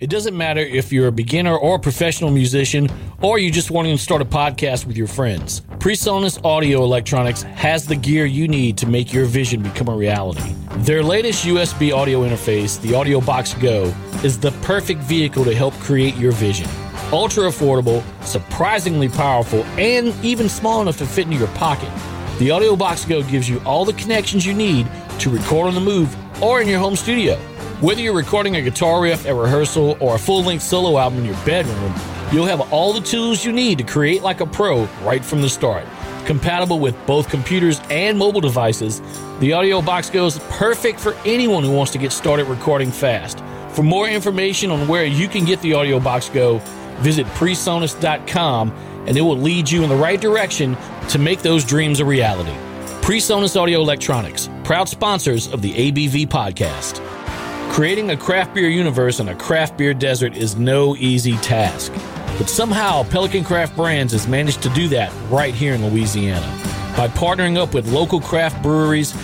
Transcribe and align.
It 0.00 0.08
doesn't 0.08 0.34
matter 0.34 0.62
if 0.62 0.94
you're 0.94 1.08
a 1.08 1.12
beginner 1.12 1.54
or 1.54 1.74
a 1.74 1.78
professional 1.78 2.30
musician, 2.30 2.88
or 3.20 3.38
you 3.38 3.50
just 3.50 3.70
want 3.70 3.86
to 3.86 3.98
start 3.98 4.22
a 4.22 4.24
podcast 4.24 4.86
with 4.86 4.96
your 4.96 5.06
friends. 5.06 5.60
PreSonus 5.72 6.42
Audio 6.42 6.82
Electronics 6.82 7.42
has 7.42 7.86
the 7.86 7.96
gear 7.96 8.24
you 8.24 8.48
need 8.48 8.78
to 8.78 8.86
make 8.86 9.12
your 9.12 9.26
vision 9.26 9.62
become 9.62 9.88
a 9.88 9.94
reality. 9.94 10.54
Their 10.78 11.02
latest 11.02 11.44
USB 11.44 11.94
audio 11.94 12.22
interface, 12.22 12.80
the 12.80 12.94
Audio 12.94 13.20
Box 13.20 13.52
Go, 13.52 13.94
is 14.24 14.40
the 14.40 14.52
perfect 14.62 15.00
vehicle 15.00 15.44
to 15.44 15.54
help 15.54 15.74
create 15.74 16.16
your 16.16 16.32
vision. 16.32 16.66
Ultra 17.12 17.48
affordable, 17.48 18.02
surprisingly 18.24 19.10
powerful, 19.10 19.64
and 19.76 20.14
even 20.24 20.48
small 20.48 20.80
enough 20.80 20.96
to 20.96 21.06
fit 21.06 21.26
into 21.26 21.36
your 21.36 21.48
pocket. 21.48 21.90
The 22.38 22.50
Audio 22.50 22.74
Box 22.74 23.04
Go 23.04 23.22
gives 23.22 23.50
you 23.50 23.60
all 23.66 23.84
the 23.84 23.92
connections 23.92 24.46
you 24.46 24.54
need 24.54 24.88
to 25.18 25.28
record 25.28 25.66
on 25.68 25.74
the 25.74 25.80
move 25.82 26.16
or 26.42 26.62
in 26.62 26.68
your 26.68 26.78
home 26.78 26.96
studio. 26.96 27.38
Whether 27.80 28.02
you're 28.02 28.14
recording 28.14 28.56
a 28.56 28.60
guitar 28.60 29.00
riff 29.00 29.24
at 29.24 29.34
rehearsal 29.34 29.96
or 30.00 30.16
a 30.16 30.18
full 30.18 30.42
length 30.42 30.62
solo 30.62 30.98
album 30.98 31.20
in 31.20 31.24
your 31.24 31.44
bedroom, 31.46 31.94
you'll 32.30 32.44
have 32.44 32.70
all 32.74 32.92
the 32.92 33.00
tools 33.00 33.42
you 33.42 33.52
need 33.52 33.78
to 33.78 33.84
create 33.84 34.20
like 34.20 34.42
a 34.42 34.46
pro 34.46 34.84
right 35.02 35.24
from 35.24 35.40
the 35.40 35.48
start. 35.48 35.86
Compatible 36.26 36.78
with 36.78 36.94
both 37.06 37.30
computers 37.30 37.80
and 37.88 38.18
mobile 38.18 38.42
devices, 38.42 39.00
the 39.38 39.54
Audio 39.54 39.80
Box 39.80 40.10
Go 40.10 40.26
is 40.26 40.38
perfect 40.50 41.00
for 41.00 41.14
anyone 41.24 41.64
who 41.64 41.72
wants 41.72 41.90
to 41.92 41.98
get 41.98 42.12
started 42.12 42.48
recording 42.48 42.90
fast. 42.90 43.42
For 43.70 43.82
more 43.82 44.06
information 44.06 44.70
on 44.70 44.86
where 44.86 45.06
you 45.06 45.26
can 45.26 45.46
get 45.46 45.62
the 45.62 45.72
Audio 45.72 45.98
Box 45.98 46.28
Go, 46.28 46.58
visit 46.98 47.24
presonus.com 47.28 48.72
and 49.06 49.16
it 49.16 49.22
will 49.22 49.38
lead 49.38 49.70
you 49.70 49.82
in 49.84 49.88
the 49.88 49.96
right 49.96 50.20
direction 50.20 50.76
to 51.08 51.18
make 51.18 51.40
those 51.40 51.64
dreams 51.64 52.00
a 52.00 52.04
reality. 52.04 52.54
PreSonus 53.00 53.58
Audio 53.58 53.80
Electronics, 53.80 54.50
proud 54.64 54.86
sponsors 54.86 55.50
of 55.50 55.62
the 55.62 55.72
ABV 55.72 56.26
podcast. 56.26 57.09
Creating 57.70 58.10
a 58.10 58.16
craft 58.16 58.52
beer 58.52 58.68
universe 58.68 59.20
in 59.20 59.28
a 59.28 59.34
craft 59.34 59.78
beer 59.78 59.94
desert 59.94 60.36
is 60.36 60.56
no 60.56 60.96
easy 60.96 61.36
task. 61.36 61.92
But 62.36 62.50
somehow, 62.50 63.04
Pelican 63.04 63.44
Craft 63.44 63.76
Brands 63.76 64.12
has 64.12 64.26
managed 64.26 64.60
to 64.64 64.68
do 64.70 64.88
that 64.88 65.12
right 65.30 65.54
here 65.54 65.74
in 65.74 65.86
Louisiana. 65.86 66.46
By 66.96 67.06
partnering 67.06 67.56
up 67.56 67.72
with 67.72 67.90
local 67.92 68.20
craft 68.20 68.60
breweries 68.60 69.14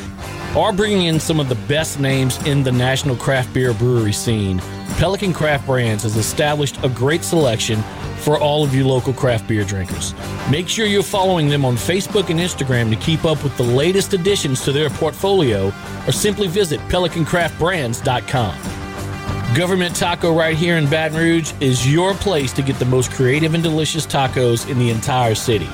or 0.57 0.73
bringing 0.73 1.07
in 1.07 1.19
some 1.19 1.41
of 1.41 1.49
the 1.49 1.57
best 1.67 1.99
names 1.99 2.41
in 2.47 2.63
the 2.63 2.71
national 2.71 3.17
craft 3.17 3.53
beer 3.53 3.75
brewery 3.75 4.13
scene, 4.13 4.61
Pelican 4.97 5.33
Craft 5.33 5.67
Brands 5.67 6.05
has 6.05 6.17
established 6.17 6.83
a 6.85 6.89
great 6.89 7.25
selection 7.25 7.83
for 8.27 8.39
all 8.41 8.65
of 8.65 8.75
you 8.75 8.85
local 8.85 9.13
craft 9.13 9.47
beer 9.47 9.63
drinkers. 9.63 10.13
Make 10.51 10.69
sure 10.69 10.85
you're 10.85 11.05
following 11.05 11.49
them 11.49 11.65
on 11.65 11.77
Facebook 11.77 12.29
and 12.29 12.41
Instagram 12.41 12.91
to 12.91 12.97
keep 12.97 13.25
up 13.25 13.45
with 13.45 13.57
the 13.57 13.63
latest 13.63 14.15
additions 14.15 14.65
to 14.65 14.73
their 14.73 14.91
portfolio 14.91 15.73
or 16.09 16.11
simply 16.11 16.49
visit 16.49 16.81
pelicancraftbrands.com. 16.89 19.55
Government 19.55 19.95
Taco 19.95 20.37
right 20.37 20.57
here 20.57 20.77
in 20.77 20.91
Baton 20.91 21.17
Rouge 21.17 21.53
is 21.61 21.89
your 21.91 22.15
place 22.15 22.53
to 22.55 22.63
get 22.63 22.81
the 22.81 22.85
most 22.85 23.13
creative 23.13 23.55
and 23.55 23.63
delicious 23.63 24.05
tacos 24.05 24.69
in 24.69 24.81
the 24.81 24.91
entire 24.91 25.37
city. 25.37 25.69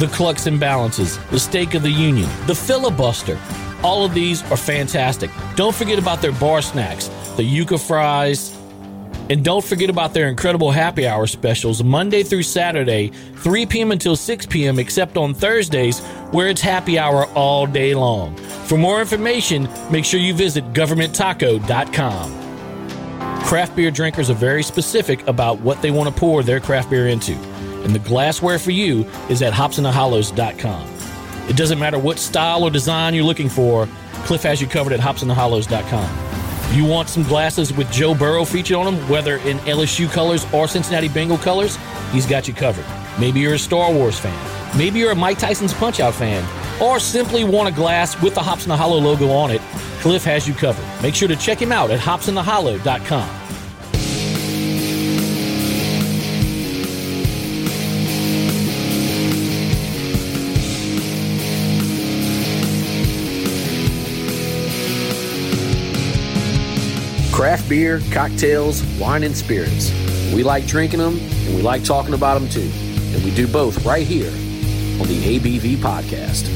The 0.00 0.10
Clucks 0.12 0.48
and 0.48 0.58
Balances, 0.58 1.20
the 1.30 1.38
Steak 1.38 1.74
of 1.74 1.82
the 1.82 1.90
Union, 1.90 2.28
the 2.48 2.54
Filibuster. 2.56 3.38
All 3.84 4.04
of 4.04 4.12
these 4.12 4.42
are 4.50 4.56
fantastic. 4.56 5.30
Don't 5.54 5.72
forget 5.72 6.00
about 6.00 6.20
their 6.20 6.32
bar 6.32 6.62
snacks, 6.62 7.06
the 7.36 7.44
Yuca 7.44 7.78
fries, 7.78 8.55
and 9.28 9.44
don't 9.44 9.64
forget 9.64 9.90
about 9.90 10.14
their 10.14 10.28
incredible 10.28 10.70
happy 10.70 11.04
hour 11.06 11.26
specials 11.26 11.82
Monday 11.82 12.22
through 12.22 12.44
Saturday, 12.44 13.08
3 13.36 13.66
p.m. 13.66 13.92
until 13.92 14.16
6 14.16 14.46
p.m., 14.46 14.78
except 14.78 15.16
on 15.16 15.34
Thursdays, 15.34 16.00
where 16.30 16.48
it's 16.48 16.60
happy 16.60 16.98
hour 16.98 17.26
all 17.34 17.66
day 17.66 17.94
long. 17.94 18.36
For 18.36 18.78
more 18.78 19.00
information, 19.00 19.68
make 19.90 20.04
sure 20.04 20.20
you 20.20 20.34
visit 20.34 20.72
governmenttaco.com. 20.72 22.44
Craft 23.44 23.76
beer 23.76 23.90
drinkers 23.90 24.30
are 24.30 24.34
very 24.34 24.62
specific 24.62 25.26
about 25.26 25.60
what 25.60 25.82
they 25.82 25.90
want 25.90 26.12
to 26.12 26.20
pour 26.20 26.42
their 26.42 26.60
craft 26.60 26.90
beer 26.90 27.08
into, 27.08 27.32
and 27.84 27.94
the 27.94 28.00
glassware 28.00 28.58
for 28.58 28.72
you 28.72 29.04
is 29.28 29.42
at 29.42 29.52
hopsandthehollows.com. 29.52 30.88
It 31.48 31.56
doesn't 31.56 31.78
matter 31.78 31.98
what 31.98 32.18
style 32.18 32.64
or 32.64 32.70
design 32.70 33.14
you're 33.14 33.24
looking 33.24 33.48
for, 33.48 33.88
Cliff 34.24 34.42
has 34.42 34.60
you 34.60 34.66
covered 34.66 34.92
at 34.92 34.98
hopsandthehollows.com. 34.98 36.35
You 36.72 36.84
want 36.84 37.08
some 37.08 37.22
glasses 37.22 37.72
with 37.72 37.90
Joe 37.90 38.14
Burrow 38.14 38.44
featured 38.44 38.76
on 38.76 38.84
them, 38.84 39.08
whether 39.08 39.36
in 39.38 39.58
LSU 39.60 40.10
colors 40.10 40.44
or 40.52 40.68
Cincinnati 40.68 41.08
Bengal 41.08 41.38
colors? 41.38 41.78
He's 42.12 42.26
got 42.26 42.48
you 42.48 42.54
covered. 42.54 42.84
Maybe 43.18 43.40
you're 43.40 43.54
a 43.54 43.58
Star 43.58 43.92
Wars 43.92 44.18
fan. 44.18 44.36
Maybe 44.76 44.98
you're 44.98 45.12
a 45.12 45.14
Mike 45.14 45.38
Tyson's 45.38 45.72
Punch 45.72 46.00
Out 46.00 46.14
fan. 46.14 46.44
Or 46.82 47.00
simply 47.00 47.44
want 47.44 47.68
a 47.68 47.72
glass 47.72 48.20
with 48.20 48.34
the 48.34 48.42
Hops 48.42 48.64
in 48.64 48.68
the 48.68 48.76
Hollow 48.76 48.98
logo 48.98 49.30
on 49.30 49.50
it. 49.50 49.62
Cliff 50.00 50.24
has 50.24 50.46
you 50.46 50.52
covered. 50.54 50.84
Make 51.02 51.14
sure 51.14 51.28
to 51.28 51.36
check 51.36 51.60
him 51.62 51.72
out 51.72 51.90
at 51.90 52.00
hopsandthehollow.com. 52.00 53.45
Craft 67.36 67.68
beer, 67.68 68.00
cocktails, 68.12 68.82
wine, 68.98 69.22
and 69.22 69.36
spirits. 69.36 69.92
We 70.32 70.42
like 70.42 70.64
drinking 70.66 71.00
them 71.00 71.18
and 71.18 71.54
we 71.54 71.60
like 71.60 71.84
talking 71.84 72.14
about 72.14 72.40
them 72.40 72.48
too. 72.48 72.70
And 73.14 73.22
we 73.22 73.30
do 73.30 73.46
both 73.46 73.84
right 73.84 74.06
here 74.06 74.30
on 74.30 75.06
the 75.06 75.38
ABV 75.38 75.76
podcast. 75.76 76.50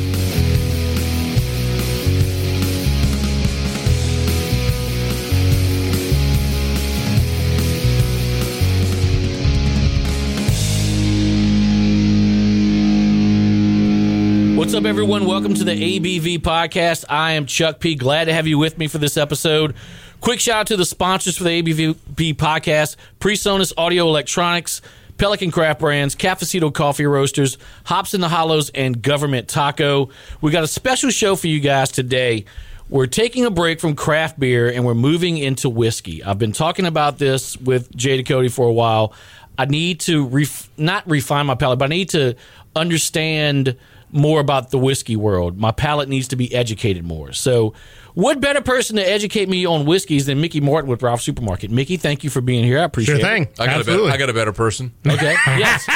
What's 14.57 14.73
up, 14.73 14.85
everyone? 14.85 15.27
Welcome 15.27 15.53
to 15.55 15.65
the 15.65 15.73
ABV 15.73 16.39
podcast. 16.39 17.05
I 17.11 17.33
am 17.33 17.45
Chuck 17.45 17.81
P. 17.81 17.97
Glad 17.97 18.27
to 18.27 18.33
have 18.33 18.47
you 18.47 18.57
with 18.57 18.79
me 18.79 18.87
for 18.89 18.97
this 18.97 19.19
episode. 19.19 19.75
Quick 20.21 20.39
shout 20.39 20.57
out 20.61 20.67
to 20.67 20.77
the 20.77 20.85
sponsors 20.85 21.39
for 21.39 21.45
the 21.45 21.63
ABV 21.63 22.35
podcast 22.35 22.97
PreSonus 23.21 23.73
Audio 23.79 24.07
Electronics, 24.07 24.83
Pelican 25.17 25.51
Craft 25.51 25.81
Brands, 25.81 26.15
Cafecito 26.15 26.73
Coffee 26.73 27.07
Roasters, 27.07 27.57
Hops 27.85 28.13
in 28.13 28.21
the 28.21 28.29
Hollows, 28.29 28.69
and 28.71 29.01
Government 29.01 29.49
Taco. 29.49 30.11
We 30.43 30.51
got 30.51 30.63
a 30.63 30.69
special 30.69 31.09
show 31.09 31.37
for 31.37 31.47
you 31.47 31.59
guys 31.59 31.91
today. 31.91 32.45
We're 32.91 33.07
taking 33.07 33.47
a 33.47 33.51
break 33.51 33.81
from 33.81 33.97
craft 33.97 34.39
beer 34.39 34.71
and 34.71 34.85
we're 34.85 34.95
moving 34.95 35.39
into 35.39 35.71
whiskey. 35.71 36.23
I've 36.23 36.39
been 36.39 36.53
talking 36.53 36.85
about 36.85 37.17
this 37.17 37.57
with 37.57 37.91
Jada 37.97 38.27
Cody 38.27 38.49
for 38.49 38.67
a 38.67 38.73
while. 38.73 39.15
I 39.57 39.65
need 39.65 40.01
to 40.01 40.27
ref- 40.27 40.69
not 40.77 41.09
refine 41.09 41.47
my 41.47 41.55
palate, 41.55 41.79
but 41.79 41.87
I 41.87 41.89
need 41.89 42.11
to 42.11 42.37
understand 42.77 43.75
more 44.13 44.41
about 44.41 44.71
the 44.71 44.79
whiskey 44.79 45.17
world. 45.17 45.57
My 45.57 45.71
palate 45.71 46.09
needs 46.11 46.29
to 46.29 46.37
be 46.37 46.55
educated 46.55 47.05
more. 47.05 47.33
So, 47.33 47.75
what 48.15 48.41
better 48.41 48.61
person 48.61 48.97
to 48.97 49.03
educate 49.03 49.49
me 49.49 49.67
on 49.67 49.87
whiskeys 49.87 50.27
than 50.27 50.41
Mickey 50.41 50.61
Martin 50.61 50.91
with 50.91 51.03
Ralph 51.03 51.21
Supermarket? 51.23 51.71
Mickey, 51.71 51.97
thank 51.97 52.25
you 52.25 52.31
for 52.31 52.41
being 52.41 52.65
here. 52.65 52.79
I 52.81 52.85
appreciate 52.85 53.21
Sure 53.21 53.29
thing. 53.29 53.43
it. 53.45 53.61
I 53.61 53.67
got, 53.67 53.81
a 53.81 53.85
better, 53.85 54.05
I 54.05 54.17
got 54.17 54.31
a 54.31 54.35
better 54.35 54.53
person. 54.53 54.93
Okay. 55.07 55.35
Yes. 55.59 55.87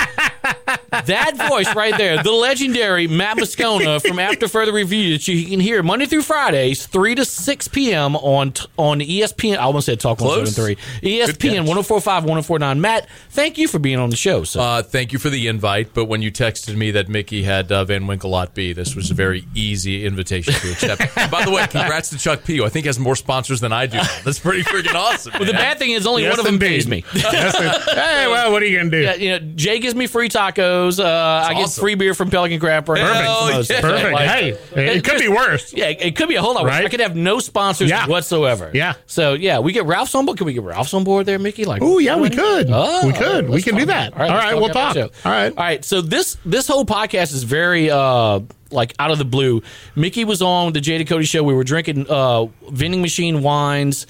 That 0.90 1.48
voice 1.48 1.74
right 1.74 1.96
there, 1.96 2.22
the 2.22 2.32
legendary 2.32 3.06
Matt 3.06 3.36
Moscona 3.36 4.00
from 4.06 4.18
After 4.18 4.48
Further 4.48 4.72
Review 4.72 5.12
that 5.12 5.26
you 5.28 5.46
can 5.46 5.60
hear 5.60 5.82
Monday 5.82 6.06
through 6.06 6.22
Fridays, 6.22 6.86
3 6.86 7.14
to 7.16 7.24
6 7.24 7.68
p.m. 7.68 8.16
on 8.16 8.52
on 8.76 9.00
ESPN. 9.00 9.54
I 9.56 9.62
almost 9.62 9.86
said 9.86 10.00
Talk 10.00 10.18
Close. 10.18 10.56
173. 10.56 10.74
Good 11.00 11.38
ESPN 11.40 11.56
catch. 11.56 11.66
1045, 11.66 12.24
1049. 12.24 12.80
Matt, 12.80 13.08
thank 13.30 13.58
you 13.58 13.68
for 13.68 13.78
being 13.78 13.98
on 13.98 14.10
the 14.10 14.16
show. 14.16 14.44
So. 14.44 14.60
Uh, 14.60 14.82
thank 14.82 15.12
you 15.12 15.18
for 15.18 15.30
the 15.30 15.48
invite. 15.48 15.94
But 15.94 16.06
when 16.06 16.22
you 16.22 16.30
texted 16.32 16.76
me 16.76 16.90
that 16.92 17.08
Mickey 17.08 17.42
had 17.42 17.70
uh, 17.70 17.84
Van 17.84 18.06
Winkle 18.06 18.30
Lot 18.30 18.54
B, 18.54 18.72
this 18.72 18.94
was 18.94 19.10
a 19.10 19.14
very 19.14 19.46
easy 19.54 20.04
invitation 20.06 20.54
to 20.54 20.72
accept. 20.72 21.02
and 21.16 21.30
by 21.30 21.44
the 21.44 21.50
way, 21.50 21.66
congrats 21.66 22.10
to 22.10 22.18
Chuck 22.18 22.44
P. 22.44 22.56
who 22.58 22.64
I 22.64 22.68
think 22.68 22.86
has 22.86 22.98
more 22.98 23.16
sponsors 23.16 23.60
than 23.60 23.72
I 23.72 23.86
do. 23.86 23.98
That's 24.24 24.38
pretty 24.38 24.62
freaking 24.62 24.94
awesome. 24.94 25.32
But 25.38 25.46
the 25.46 25.52
bad 25.52 25.78
thing 25.78 25.90
is 25.90 26.06
only 26.06 26.22
Yes, 26.22 26.32
one 26.32 26.40
of 26.40 26.44
them 26.46 26.54
indeed. 26.54 26.66
pays 26.68 26.88
me. 26.88 27.04
Yes, 27.14 27.56
hey, 27.58 28.26
well, 28.28 28.52
what 28.52 28.62
are 28.62 28.66
you 28.66 28.78
going 28.78 28.90
to 28.90 28.96
do? 28.96 29.02
Yeah, 29.02 29.14
you 29.14 29.30
know, 29.30 29.52
Jay 29.54 29.78
gives 29.78 29.94
me 29.94 30.06
free 30.06 30.28
tacos. 30.28 30.63
Throws. 30.64 31.00
Uh, 31.00 31.44
I 31.49 31.55
get 31.55 31.70
free 31.70 31.94
beer 31.94 32.14
from 32.14 32.31
Pelican 32.31 32.61
Crapper. 32.61 32.96
Hell 32.96 33.50
Most 33.52 33.70
yeah. 33.70 33.81
Perfect. 33.81 34.12
Like, 34.12 34.28
hey, 34.31 34.49
it, 34.50 35.05
could 35.05 35.12
just- 35.12 35.22
be 35.25 35.28
worse. 35.28 35.72
Yeah, 35.72 35.87
it 35.88 36.16
could 36.16 36.28
be 36.28 36.34
a 36.37 36.43
whole 36.43 36.55
lot. 36.55 36.64
worse. 36.64 36.72
Right? 36.72 36.84
I 36.84 36.88
could 36.88 37.00
have 37.00 37.16
no 37.16 37.38
sponsors 37.38 37.90
Yeah. 37.90 38.06
whatsoever. 38.06 38.70
Yeah. 38.72 38.94
So 39.06 39.34
yeah, 39.34 39.58
we 39.61 39.72
get 39.72 39.84
Ralph's 39.87 40.14
on 40.14 40.26
board. 40.26 40.38
Can 40.38 40.46
we 40.46 40.52
get 40.52 40.62
Ralph's 40.62 40.94
on 40.94 41.05
board 41.05 41.26
there, 41.26 41.38
Mickey? 41.38 41.64
Like, 41.64 41.82
Oh 41.82 41.99
yeah, 41.99 42.16
we 42.16 42.31
could. 42.31 42.69
Oh, 42.70 43.06
we 43.06 43.12
could. 43.12 43.46
We 43.46 43.52
let's 43.52 43.64
can 43.64 43.76
do 43.76 43.87
that. 43.87 44.12
about 44.14 44.31
it. 44.31 44.55
All 44.55 44.61
we'll 44.61 44.69
talk. 44.70 44.94
the 44.94 45.02
All 45.05 45.08
show. 45.08 45.31
right. 45.31 45.49
all 45.56 45.64
right. 45.64 45.84
So 45.84 46.00
this 46.00 46.37
this 46.44 46.67
whole 46.67 46.84
podcast 46.84 47.32
is 47.34 47.43
very 47.44 47.90
uh 47.90 48.40
like 48.70 48.94
out 48.99 49.10
of 49.12 49.19
the 49.19 49.25
blue. 49.25 49.62
Mickey 49.94 50.25
was 50.25 50.43
on 50.43 50.72
the 50.72 50.81
Jada 50.81 51.06
Cody 51.06 51.25
show. 51.26 51.43
We 51.44 51.55
were 51.55 51.64
drinking 51.64 52.06
uh 52.08 52.46
vending 52.70 53.02
machine 53.02 53.43
wines. 53.43 54.06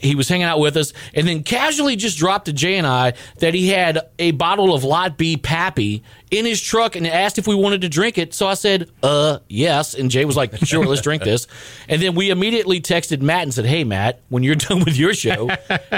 He 0.00 0.14
was 0.14 0.28
hanging 0.28 0.44
out 0.44 0.60
with 0.60 0.76
us, 0.76 0.92
and 1.14 1.26
then 1.26 1.42
casually 1.42 1.96
just 1.96 2.18
dropped 2.18 2.46
to 2.46 2.52
Jay 2.52 2.76
and 2.76 2.86
I 2.86 3.14
that 3.38 3.54
he 3.54 3.68
had 3.68 4.00
a 4.18 4.32
bottle 4.32 4.74
of 4.74 4.84
Lot 4.84 5.16
B 5.16 5.36
Pappy 5.36 6.02
in 6.30 6.44
his 6.44 6.60
truck 6.60 6.96
and 6.96 7.06
asked 7.06 7.38
if 7.38 7.46
we 7.46 7.54
wanted 7.54 7.82
to 7.82 7.88
drink 7.88 8.18
it. 8.18 8.34
So 8.34 8.46
I 8.48 8.54
said, 8.54 8.90
"Uh, 9.02 9.38
yes." 9.48 9.94
And 9.94 10.10
Jay 10.10 10.24
was 10.24 10.36
like, 10.36 10.56
"Sure, 10.66 10.84
let's 10.84 11.02
drink 11.02 11.22
this." 11.22 11.46
And 11.88 12.02
then 12.02 12.16
we 12.16 12.30
immediately 12.30 12.80
texted 12.80 13.20
Matt 13.20 13.44
and 13.44 13.54
said, 13.54 13.64
"Hey, 13.64 13.84
Matt, 13.84 14.20
when 14.28 14.42
you're 14.42 14.54
done 14.68 14.80
with 14.84 14.96
your 14.96 15.14
show, 15.14 15.48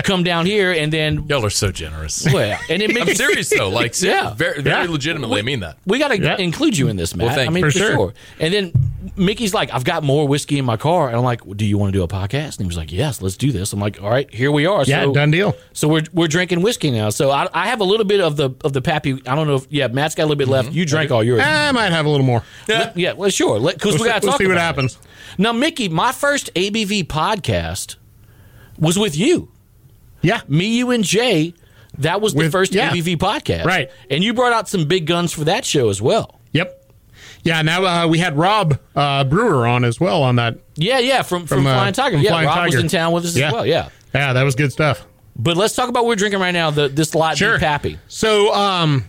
come 0.04 0.22
down 0.22 0.44
here." 0.44 0.70
And 0.72 0.92
then 0.92 1.24
Y'all 1.28 1.44
are 1.46 1.50
so 1.50 1.72
generous. 1.72 2.26
well, 2.32 2.58
and 2.68 2.82
it 2.82 2.90
I'm 2.90 3.06
makes 3.06 3.16
serious 3.16 3.48
though. 3.48 3.70
Like, 3.70 3.94
ser- 3.94 4.08
Yeah. 4.08 4.34
very, 4.34 4.60
very 4.62 4.84
Yeah. 4.84 4.90
legitimately, 4.90 5.38
I 5.38 5.42
mean 5.42 5.60
that. 5.60 5.78
we 5.86 5.98
got 5.98 6.08
to 6.08 6.20
Yeah. 6.20 6.36
include 6.36 6.76
you 6.76 6.88
in 6.88 6.96
this, 6.96 7.16
Matt. 7.16 7.28
Well, 7.28 7.36
thank 7.36 7.50
I 7.50 7.52
mean, 7.54 7.64
for, 7.64 7.70
For 7.70 7.78
sure. 7.78 7.92
sure. 7.92 8.14
And 8.38 8.52
then 8.52 8.72
Mickey's 9.16 9.54
like, 9.54 9.72
"I've 9.72 9.84
got 9.84 10.02
more 10.04 10.28
whiskey 10.28 10.58
in 10.58 10.64
my 10.66 10.76
car," 10.76 11.08
and 11.08 11.16
I'm 11.16 11.24
like, 11.24 11.44
well, 11.46 11.54
"Do 11.54 11.64
you 11.64 11.78
want 11.78 11.92
to 11.92 11.98
do 11.98 12.02
a 12.04 12.08
podcast?" 12.08 12.56
And 12.58 12.60
he 12.60 12.66
was 12.66 12.76
like, 12.76 12.92
"Yes, 12.92 13.22
let's 13.22 13.36
do 13.38 13.50
this." 13.50 13.72
I'm 13.72 13.80
like, 13.80 14.02
"All 14.02 14.10
right, 14.10 14.32
here 14.32 14.52
we 14.52 14.66
are." 14.66 14.84
Yeah, 14.84 15.04
so, 15.04 15.14
done 15.14 15.30
deal. 15.30 15.56
So 15.72 15.88
we're 15.88 16.04
we're 16.12 16.28
drinking 16.28 16.60
whiskey 16.60 16.90
now. 16.90 17.08
So 17.10 17.30
I, 17.30 17.48
I 17.54 17.68
have 17.68 17.80
a 17.80 17.84
little 17.84 18.04
bit 18.06 18.20
of 18.20 18.36
the 18.36 18.50
of 18.62 18.72
the 18.74 18.82
Pappy. 18.82 19.14
I 19.26 19.34
don't 19.34 19.46
know 19.46 19.56
if 19.56 19.66
yeah, 19.70 19.86
Matt's 19.88 20.14
got 20.18 20.24
a 20.24 20.26
little 20.26 20.36
bit 20.36 20.48
left. 20.48 20.72
You 20.72 20.84
drank 20.84 21.10
all 21.10 21.24
yours. 21.24 21.40
I 21.42 21.72
might 21.72 21.90
have 21.92 22.04
a 22.04 22.08
little 22.10 22.26
more. 22.26 22.42
yeah. 22.68 22.92
yeah, 22.94 23.12
well, 23.14 23.30
sure. 23.30 23.58
Because 23.60 23.98
we 23.98 24.06
got 24.06 24.20
to 24.20 24.26
we'll 24.26 24.32
talk 24.32 24.40
see 24.40 24.46
what 24.46 24.52
about 24.52 24.60
it. 24.62 24.66
happens. 24.66 24.98
Now, 25.38 25.52
Mickey, 25.52 25.88
my 25.88 26.12
first 26.12 26.52
ABV 26.54 27.04
podcast 27.06 27.96
was 28.78 28.98
with 28.98 29.16
you. 29.16 29.50
Yeah. 30.20 30.40
Me, 30.48 30.66
you, 30.78 30.90
and 30.90 31.02
Jay. 31.04 31.54
That 31.98 32.20
was 32.20 32.32
the 32.34 32.38
With- 32.40 32.52
first 32.52 32.74
yeah. 32.74 32.90
ABV 32.90 33.16
podcast, 33.16 33.64
Right. 33.64 33.90
And 34.10 34.22
you 34.22 34.32
brought 34.34 34.52
out 34.52 34.68
some 34.68 34.84
big 34.86 35.06
guns 35.06 35.32
for 35.32 35.44
that 35.44 35.64
show 35.64 35.88
as 35.88 36.00
well. 36.02 36.38
Yep. 36.52 36.92
Yeah. 37.42 37.62
Now 37.62 37.84
uh, 38.04 38.06
we 38.06 38.18
had 38.18 38.36
Rob 38.36 38.78
uh, 38.94 39.24
Brewer 39.24 39.66
on 39.66 39.84
as 39.84 39.98
well 39.98 40.22
on 40.22 40.36
that. 40.36 40.58
Yeah, 40.76 40.98
yeah, 41.00 41.22
from 41.22 41.46
from, 41.46 41.58
From, 41.58 41.66
uh, 41.66 41.74
Flying 41.74 41.92
Tiger. 41.94 42.16
from 42.16 42.22
Yeah, 42.24 42.30
Flying 42.30 42.46
Rob 42.46 42.64
was 42.66 42.74
Tiger. 42.74 42.84
in 42.84 42.88
town 42.88 43.12
with 43.12 43.24
us 43.24 43.36
as 43.36 43.52
well. 43.52 43.66
Yeah, 43.66 43.88
Yeah, 44.14 44.32
that 44.32 44.42
was 44.44 44.54
good 44.54 44.70
stuff. 44.70 45.06
but 45.36 45.56
let's 45.56 45.74
talk 45.74 45.88
about 45.88 46.04
what 46.04 46.10
we're 46.10 46.16
drinking 46.16 46.40
right 46.40 46.52
now. 46.52 46.70
The 46.70 46.88
this 46.88 47.14
lot 47.16 47.36
Sure. 47.38 47.58
Pappy. 47.58 47.98
So, 48.06 48.54
um, 48.54 49.04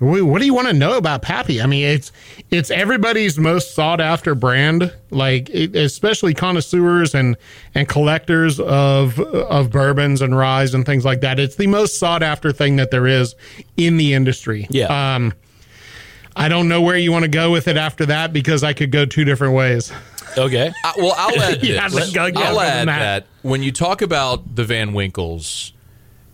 what 0.00 0.40
do 0.40 0.46
you 0.46 0.54
want 0.54 0.66
to 0.68 0.74
know 0.74 0.96
about 0.96 1.22
Pappy? 1.22 1.60
I 1.62 1.66
mean, 1.66 1.86
it's 1.86 2.10
it's 2.50 2.70
everybody's 2.70 3.38
most 3.38 3.74
sought 3.74 4.00
after 4.00 4.34
brand, 4.34 4.92
like 5.10 5.48
it, 5.50 5.76
especially 5.76 6.34
connoisseurs 6.34 7.14
and 7.14 7.36
and 7.74 7.88
collectors 7.88 8.58
of 8.58 9.18
of 9.20 9.70
bourbons 9.70 10.20
and 10.20 10.36
ryes 10.36 10.74
and 10.74 10.84
things 10.84 11.04
like 11.04 11.20
that. 11.20 11.38
It's 11.38 11.56
the 11.56 11.68
most 11.68 11.98
sought 11.98 12.22
after 12.22 12.50
thing 12.52 12.76
that 12.76 12.90
there 12.90 13.06
is 13.06 13.34
in 13.76 13.96
the 13.96 14.14
industry. 14.14 14.66
Yeah. 14.68 15.14
Um, 15.14 15.32
I 16.36 16.48
don't 16.48 16.68
know 16.68 16.82
where 16.82 16.96
you 16.98 17.12
want 17.12 17.22
to 17.22 17.30
go 17.30 17.52
with 17.52 17.68
it 17.68 17.76
after 17.76 18.06
that 18.06 18.32
because 18.32 18.64
I 18.64 18.72
could 18.72 18.90
go 18.90 19.04
two 19.06 19.24
different 19.24 19.54
ways. 19.54 19.92
Okay. 20.36 20.72
I, 20.84 20.92
well, 20.96 21.14
I'll 21.16 21.40
add 21.40 21.60
this. 21.60 21.70
Yeah, 21.70 21.88
let's 21.92 22.12
go- 22.12 22.26
yeah, 22.26 22.40
I'll 22.40 22.60
add 22.60 22.88
that. 22.88 22.98
that 22.98 23.26
when 23.42 23.62
you 23.62 23.70
talk 23.70 24.02
about 24.02 24.56
the 24.56 24.64
Van 24.64 24.92
Winkles, 24.92 25.72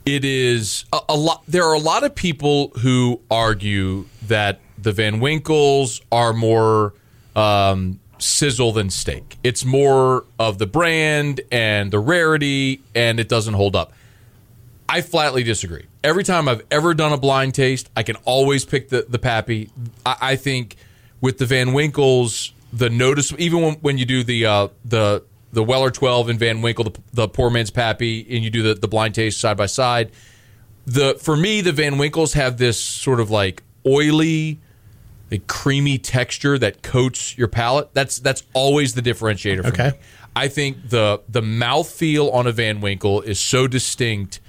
it 0.06 0.24
is 0.24 0.84
a, 0.92 1.00
a 1.10 1.16
lot. 1.16 1.42
There 1.46 1.64
are 1.64 1.74
a 1.74 1.80
lot 1.80 2.04
of 2.04 2.14
people 2.14 2.68
who 2.80 3.20
argue 3.30 4.06
that 4.26 4.60
the 4.78 4.92
Van 4.92 5.20
Winkles 5.20 6.00
are 6.10 6.32
more 6.32 6.94
um, 7.36 8.00
sizzle 8.18 8.72
than 8.72 8.90
steak. 8.90 9.36
It's 9.42 9.64
more 9.64 10.24
of 10.38 10.58
the 10.58 10.66
brand 10.66 11.40
and 11.50 11.90
the 11.90 11.98
rarity, 11.98 12.82
and 12.94 13.20
it 13.20 13.28
doesn't 13.28 13.54
hold 13.54 13.76
up. 13.76 13.92
I 14.88 15.02
flatly 15.02 15.42
disagree. 15.42 15.86
Every 16.02 16.24
time 16.24 16.48
I've 16.48 16.62
ever 16.70 16.94
done 16.94 17.12
a 17.12 17.18
blind 17.18 17.54
taste, 17.54 17.90
I 17.96 18.02
can 18.02 18.16
always 18.24 18.64
pick 18.64 18.88
the 18.88 19.06
the 19.08 19.18
Pappy. 19.18 19.70
I, 20.04 20.16
I 20.20 20.36
think 20.36 20.76
with 21.20 21.38
the 21.38 21.46
Van 21.46 21.72
Winkles, 21.72 22.52
the 22.72 22.90
notice 22.90 23.32
even 23.38 23.62
when, 23.62 23.74
when 23.74 23.98
you 23.98 24.06
do 24.06 24.24
the 24.24 24.46
uh, 24.46 24.68
the 24.84 25.22
the 25.52 25.62
Weller 25.64 25.90
twelve 25.90 26.28
and 26.28 26.38
Van 26.38 26.62
Winkle, 26.62 26.84
the, 26.84 27.00
the 27.12 27.28
poor 27.28 27.50
man's 27.50 27.70
Pappy, 27.70 28.20
and 28.34 28.44
you 28.44 28.50
do 28.50 28.62
the, 28.62 28.74
the 28.74 28.88
blind 28.88 29.14
taste 29.14 29.40
side 29.40 29.56
by 29.56 29.66
side. 29.66 30.10
The 30.86 31.14
for 31.20 31.36
me, 31.36 31.60
the 31.60 31.72
Van 31.72 31.98
Winkles 31.98 32.32
have 32.34 32.56
this 32.56 32.80
sort 32.80 33.20
of 33.20 33.30
like 33.30 33.62
oily, 33.86 34.60
a 35.30 35.38
creamy 35.38 35.98
texture 35.98 36.58
that 36.58 36.82
coats 36.82 37.36
your 37.38 37.48
palate. 37.48 37.90
That's 37.94 38.18
that's 38.18 38.42
always 38.54 38.94
the 38.94 39.02
differentiator 39.02 39.62
for 39.62 39.68
Okay. 39.68 39.90
me. 39.90 39.98
I 40.34 40.48
think 40.48 40.88
the 40.90 41.20
the 41.28 41.40
mouthfeel 41.42 42.32
on 42.32 42.46
a 42.46 42.52
Van 42.52 42.80
Winkle 42.80 43.20
is 43.22 43.38
so 43.40 43.66
distinct, 43.66 44.40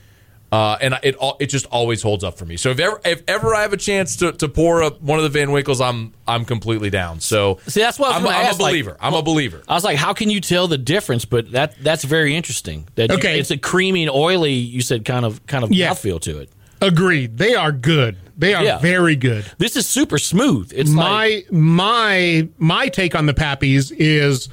uh, 0.52 0.78
and 0.82 0.98
it 1.04 1.16
it 1.40 1.48
just 1.48 1.66
always 1.68 2.02
holds 2.02 2.24
up 2.24 2.38
for 2.38 2.46
me. 2.46 2.58
So 2.58 2.72
if 2.72 2.80
ever 2.80 3.00
if 3.06 3.24
ever 3.28 3.56
I 3.56 3.62
have 3.62 3.72
a 3.74 3.78
chance 3.78 4.18
to, 4.18 4.32
to 4.34 4.50
pour 4.50 4.84
up 4.84 5.02
one 5.02 5.18
of 5.18 5.24
the 5.24 5.30
Van 5.30 5.52
Winkles, 5.52 5.80
I'm 5.80 6.14
I'm 6.28 6.44
completely 6.46 6.90
down. 6.90 7.20
So 7.22 7.60
See, 7.68 7.80
that's 7.80 7.98
what 7.98 8.14
I 8.14 8.18
was 8.20 8.26
I'm, 8.26 8.36
I'm 8.36 8.46
ask, 8.48 8.60
a 8.60 8.64
like, 8.64 8.72
believer. 8.72 8.98
I'm 9.00 9.14
a 9.14 9.22
believer. 9.22 9.62
I 9.68 9.74
was 9.76 9.84
like, 9.86 9.98
how 9.98 10.14
can 10.14 10.30
you 10.30 10.42
tell 10.42 10.68
the 10.68 10.78
difference? 10.78 11.24
But 11.26 11.52
that 11.54 11.76
that's 11.82 12.04
very 12.04 12.36
interesting. 12.36 12.88
That 12.96 13.12
you- 13.12 13.18
Okay. 13.18 13.40
it's 13.40 13.52
a 13.52 13.58
creamy 13.58 14.04
and 14.04 14.12
oily. 14.12 14.52
You 14.54 14.82
said 14.82 15.06
kind 15.06 15.26
of 15.26 15.46
kind 15.48 15.64
of 15.64 15.72
Yeah. 15.72 15.92
mouthfeel 15.92 16.20
to 16.22 16.40
it. 16.40 16.50
Agreed. 16.82 17.38
They 17.38 17.56
are 17.56 17.72
good. 17.72 18.18
They 18.38 18.54
are 18.56 18.64
Yeah. 18.64 18.80
very 18.80 19.16
good. 19.16 19.46
This 19.60 19.76
is 19.76 19.88
super 19.88 20.18
smooth. 20.18 20.74
It's 20.76 20.90
my 20.90 21.04
like 21.46 21.52
my 21.52 22.50
my 22.58 22.88
take 22.90 23.16
on 23.16 23.26
the 23.26 23.34
pappies 23.34 23.94
is 23.96 24.50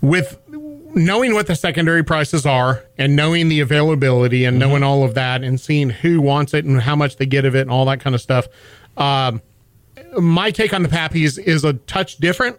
with 0.00 0.38
knowing 0.94 1.34
what 1.34 1.46
the 1.46 1.54
secondary 1.54 2.02
prices 2.02 2.46
are 2.46 2.84
and 2.96 3.14
knowing 3.14 3.48
the 3.48 3.60
availability 3.60 4.44
and 4.44 4.54
Mm-hmm. 4.60 4.68
knowing 4.70 4.82
all 4.82 5.04
of 5.04 5.14
that 5.14 5.42
and 5.44 5.60
seeing 5.60 5.90
who 5.90 6.20
wants 6.20 6.54
it 6.54 6.64
and 6.64 6.80
how 6.82 6.96
much 6.96 7.16
they 7.16 7.26
get 7.26 7.44
of 7.44 7.54
it 7.54 7.60
and 7.62 7.70
all 7.70 7.84
that 7.86 8.00
kind 8.00 8.14
of 8.14 8.20
stuff 8.22 8.46
um, 8.96 9.40
my 10.18 10.50
take 10.50 10.72
on 10.72 10.82
the 10.82 10.88
pappies 10.88 11.38
is 11.38 11.64
a 11.64 11.74
touch 11.74 12.16
different 12.16 12.58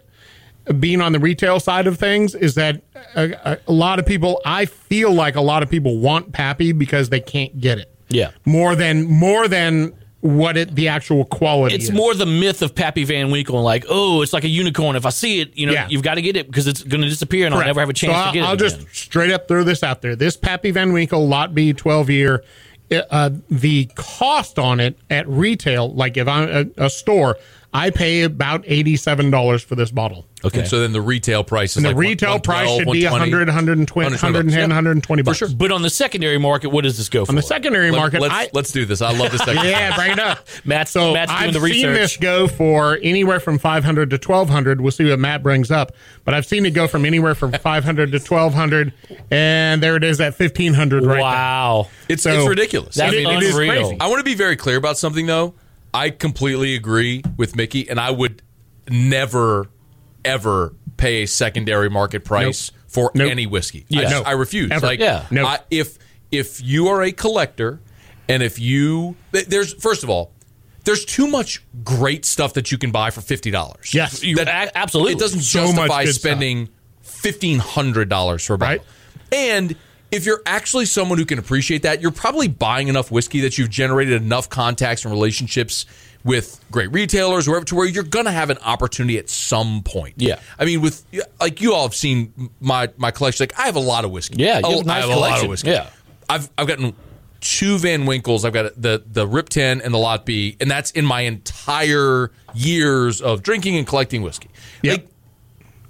being 0.78 1.00
on 1.00 1.12
the 1.12 1.18
retail 1.18 1.58
side 1.58 1.86
of 1.86 1.98
things 1.98 2.34
is 2.34 2.54
that 2.54 2.80
a, 3.16 3.32
a, 3.44 3.58
a 3.66 3.72
lot 3.72 3.98
of 3.98 4.06
people 4.06 4.40
i 4.44 4.64
feel 4.64 5.12
like 5.12 5.34
a 5.34 5.40
lot 5.40 5.62
of 5.62 5.70
people 5.70 5.98
want 5.98 6.32
pappy 6.32 6.70
because 6.72 7.08
they 7.08 7.20
can't 7.20 7.58
get 7.60 7.78
it 7.78 7.92
Yeah. 8.10 8.30
more 8.44 8.76
than 8.76 9.04
more 9.10 9.48
than 9.48 9.92
what 10.20 10.56
it 10.56 10.74
the 10.74 10.88
actual 10.88 11.24
quality 11.24 11.74
it's 11.74 11.84
is. 11.84 11.92
more 11.92 12.12
the 12.14 12.26
myth 12.26 12.60
of 12.60 12.74
Pappy 12.74 13.04
Van 13.04 13.30
Winkle, 13.30 13.62
like, 13.62 13.86
oh, 13.88 14.20
it's 14.20 14.32
like 14.34 14.44
a 14.44 14.48
unicorn. 14.48 14.94
If 14.96 15.06
I 15.06 15.10
see 15.10 15.40
it, 15.40 15.56
you 15.56 15.66
know, 15.66 15.72
Yeah. 15.72 15.86
you've 15.88 16.02
got 16.02 16.16
to 16.16 16.22
get 16.22 16.36
it 16.36 16.46
because 16.46 16.66
it's 16.66 16.82
going 16.82 17.00
to 17.00 17.08
disappear, 17.08 17.46
and 17.46 17.54
I'll 17.54 17.64
never 17.64 17.80
have 17.80 17.88
a 17.88 17.94
chance 17.94 18.12
So 18.12 18.18
to 18.20 18.26
I'll, 18.26 18.32
get 18.32 18.42
it. 18.42 18.46
I'll 18.46 18.56
just 18.56 18.76
again. 18.80 18.88
straight 18.92 19.30
up 19.32 19.48
throw 19.48 19.64
this 19.64 19.82
out 19.82 20.02
there. 20.02 20.14
This 20.16 20.36
Pappy 20.36 20.70
Van 20.72 20.92
Winkle 20.92 21.26
Lot 21.26 21.54
B 21.54 21.72
12 21.72 22.10
year, 22.10 22.44
uh, 23.10 23.30
the 23.48 23.86
cost 23.94 24.58
on 24.58 24.78
it 24.80 24.98
at 25.08 25.26
retail, 25.28 25.92
like 25.94 26.16
if 26.18 26.28
I'm 26.28 26.70
a, 26.76 26.84
a 26.86 26.90
store, 26.90 27.38
I 27.72 27.90
pay 27.90 28.22
about 28.22 28.64
$87 28.64 29.62
for 29.64 29.76
this 29.76 29.92
bottle. 29.92 30.26
okay. 30.44 30.58
And 30.60 30.68
so 30.68 30.80
then 30.80 30.92
the 30.92 31.00
retail 31.00 31.44
price 31.44 31.70
is 31.72 31.76
And 31.76 31.84
the 31.84 31.90
like 31.90 31.96
one- 31.96 32.06
retail 32.06 32.40
price 32.40 32.68
should 32.68 32.90
be 32.90 33.04
100, 33.04 33.46
120, 33.46 34.10
110, 34.10 34.60
120 34.70 35.22
bucks. 35.22 35.40
but 35.52 35.70
on 35.70 35.82
the 35.82 35.90
secondary 35.90 36.38
market, 36.38 36.70
what 36.70 36.82
does 36.82 36.96
this 36.98 37.08
go 37.08 37.24
for? 37.24 37.30
On 37.30 37.36
the 37.36 37.42
secondary 37.42 37.92
market, 37.92 38.20
Let's, 38.22 38.34
I, 38.34 38.48
let's 38.54 38.72
do 38.72 38.84
this. 38.84 39.00
I 39.00 39.16
love 39.16 39.30
this. 39.30 39.40
Second 39.44 39.64
yeah, 39.66 39.94
bring 39.94 40.10
it 40.10 40.18
up. 40.18 40.48
Matt's, 40.64 40.90
So 40.90 41.12
Matt's 41.12 41.30
doing 41.30 41.42
I've 41.44 41.54
the 41.54 41.60
seen 41.60 41.92
this 41.92 42.16
go 42.16 42.48
for 42.48 42.98
anywhere 43.02 43.38
from 43.38 43.58
500 43.60 44.10
to 44.10 44.16
1200. 44.16 44.80
We'll 44.80 44.90
see 44.90 45.08
what 45.08 45.20
Matt 45.20 45.44
brings 45.44 45.70
up, 45.70 45.92
but 46.24 46.34
I've 46.34 46.46
seen 46.46 46.66
it 46.66 46.72
go 46.72 46.88
from 46.88 47.04
anywhere 47.04 47.36
from 47.36 47.52
500 47.60 48.10
to 48.10 48.18
1200, 48.18 48.92
and 49.30 49.80
there 49.80 49.94
it 49.94 50.02
is 50.02 50.20
at 50.20 50.36
1500 50.36 51.04
right 51.04 51.16
now. 51.18 51.22
wow, 51.22 51.88
It's, 52.08 52.24
So- 52.24 52.32
it's 52.32 52.48
ridiculous. 52.48 52.96
that's 52.96 53.12
I 53.12 53.16
mean, 53.16 53.28
it 53.30 53.42
is 53.44 53.54
unreal. 53.54 53.70
crazy. 53.72 53.96
I 54.00 54.08
want 54.08 54.18
to 54.18 54.24
be 54.24 54.34
very 54.34 54.56
clear 54.56 54.76
about 54.76 54.98
something, 54.98 55.26
though. 55.26 55.54
I 55.92 56.10
completely 56.10 56.74
agree 56.74 57.22
with 57.36 57.56
Mickey, 57.56 57.88
and 57.88 57.98
I 57.98 58.10
would 58.10 58.42
never, 58.88 59.68
ever 60.24 60.74
pay 60.96 61.22
a 61.22 61.26
secondary 61.26 61.88
market 61.90 62.24
price 62.24 62.70
for 62.86 63.10
Nope. 63.14 63.30
any 63.30 63.46
whiskey. 63.46 63.86
Yeah. 63.88 64.08
I, 64.08 64.10
No. 64.10 64.22
I 64.22 64.30
refuse. 64.32 64.70
Ever. 64.70 64.86
Like, 64.86 65.00
Yeah. 65.00 65.26
Nope. 65.30 65.46
I, 65.46 65.58
if 65.70 65.98
if 66.30 66.60
you 66.62 66.88
are 66.88 67.02
a 67.02 67.10
collector, 67.12 67.80
and 68.28 68.42
if 68.42 68.58
you 68.58 69.16
there's 69.32 69.74
first 69.74 70.02
of 70.04 70.10
all, 70.10 70.32
there's 70.84 71.04
too 71.04 71.26
much 71.26 71.62
great 71.84 72.24
stuff 72.24 72.54
that 72.54 72.70
you 72.72 72.78
can 72.78 72.90
buy 72.92 73.10
for 73.10 73.20
fifty 73.20 73.50
dollars. 73.50 73.92
Yes. 73.94 74.22
You- 74.22 74.36
a- 74.38 74.76
absolutely. 74.78 75.14
It 75.14 75.18
doesn't 75.18 75.40
So 75.40 75.66
justify 75.66 76.04
spending 76.06 76.68
fifteen 77.02 77.58
hundred 77.58 78.08
dollars 78.08 78.44
for 78.46 78.54
a 78.54 78.58
bottle. 78.58 78.76
Right. 78.78 78.86
And 79.32 79.76
if 80.10 80.26
you're 80.26 80.42
actually 80.46 80.86
someone 80.86 81.18
who 81.18 81.24
can 81.24 81.38
appreciate 81.38 81.82
that, 81.82 82.00
you're 82.00 82.10
probably 82.10 82.48
buying 82.48 82.88
enough 82.88 83.10
whiskey 83.10 83.40
that 83.42 83.58
you've 83.58 83.70
generated 83.70 84.20
enough 84.22 84.48
contacts 84.48 85.04
and 85.04 85.12
relationships 85.12 85.86
with 86.24 86.60
great 86.70 86.92
retailers, 86.92 87.48
wherever 87.48 87.64
to 87.64 87.74
where 87.74 87.86
you're 87.86 88.02
gonna 88.02 88.30
have 88.32 88.50
an 88.50 88.58
opportunity 88.58 89.16
at 89.18 89.30
some 89.30 89.82
point. 89.82 90.14
Yeah. 90.18 90.38
I 90.58 90.64
mean, 90.66 90.80
with 90.82 91.04
like 91.40 91.60
you 91.62 91.72
all 91.74 91.84
have 91.84 91.94
seen 91.94 92.50
my 92.60 92.90
my 92.98 93.10
collection. 93.10 93.44
Like 93.44 93.58
I 93.58 93.62
have 93.66 93.76
a 93.76 93.80
lot 93.80 94.04
of 94.04 94.10
whiskey. 94.10 94.42
Yeah, 94.42 94.58
you 94.58 94.64
Oh, 94.64 94.70
have 94.72 94.80
a 94.80 94.84
nice 94.84 94.96
I 95.04 95.06
have 95.06 95.08
a 95.08 95.12
lot 95.20 95.26
collection. 95.26 95.44
of 95.46 95.50
whiskey. 95.50 95.70
Yeah. 95.70 95.90
I've 96.28 96.50
I've 96.58 96.66
gotten 96.66 96.94
two 97.40 97.78
Van 97.78 98.04
Winkles. 98.04 98.44
I've 98.44 98.52
got 98.52 98.80
the 98.80 99.02
the 99.10 99.26
Rip 99.26 99.48
Ten 99.48 99.80
and 99.80 99.94
the 99.94 99.98
Lot 99.98 100.26
B, 100.26 100.56
and 100.60 100.70
that's 100.70 100.90
in 100.90 101.06
my 101.06 101.22
entire 101.22 102.30
years 102.54 103.20
of 103.22 103.42
drinking 103.42 103.76
and 103.78 103.86
collecting 103.86 104.20
whiskey. 104.22 104.50
Yep. 104.82 104.92
Like, 104.98 105.09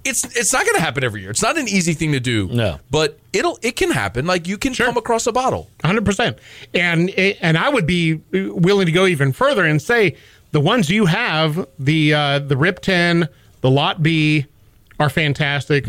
it's 0.03 0.23
it's 0.35 0.53
not 0.53 0.65
going 0.65 0.75
to 0.75 0.81
happen 0.81 1.03
every 1.03 1.21
year. 1.21 1.29
It's 1.31 1.41
not 1.41 1.57
an 1.57 1.67
easy 1.67 1.93
thing 1.93 2.11
to 2.13 2.19
do. 2.19 2.47
No. 2.47 2.79
but 2.89 3.19
it'll 3.33 3.59
it 3.61 3.75
can 3.75 3.91
happen. 3.91 4.25
Like 4.25 4.47
you 4.47 4.57
can 4.57 4.73
come 4.73 4.97
across 4.97 5.27
a 5.27 5.31
bottle. 5.31 5.69
Hundred 5.83 6.05
percent, 6.05 6.37
and 6.73 7.09
and 7.11 7.57
I 7.57 7.69
would 7.69 7.85
be 7.85 8.15
willing 8.31 8.85
to 8.85 8.91
go 8.91 9.05
even 9.05 9.31
further 9.31 9.65
and 9.65 9.81
say 9.81 10.15
the 10.51 10.59
ones 10.59 10.89
you 10.89 11.05
have, 11.05 11.67
the 11.79 12.13
uh, 12.13 12.39
the 12.39 12.57
Rip 12.57 12.79
Ten, 12.81 13.27
the 13.61 13.69
Lot 13.69 14.01
B, 14.03 14.45
are 14.99 15.09
fantastic. 15.09 15.87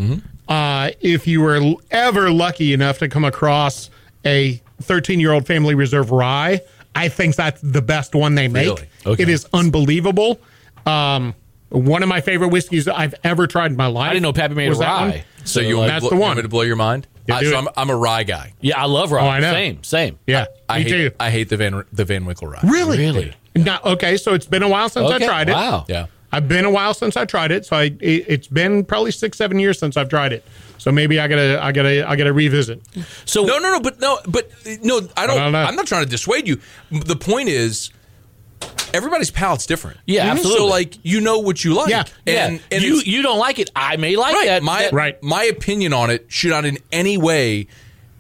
Uh, 0.49 0.91
if 1.01 1.27
you 1.27 1.41
were 1.41 1.75
ever 1.91 2.31
lucky 2.31 2.73
enough 2.73 2.99
to 2.99 3.09
come 3.09 3.25
across 3.25 3.91
a 4.25 4.61
13 4.83 5.21
year 5.21 5.33
old 5.33 5.47
Family 5.47 5.75
Reserve 5.75 6.11
Rye, 6.11 6.61
I 6.95 7.09
think 7.09 7.37
that's 7.37 7.61
the 7.63 7.83
best 7.83 8.15
one 8.15 8.35
they 8.35 8.49
make. 8.49 8.67
Really? 8.67 8.89
Okay. 9.07 9.23
It 9.23 9.29
is 9.29 9.47
unbelievable. 9.53 10.41
Um, 10.85 11.35
one 11.73 12.03
of 12.03 12.09
my 12.09 12.21
favorite 12.21 12.49
whiskeys 12.49 12.87
I've 12.89 13.15
ever 13.25 13.47
tried 13.47 13.71
in 13.71 13.77
my 13.77 13.87
life. 13.87 14.11
I 14.11 14.13
didn't 14.15 14.23
know 14.23 14.33
Pappy 14.33 14.55
made 14.55 14.69
was 14.69 14.79
that 14.79 14.87
rye. 14.87 15.25
So 15.45 15.61
you 15.61 15.77
want, 15.79 15.87
me 15.87 15.89
to 15.89 15.93
that's 15.95 16.01
blow, 16.03 16.11
the 16.11 16.15
you 16.17 16.21
one. 16.21 16.29
want 16.29 16.37
me 16.37 16.43
to 16.43 16.49
blow 16.49 16.63
your 16.63 16.77
mind? 16.77 17.07
Yeah, 17.27 17.41
do 17.41 17.51
so 17.51 17.55
it. 17.55 17.59
I'm, 17.59 17.69
I'm 17.77 17.91
a 17.91 17.97
rye 17.97 18.25
guy. 18.25 18.53
Yeah, 18.61 18.81
I 18.81 18.87
love 18.87 19.11
rye. 19.13 19.25
Oh, 19.25 19.29
I 19.29 19.41
know. 19.41 19.53
Same, 19.53 19.83
same. 19.83 20.19
Yeah, 20.27 20.47
I 20.69 20.79
me 20.79 20.85
hate 20.85 20.91
too. 20.91 21.11
I 21.19 21.31
hate 21.31 21.49
the 21.49 21.57
Van 21.57 21.85
the 21.93 22.05
Van 22.05 22.25
Winkle 22.25 22.49
rye. 22.49 22.61
Really? 22.65 22.99
Really? 22.99 23.35
Now, 23.55 23.81
okay, 23.85 24.17
so 24.17 24.35
it's 24.35 24.47
been 24.47 24.63
a 24.63 24.69
while 24.69 24.89
since 24.89 25.11
Okay, 25.11 25.25
I 25.25 25.29
tried 25.29 25.49
it. 25.49 25.53
wow. 25.53 25.85
Yeah. 25.89 26.07
I've 26.35 26.49
been 26.49 26.65
a 26.65 26.71
while 26.71 26.95
since 26.95 27.17
I 27.17 27.27
tried 27.27 27.51
it, 27.53 27.67
so 27.67 27.77
I 27.77 27.85
it, 27.85 28.25
it's 28.27 28.47
been 28.49 28.85
probably 28.87 29.11
six, 29.11 29.37
seven 29.37 29.59
years 29.59 29.79
since 29.79 29.97
I've 29.99 30.09
tried 30.09 30.33
it. 30.33 30.45
So 30.79 30.91
maybe 30.91 31.21
I 31.21 31.29
gotta, 31.29 31.63
I 31.63 31.71
gotta, 31.73 32.09
I 32.09 32.17
gotta 32.17 32.33
revisit. 32.33 32.81
So 33.27 33.45
No, 33.45 33.59
no, 33.59 33.71
no, 33.73 33.81
but 33.81 34.01
no, 34.01 34.19
but 34.27 34.51
no, 34.83 35.07
I 35.17 35.27
don't. 35.27 35.37
don't 35.37 35.53
know. 35.53 35.63
I'm 35.63 35.77
not 35.77 35.87
trying 35.87 36.05
to 36.05 36.11
dissuade 36.11 36.49
you. 36.49 36.59
The 36.91 37.15
point 37.17 37.49
is, 37.51 37.91
everybody's 38.95 39.31
palate's 39.31 39.67
different. 39.67 39.99
Yeah, 40.07 40.25
absolutely. 40.31 40.59
So 40.59 40.67
like 40.67 40.99
you 41.05 41.21
know 41.21 41.39
what 41.39 41.65
you 41.65 41.75
like. 41.75 41.91
Yeah. 41.91 42.05
and, 42.27 42.55
yeah, 42.55 42.59
and 42.71 42.83
you 42.83 43.01
you 43.05 43.23
don't 43.23 43.39
like 43.39 43.59
it. 43.59 43.71
I 43.75 43.97
may 43.97 44.17
like 44.17 44.35
right. 44.35 44.47
that. 44.47 44.63
my 44.63 44.83
that- 44.83 44.93
Right. 44.93 45.23
my 45.23 45.45
opinion 45.45 45.93
on 45.93 46.11
it 46.11 46.27
should 46.29 46.51
not 46.51 46.65
in 46.65 46.79
any 46.91 47.17
way 47.19 47.69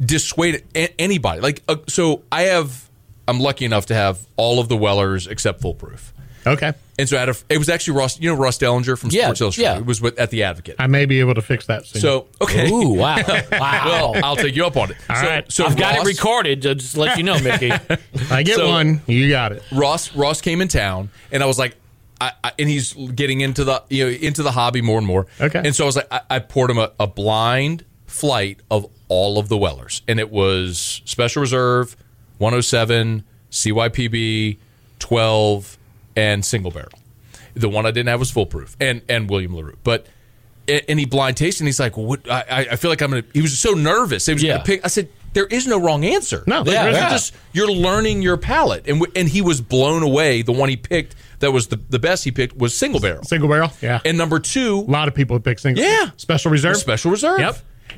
dissuade 0.04 0.64
anybody. 0.98 1.40
Like 1.40 1.62
uh, 1.68 1.76
so, 1.88 2.22
I 2.32 2.42
have. 2.42 2.88
I'm 3.28 3.38
lucky 3.38 3.64
enough 3.64 3.86
to 3.86 3.94
have 3.94 4.26
all 4.36 4.58
of 4.58 4.68
the 4.68 4.76
Wellers 4.76 5.28
except 5.28 5.60
Foolproof. 5.60 6.12
Okay, 6.44 6.72
And 7.02 7.08
so, 7.08 7.18
out 7.18 7.28
of, 7.28 7.44
it 7.48 7.58
was 7.58 7.68
actually 7.68 7.96
Ross. 7.98 8.20
You 8.20 8.30
know 8.30 8.36
Ross 8.40 8.58
Dellenger 8.58 8.96
from 8.96 9.10
Yeah, 9.10 9.24
Sports 9.24 9.40
Illustrated. 9.40 9.70
yeah. 9.72 9.78
It 9.78 9.86
was 9.86 10.00
with, 10.00 10.16
at 10.20 10.30
the 10.30 10.44
Advocate. 10.44 10.76
I 10.78 10.86
may 10.86 11.04
be 11.04 11.18
able 11.18 11.34
to 11.34 11.42
fix 11.42 11.66
that 11.66 11.84
soon. 11.84 12.00
So 12.00 12.28
okay. 12.40 12.70
Ooh, 12.70 12.90
wow, 12.90 13.16
wow. 13.52 13.82
well, 14.12 14.24
I'll 14.24 14.36
take 14.36 14.54
you 14.54 14.64
up 14.64 14.76
on 14.76 14.92
it. 14.92 14.96
All 15.10 15.16
so, 15.16 15.22
right. 15.26 15.52
so 15.52 15.64
I've 15.66 15.76
got 15.76 15.94
it 15.94 15.98
Ross- 15.98 16.06
recorded. 16.06 16.62
to 16.62 16.74
Just 16.76 16.96
let 16.96 17.18
you 17.18 17.24
know, 17.24 17.38
Mickey. 17.40 17.72
I 18.30 18.44
get 18.44 18.54
so- 18.56 18.68
one, 18.68 19.02
you 19.08 19.28
got 19.28 19.50
it. 19.52 19.62
Ross 19.72 20.14
Ross 20.14 20.40
came 20.40 20.60
in 20.60 20.68
town, 20.68 21.10
and 21.32 21.42
I 21.42 21.46
was 21.46 21.58
like, 21.58 21.74
I, 22.20 22.30
I, 22.44 22.52
and 22.56 22.68
he's 22.68 22.92
getting 22.92 23.40
into 23.40 23.64
the 23.64 23.82
you 23.90 24.04
know 24.04 24.10
into 24.12 24.44
the 24.44 24.52
hobby 24.52 24.80
more 24.80 24.98
and 24.98 25.06
more. 25.06 25.26
Okay. 25.40 25.60
and 25.64 25.74
so 25.74 25.82
I 25.82 25.86
was 25.86 25.96
like, 25.96 26.08
I, 26.12 26.20
I 26.30 26.38
poured 26.38 26.70
him 26.70 26.78
a, 26.78 26.92
a 27.00 27.08
blind 27.08 27.84
flight 28.06 28.60
of 28.70 28.86
all 29.08 29.38
of 29.40 29.48
the 29.48 29.58
Wellers, 29.58 30.02
and 30.06 30.20
it 30.20 30.30
was 30.30 31.02
Special 31.04 31.40
Reserve, 31.40 31.96
107, 32.38 33.24
CYPB, 33.50 34.58
12, 35.00 35.78
and 36.16 36.44
Single 36.44 36.70
Barrel. 36.70 36.98
The 37.54 37.68
one 37.68 37.84
I 37.86 37.90
didn't 37.90 38.08
have 38.08 38.20
was 38.20 38.30
Foolproof, 38.30 38.76
and 38.80 39.02
and 39.08 39.28
William 39.30 39.54
Larue, 39.54 39.76
but. 39.84 40.06
And 40.88 40.96
he 41.00 41.06
blind 41.06 41.36
tasted, 41.36 41.62
and 41.64 41.68
he's 41.68 41.80
like, 41.80 41.96
well, 41.96 42.06
"What? 42.06 42.30
I, 42.30 42.68
I- 42.70 42.76
feel 42.76 42.88
like 42.88 43.02
I'm 43.02 43.10
gonna." 43.10 43.24
He 43.34 43.42
was 43.42 43.58
so 43.58 43.72
nervous. 43.72 44.26
He 44.26 44.32
was 44.32 44.44
Yeah. 44.44 44.52
gonna 44.52 44.64
pick. 44.64 44.84
I 44.84 44.88
said, 44.88 45.08
"There 45.32 45.44
is 45.46 45.66
no 45.66 45.80
wrong 45.80 46.04
answer. 46.04 46.44
No, 46.46 46.62
there 46.62 46.84
you're 46.88 47.00
just 47.10 47.34
you're 47.52 47.70
learning 47.70 48.22
your 48.22 48.36
palate, 48.36 48.86
and 48.86 49.04
and 49.16 49.28
he 49.28 49.42
was 49.42 49.60
blown 49.60 50.04
away. 50.04 50.42
The 50.42 50.52
one 50.52 50.68
he 50.68 50.76
picked 50.76 51.16
that 51.40 51.50
was 51.50 51.66
the, 51.66 51.80
the 51.90 51.98
best 51.98 52.22
he 52.22 52.30
picked 52.30 52.56
was 52.56 52.76
single 52.76 53.00
barrel, 53.00 53.24
Single 53.24 53.48
barrel, 53.48 53.72
yeah. 53.82 53.98
and 54.04 54.16
number 54.16 54.38
two, 54.38 54.78
a 54.86 54.90
lot 54.90 55.08
of 55.08 55.16
people 55.16 55.38
pick 55.40 55.58
single. 55.58 55.82
Yeah. 55.84 56.10
special 56.16 56.52
reserve. 56.52 56.76
special 56.76 57.10
reserve. 57.10 57.40
Yep. 57.40 57.56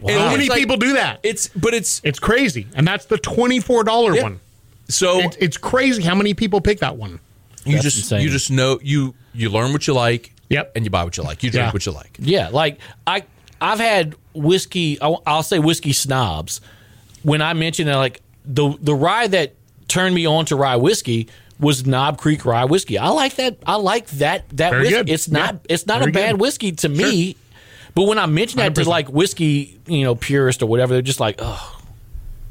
And 0.09 0.11
How 0.19 0.31
many 0.31 0.49
like- 0.49 0.59
people 0.59 0.79
do 0.79 0.95
that? 0.95 1.21
It's 1.23 1.49
but 1.49 1.75
it's 1.75 2.01
It's 2.03 2.19
crazy, 2.19 2.67
and 2.75 2.89
that's 2.89 3.05
the 3.05 3.19
twenty-four 3.19 3.85
dollar 3.85 4.17
Yeah. 4.17 4.23
one. 4.23 4.41
so 4.89 5.21
It's, 5.21 5.37
it's 5.37 5.57
crazy 5.59 6.03
how 6.03 6.15
many 6.15 6.33
people 6.33 6.63
pick 6.63 6.79
that 6.81 6.97
one. 6.97 7.21
You 7.65 7.73
That's 7.75 7.85
just 7.85 7.97
insane. 7.99 8.21
you 8.23 8.31
just 8.31 8.51
know 8.51 8.79
you 8.83 9.15
you 9.33 9.51
learn 9.51 9.73
what 9.73 9.87
you 9.87 9.95
like. 9.95 10.33
Yep. 10.51 10.73
and 10.77 10.85
you 10.85 10.91
buy 10.91 11.03
what 11.05 11.17
you 11.17 11.23
like. 11.23 11.43
You 11.43 11.51
drink 11.51 11.67
Yeah. 11.69 11.73
what 11.73 11.87
you 11.87 11.93
like. 11.93 12.17
Yeah, 12.21 12.49
like 12.51 12.79
I 13.07 13.25
I've 13.61 13.81
had 13.81 14.15
whiskey. 14.35 15.01
I'll, 15.01 15.23
I'll 15.27 15.43
say 15.43 15.59
whiskey 15.59 15.93
snobs. 15.95 16.61
When 17.23 17.41
I 17.41 17.55
mentioned 17.55 17.89
that, 17.89 17.97
like 17.97 18.21
the 18.45 18.77
the 18.81 18.95
rye 18.95 19.27
that 19.29 19.55
turned 19.89 20.15
me 20.15 20.27
on 20.27 20.45
to 20.47 20.57
rye 20.57 20.77
whiskey 20.77 21.29
was 21.59 21.87
Knob 21.87 22.19
Creek 22.19 22.45
rye 22.45 22.67
whiskey. 22.67 22.99
I 22.99 23.09
like 23.09 23.37
that. 23.37 23.57
I 23.67 23.77
like 23.77 24.07
that 24.09 24.49
that 24.51 24.71
Very 24.71 24.83
whiskey. 24.83 24.97
good. 24.97 25.09
It's 25.11 25.29
not 25.31 25.55
Yeah. 25.55 25.61
it's 25.75 25.87
not 25.87 26.01
Very 26.01 26.11
a 26.11 26.15
bad 26.15 26.33
good. 26.33 26.41
whiskey 26.43 26.73
to 26.73 26.89
me. 26.91 27.37
But 27.95 28.03
when 28.05 28.19
I 28.19 28.27
mention 28.27 28.59
that 28.59 28.75
to 28.75 28.83
100%. 28.83 28.87
like 28.87 29.09
whiskey, 29.09 29.79
you 29.87 30.03
know, 30.05 30.15
purist 30.17 30.63
or 30.63 30.67
whatever, 30.67 30.93
they're 30.95 31.01
just 31.03 31.21
like, 31.21 31.37
oh, 31.39 31.81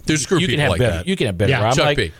There's 0.05 0.24
screw 0.24 0.39
you 0.39 0.48
people 0.48 0.53
can 0.53 0.60
have 0.62 0.70
like 0.72 0.79
better. 0.79 0.98
that. 0.98 1.08
You 1.08 1.15
can 1.17 1.27
have 1.27 1.38
better. 1.38 1.51
Yeah. 1.51 1.67
I'm 1.67 1.75
Chuck 1.75 1.86
like, 1.86 1.98
B. 1.98 2.12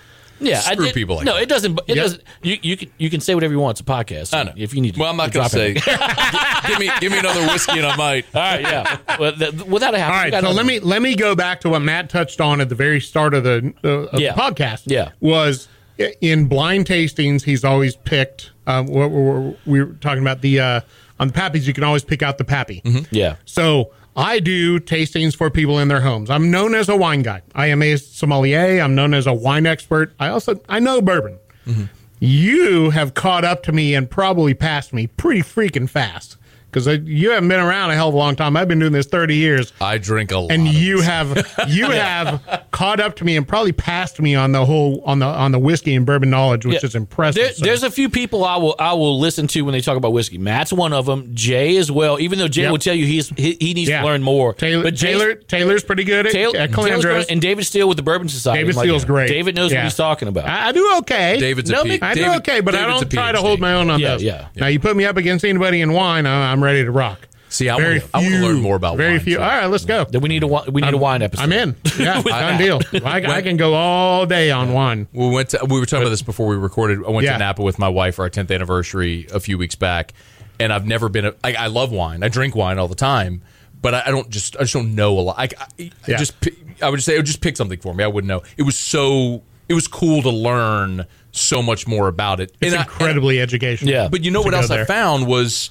Yeah, 0.46 0.58
I 0.66 0.74
Screw 0.74 0.86
did- 0.86 0.94
people 0.94 1.16
like 1.18 1.26
no, 1.26 1.34
that. 1.36 1.44
it 1.44 1.50
doesn't. 1.50 1.80
It 1.88 1.96
Yep. 1.96 1.98
doesn't. 1.98 2.24
You, 2.42 2.58
you 2.62 2.78
can 2.78 2.90
you 2.98 3.10
can 3.10 3.20
say 3.22 3.34
whatever 3.36 3.54
you 3.54 3.60
want. 3.60 3.80
It's 3.80 3.82
a 3.82 3.92
podcast. 3.92 4.34
I 4.34 4.44
know. 4.44 4.54
If 4.56 4.74
you 4.74 4.82
need, 4.82 4.96
to 4.96 5.00
well, 5.00 5.10
I'm 5.10 5.18
not 5.18 5.32
going 5.32 5.50
to 5.50 5.50
drop 5.50 5.52
say. 5.52 5.74
it. 5.76 6.68
give 6.68 6.80
me 6.80 6.90
give 7.00 7.12
me 7.12 7.20
another 7.20 7.42
whiskey 7.48 7.78
and 7.78 7.86
I 7.86 7.96
might. 7.96 8.26
All 8.36 8.42
right, 8.42 8.62
yeah. 8.62 8.98
Well, 9.20 9.32
th- 9.34 9.54
without 9.66 9.96
a 9.96 10.04
All 10.04 10.10
right, 10.10 10.34
so 10.34 10.52
let 10.52 10.66
me 10.66 10.80
let 10.80 11.02
me 11.02 11.16
go 11.16 11.36
back 11.36 11.62
to 11.62 11.70
what 11.70 11.82
Matt 11.82 12.10
touched 12.10 12.42
on 12.42 12.62
at 12.62 12.70
the 12.70 12.76
very 12.76 13.00
start 13.02 13.34
of 13.34 13.44
the, 13.44 13.74
uh, 13.84 13.88
of 13.88 14.20
Yeah. 14.20 14.34
the 14.34 14.42
podcast. 14.42 14.84
Yeah. 14.86 15.10
was 15.20 15.68
i- 16.00 16.14
in 16.22 16.46
blind 16.48 16.86
tastings 16.86 17.44
he's 17.44 17.64
always 17.64 17.96
picked. 17.96 18.52
Um, 18.68 18.86
what 18.88 19.12
we 19.12 19.56
we 19.66 19.84
were 19.84 19.94
talking 20.02 20.22
about 20.24 20.42
the 20.42 20.60
uh, 20.60 20.82
on 21.20 21.28
the 21.30 21.34
pappies 21.34 21.68
you 21.68 21.74
can 21.74 21.84
always 21.84 22.04
pick 22.04 22.22
out 22.24 22.38
the 22.38 22.44
pappy. 22.46 22.82
Yeah. 23.12 23.36
So 23.46 23.92
I 24.16 24.40
do 24.40 24.80
tastings 24.80 25.36
for 25.36 25.50
people 25.50 25.80
in 25.80 25.88
their 25.88 26.02
homes. 26.02 26.30
I'm 26.30 26.52
known 26.52 26.76
as 26.76 26.90
a 26.90 26.96
wine 26.96 27.24
guy. 27.24 27.42
I 27.56 27.68
am 27.68 27.82
a 27.82 27.98
sommelier. 27.98 28.80
I'm 28.80 28.96
known 28.96 29.14
as 29.14 29.26
a 29.26 29.34
wine 29.34 29.66
expert. 29.66 30.14
I 30.20 30.30
also 30.30 30.60
I 30.70 30.80
know 30.80 31.02
bourbon. 31.02 31.40
Mm-hmm. 31.66 31.86
You 32.20 32.92
have 32.92 33.16
caught 33.16 33.44
up 33.44 33.64
to 33.64 33.72
me 33.72 33.96
and 33.96 34.10
probably 34.10 34.54
passed 34.54 34.94
me 34.94 35.08
pretty 35.08 35.42
freaking 35.42 35.90
fast 35.90 36.38
because 36.74 36.88
you 37.08 37.32
haven't 37.32 37.50
been 37.50 37.60
around 37.60 37.92
a 37.92 37.96
hell 37.96 38.10
of 38.10 38.14
a 38.14 38.18
long 38.18 38.36
time. 38.36 38.58
I've 38.58 38.68
been 38.68 38.80
doing 38.80 38.92
this 38.94 39.06
30 39.06 39.36
years 39.36 39.72
I 39.80 39.98
drink 39.98 40.32
a 40.32 40.38
lot. 40.40 40.52
and 40.52 40.68
you 40.68 41.02
have 41.02 41.30
you 41.68 41.90
have 41.92 42.42
caught 42.72 43.00
up 43.00 43.16
to 43.18 43.26
me 43.26 43.38
and 43.38 43.48
probably 43.48 43.72
passed 43.72 44.20
me 44.20 44.36
on 44.36 44.52
the 44.52 44.66
whole 44.66 45.02
on 45.06 45.20
the 45.20 45.26
on 45.26 45.52
the 45.52 45.60
whiskey 45.60 45.96
and 45.96 46.06
bourbon 46.06 46.30
knowledge, 46.30 46.66
which 46.66 46.76
Yeah. 46.84 46.88
is 46.88 46.96
impressive. 46.96 47.42
There, 47.44 47.54
So- 47.54 47.66
There's 47.66 47.84
a 47.84 47.92
few 47.92 48.10
people 48.10 48.44
I 48.44 48.58
will 48.58 48.76
I 48.80 48.94
will 48.94 49.20
listen 49.20 49.48
to 49.48 49.62
when 49.62 49.74
they 49.74 49.82
talk 49.82 49.98
about 49.98 50.14
whiskey. 50.14 50.38
Matt's 50.38 50.74
one 50.74 50.94
of 50.94 51.06
them. 51.06 51.30
Jay 51.34 51.78
as 51.78 51.92
well. 51.92 52.20
Even 52.20 52.40
though 52.40 52.48
Jay 52.48 52.64
Yep. 52.64 52.72
will 52.72 52.78
tell 52.80 52.96
you 52.96 53.06
he's 53.06 53.30
he, 53.30 53.58
he 53.60 53.74
needs 53.74 53.90
Yeah. 53.90 54.02
to 54.02 54.08
learn 54.08 54.24
more. 54.24 54.54
Taylor 54.54 54.84
but 54.84 54.96
Jay's- 54.96 55.20
Taylor 55.20 55.34
Taylor's 55.36 55.84
pretty 55.84 56.04
good 56.04 56.26
at, 56.26 56.32
Taylor, 56.32 56.58
at 56.58 56.74
Taylor's 56.74 57.26
and 57.28 57.42
David 57.42 57.66
Steele 57.66 57.88
with 57.88 57.98
the 57.98 58.04
Bourbon 58.04 58.30
Society. 58.30 58.62
David 58.62 58.76
Like, 58.76 58.84
Steele's 58.86 59.06
great. 59.06 59.28
David 59.28 59.56
knows 59.56 59.72
Yeah. 59.72 59.80
what 59.80 59.84
he's 59.86 59.96
talking 59.96 60.28
about. 60.28 60.46
I, 60.46 60.70
I 60.70 60.72
do 60.72 60.96
okay. 61.00 61.40
David's 61.40 61.70
a 61.70 61.74
No, 61.74 61.84
P. 61.84 62.00
I 62.02 62.14
do 62.14 62.22
David- 62.22 62.38
okay, 62.38 62.60
but 62.62 62.76
I 62.76 62.88
don't 62.88 63.02
a 63.04 63.06
try 63.06 63.32
to 63.32 63.40
hold 63.40 63.60
my 63.60 63.74
own 63.74 63.90
on 63.90 64.00
Yeah, 64.00 64.12
those. 64.14 64.24
yeah. 64.24 64.48
Now 64.56 64.68
you 64.68 64.80
put 64.80 64.96
me 64.96 65.06
up 65.06 65.18
against 65.18 65.44
anybody 65.46 65.82
in 65.82 65.94
wine, 65.94 66.26
I- 66.26 66.52
I'm 66.64 66.74
ready 66.74 66.84
to 66.86 66.92
rock. 66.92 67.28
See, 67.50 67.70
I 67.70 67.78
very 67.78 68.00
wanna- 68.00 68.10
I 68.14 68.18
wanna 68.18 68.30
few, 68.30 68.42
learn 68.48 68.62
more 68.62 68.76
about 68.76 68.92
wine. 68.94 68.98
very 68.98 69.12
wine, 69.14 69.20
few. 69.20 69.36
too. 69.36 69.42
All 69.44 69.48
right, 69.48 69.66
let's 69.68 69.86
go. 69.86 70.06
then 70.06 70.22
we 70.22 70.30
need 70.30 70.42
a 70.44 70.48
we 70.48 70.82
need 70.82 70.94
a 70.94 70.98
wine 70.98 71.22
episode. 71.22 71.44
I'm 71.44 71.52
in. 71.52 71.76
Yeah, 72.00 72.20
done 72.24 72.58
deal. 72.58 72.82
I, 73.06 73.22
I 73.26 73.42
can 73.44 73.58
go 73.58 73.76
all 73.76 74.26
day 74.26 74.50
on 74.50 74.74
wine. 74.74 75.08
We 75.14 75.30
went 75.30 75.50
to, 75.50 75.64
we 75.70 75.80
were 75.80 75.86
talking 75.86 76.02
about 76.04 76.10
this 76.10 76.24
before 76.24 76.48
we 76.48 76.56
recorded. 76.56 77.06
I 77.06 77.12
went 77.12 77.26
Yeah. 77.26 77.34
to 77.34 77.40
Napa 77.40 77.62
with 77.62 77.78
my 77.78 77.90
wife 77.90 78.16
for 78.16 78.24
our 78.24 78.30
10th 78.32 78.52
anniversary 78.54 79.28
a 79.32 79.40
few 79.40 79.60
weeks 79.60 79.76
back, 79.76 80.14
and 80.60 80.74
I've 80.74 80.88
never 80.88 81.10
been. 81.10 81.26
A, 81.26 81.36
I, 81.44 81.54
I 81.54 81.68
love 81.68 81.92
wine. 81.92 82.24
I 82.24 82.30
drink 82.30 82.56
wine 82.56 82.80
all 82.80 82.88
the 82.88 82.96
time, 82.96 83.44
but 83.84 83.94
I, 83.94 84.04
I 84.08 84.10
don't 84.12 84.30
just. 84.32 84.56
I 84.58 84.62
just 84.62 84.74
don't 84.74 84.96
know 84.96 85.20
a 85.20 85.22
lot. 85.22 85.36
I, 85.38 85.50
I, 85.80 85.92
Yeah. 86.08 86.18
just. 86.18 86.34
I 86.82 86.90
would 86.90 86.98
just 86.98 87.06
say, 87.06 87.18
oh, 87.20 87.22
just 87.22 87.42
pick 87.42 87.56
something 87.56 87.80
for 87.80 87.94
me. 87.94 88.04
I 88.04 88.08
wouldn't 88.08 88.28
know. 88.30 88.42
It 88.58 88.64
was 88.64 88.76
so. 88.78 89.44
It 89.70 89.76
was 89.76 89.88
cool 89.88 90.24
to 90.24 90.32
learn 90.32 91.06
so 91.32 91.62
much 91.62 91.86
more 91.88 92.08
about 92.08 92.40
it. 92.40 92.52
It's 92.60 92.74
And 92.74 92.80
I- 92.80 92.84
incredibly 92.84 93.40
educational. 93.40 93.92
Yeah. 93.94 94.08
but 94.10 94.24
you 94.24 94.32
know 94.32 94.42
what 94.42 94.52
go 94.52 94.58
else 94.58 94.72
I 94.72 94.86
found 94.86 95.28
was 95.28 95.70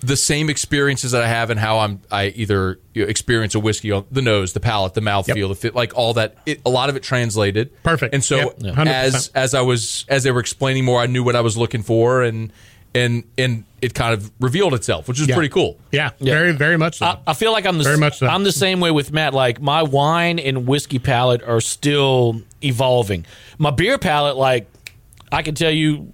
the 0.00 0.16
same 0.16 0.48
experiences 0.50 1.12
that 1.12 1.22
I 1.22 1.28
have 1.28 1.50
and 1.50 1.60
how 1.60 1.78
I'm 1.80 2.00
I 2.10 2.26
either 2.28 2.78
experience 2.94 3.54
a 3.54 3.60
whiskey 3.60 3.92
on 3.92 4.06
the 4.10 4.22
nose, 4.22 4.52
the 4.54 4.60
palate, 4.60 4.94
the 4.94 5.00
mouthfeel, 5.00 5.36
Yep. 5.36 5.48
the 5.48 5.54
fit, 5.54 5.74
like 5.74 5.94
all 5.96 6.14
that. 6.14 6.36
It, 6.46 6.60
a 6.64 6.70
lot 6.70 6.88
of 6.88 6.96
it 6.96 7.02
translated 7.02 7.70
Perfect. 7.82 8.14
And 8.14 8.24
so 8.24 8.36
Yep. 8.36 8.54
Yeah. 8.58 8.70
100%. 8.72 8.86
as 8.88 9.30
as 9.34 9.54
I 9.54 9.60
was 9.60 10.04
as 10.08 10.22
they 10.22 10.30
were 10.30 10.40
explaining 10.40 10.84
more, 10.84 11.00
I 11.00 11.06
knew 11.06 11.22
what 11.22 11.36
I 11.36 11.40
was 11.42 11.56
looking 11.58 11.82
for, 11.82 12.22
and 12.22 12.52
and 12.94 13.24
and 13.38 13.64
it 13.80 13.94
kind 13.94 14.12
of 14.14 14.30
revealed 14.40 14.74
itself, 14.74 15.06
which 15.06 15.20
is 15.20 15.28
Yeah. 15.28 15.34
pretty 15.36 15.48
cool. 15.50 15.78
Yeah, 15.92 16.10
very, 16.20 16.52
very 16.52 16.76
much 16.76 16.98
so. 16.98 17.06
I, 17.06 17.18
I 17.28 17.34
feel 17.34 17.52
like 17.52 17.64
I'm 17.66 17.78
the 17.78 17.84
Very 17.84 17.96
much 17.98 18.18
so. 18.18 18.26
I'm 18.26 18.42
the 18.44 18.52
same 18.52 18.80
way 18.80 18.90
with 18.90 19.12
Matt. 19.12 19.32
Like 19.34 19.60
my 19.60 19.82
wine 19.82 20.38
and 20.38 20.66
whiskey 20.66 20.98
palate 20.98 21.42
are 21.42 21.60
still 21.60 22.42
evolving. 22.64 23.24
My 23.58 23.70
beer 23.70 23.96
palate, 23.98 24.36
like 24.36 24.66
I 25.30 25.42
can 25.42 25.54
tell 25.54 25.70
you, 25.70 26.12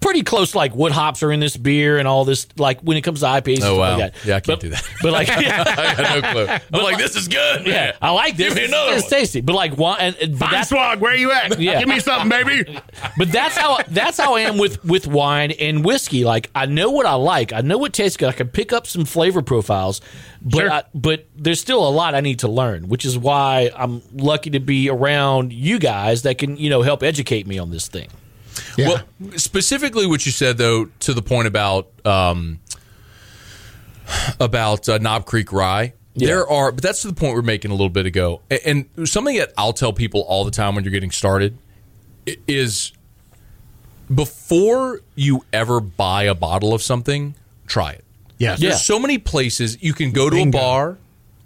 pretty 0.00 0.22
close. 0.22 0.54
Like 0.54 0.74
what 0.74 0.92
hops 0.92 1.22
are 1.22 1.32
in 1.32 1.40
this 1.40 1.56
beer 1.56 1.98
and 1.98 2.06
all 2.06 2.24
this. 2.24 2.46
Like 2.56 2.80
when 2.80 2.96
it 2.96 3.02
comes 3.02 3.20
to 3.20 3.26
IPAs. 3.26 3.54
and 3.56 3.64
Oh 3.64 3.74
stuff 3.74 3.78
wow, 3.78 3.98
like 3.98 4.12
that. 4.14 4.24
yeah, 4.24 4.36
I 4.36 4.40
can't 4.40 4.46
But- 4.46 4.60
do 4.60 4.68
that. 4.70 4.88
But 5.02 5.12
like, 5.12 5.28
I 5.30 5.42
got 5.42 6.22
no 6.22 6.32
clue. 6.32 6.46
I'm 6.78 6.84
like, 6.84 6.98
this 6.98 7.16
is 7.16 7.28
good. 7.28 7.66
yeah, 7.66 7.96
I 8.00 8.10
like 8.10 8.36
this. 8.36 8.48
Give 8.48 8.56
me 8.56 8.64
It's- 8.64 8.72
another 8.82 8.98
It's 8.98 9.08
tasty, 9.10 9.40
but 9.40 9.54
like 9.54 9.76
wine. 9.76 9.96
And, 10.00 10.16
and- 10.16 10.32
but 10.38 10.46
Fine 10.46 10.52
that's 10.52 10.68
swag, 10.70 11.00
where 11.00 11.14
you 11.16 11.32
at? 11.32 11.58
Yeah. 11.60 11.78
Give 11.80 11.88
me 11.88 12.00
something, 12.00 12.28
baby. 12.28 12.78
But 13.18 13.32
that's 13.32 13.56
how 13.56 13.78
that's 13.88 14.18
how 14.18 14.34
I 14.36 14.40
am 14.42 14.58
with 14.58 14.84
with 14.84 15.06
wine 15.06 15.52
and 15.52 15.84
whiskey. 15.84 16.24
Like 16.24 16.50
I 16.54 16.66
know 16.66 16.90
what 16.90 17.06
I 17.06 17.14
like. 17.14 17.52
I 17.52 17.60
know 17.62 17.78
what 17.78 17.92
tastes 17.92 18.16
good. 18.16 18.28
I 18.28 18.32
can 18.32 18.48
pick 18.48 18.72
up 18.72 18.86
some 18.86 19.04
flavor 19.04 19.42
profiles, 19.42 20.00
but 20.42 20.58
Sure. 20.60 20.70
I, 20.70 20.82
but 20.94 21.26
there's 21.36 21.60
still 21.60 21.86
a 21.86 21.90
lot 21.90 22.14
I 22.14 22.20
need 22.20 22.40
to 22.40 22.48
learn, 22.48 22.88
which 22.88 23.04
is 23.04 23.18
why 23.18 23.70
I'm 23.76 24.02
lucky 24.12 24.50
to 24.50 24.60
be 24.60 24.88
around 24.90 25.52
you 25.52 25.78
guys 25.78 26.22
that 26.22 26.38
can 26.38 26.56
you 26.56 26.70
know 26.70 26.82
help 26.82 27.02
educate 27.02 27.46
me 27.46 27.58
on 27.58 27.70
this 27.70 27.88
thing. 27.88 28.08
Yeah. 28.76 28.88
Well, 29.20 29.38
specifically 29.38 30.06
what 30.06 30.26
you 30.26 30.32
said 30.32 30.58
though, 30.58 30.86
to 31.00 31.14
the 31.14 31.22
point 31.22 31.48
about 31.48 31.88
um, 32.04 32.60
about 34.40 34.88
uh, 34.88 34.98
Knob 34.98 35.26
Creek 35.26 35.52
Rye. 35.52 35.92
There 36.18 36.48
are, 36.48 36.72
but 36.72 36.82
that's 36.82 37.02
to 37.02 37.08
the 37.08 37.14
point 37.14 37.34
we 37.34 37.40
are 37.40 37.42
making 37.42 37.70
a 37.70 37.74
little 37.74 37.90
bit 37.90 38.06
ago. 38.06 38.40
And 38.64 38.86
something 39.04 39.36
that 39.36 39.52
I'll 39.58 39.74
tell 39.74 39.92
people 39.92 40.22
all 40.22 40.46
the 40.46 40.50
time 40.50 40.74
when 40.74 40.82
you're 40.82 40.90
getting 40.90 41.10
started 41.10 41.58
is 42.48 42.92
before 44.14 45.00
you 45.14 45.44
ever 45.52 45.78
buy 45.80 46.22
a 46.24 46.34
bottle 46.34 46.72
of 46.72 46.82
something, 46.82 47.34
try 47.66 47.92
it. 47.92 48.04
yes. 48.38 48.60
Yeah. 48.60 48.70
There's 48.70 48.82
so 48.82 48.98
many 48.98 49.18
places 49.18 49.82
you 49.82 49.92
can 49.92 50.10
go 50.12 50.30
to 50.30 50.36
Bingo. 50.36 50.56
a 50.56 50.60
bar, 50.60 50.98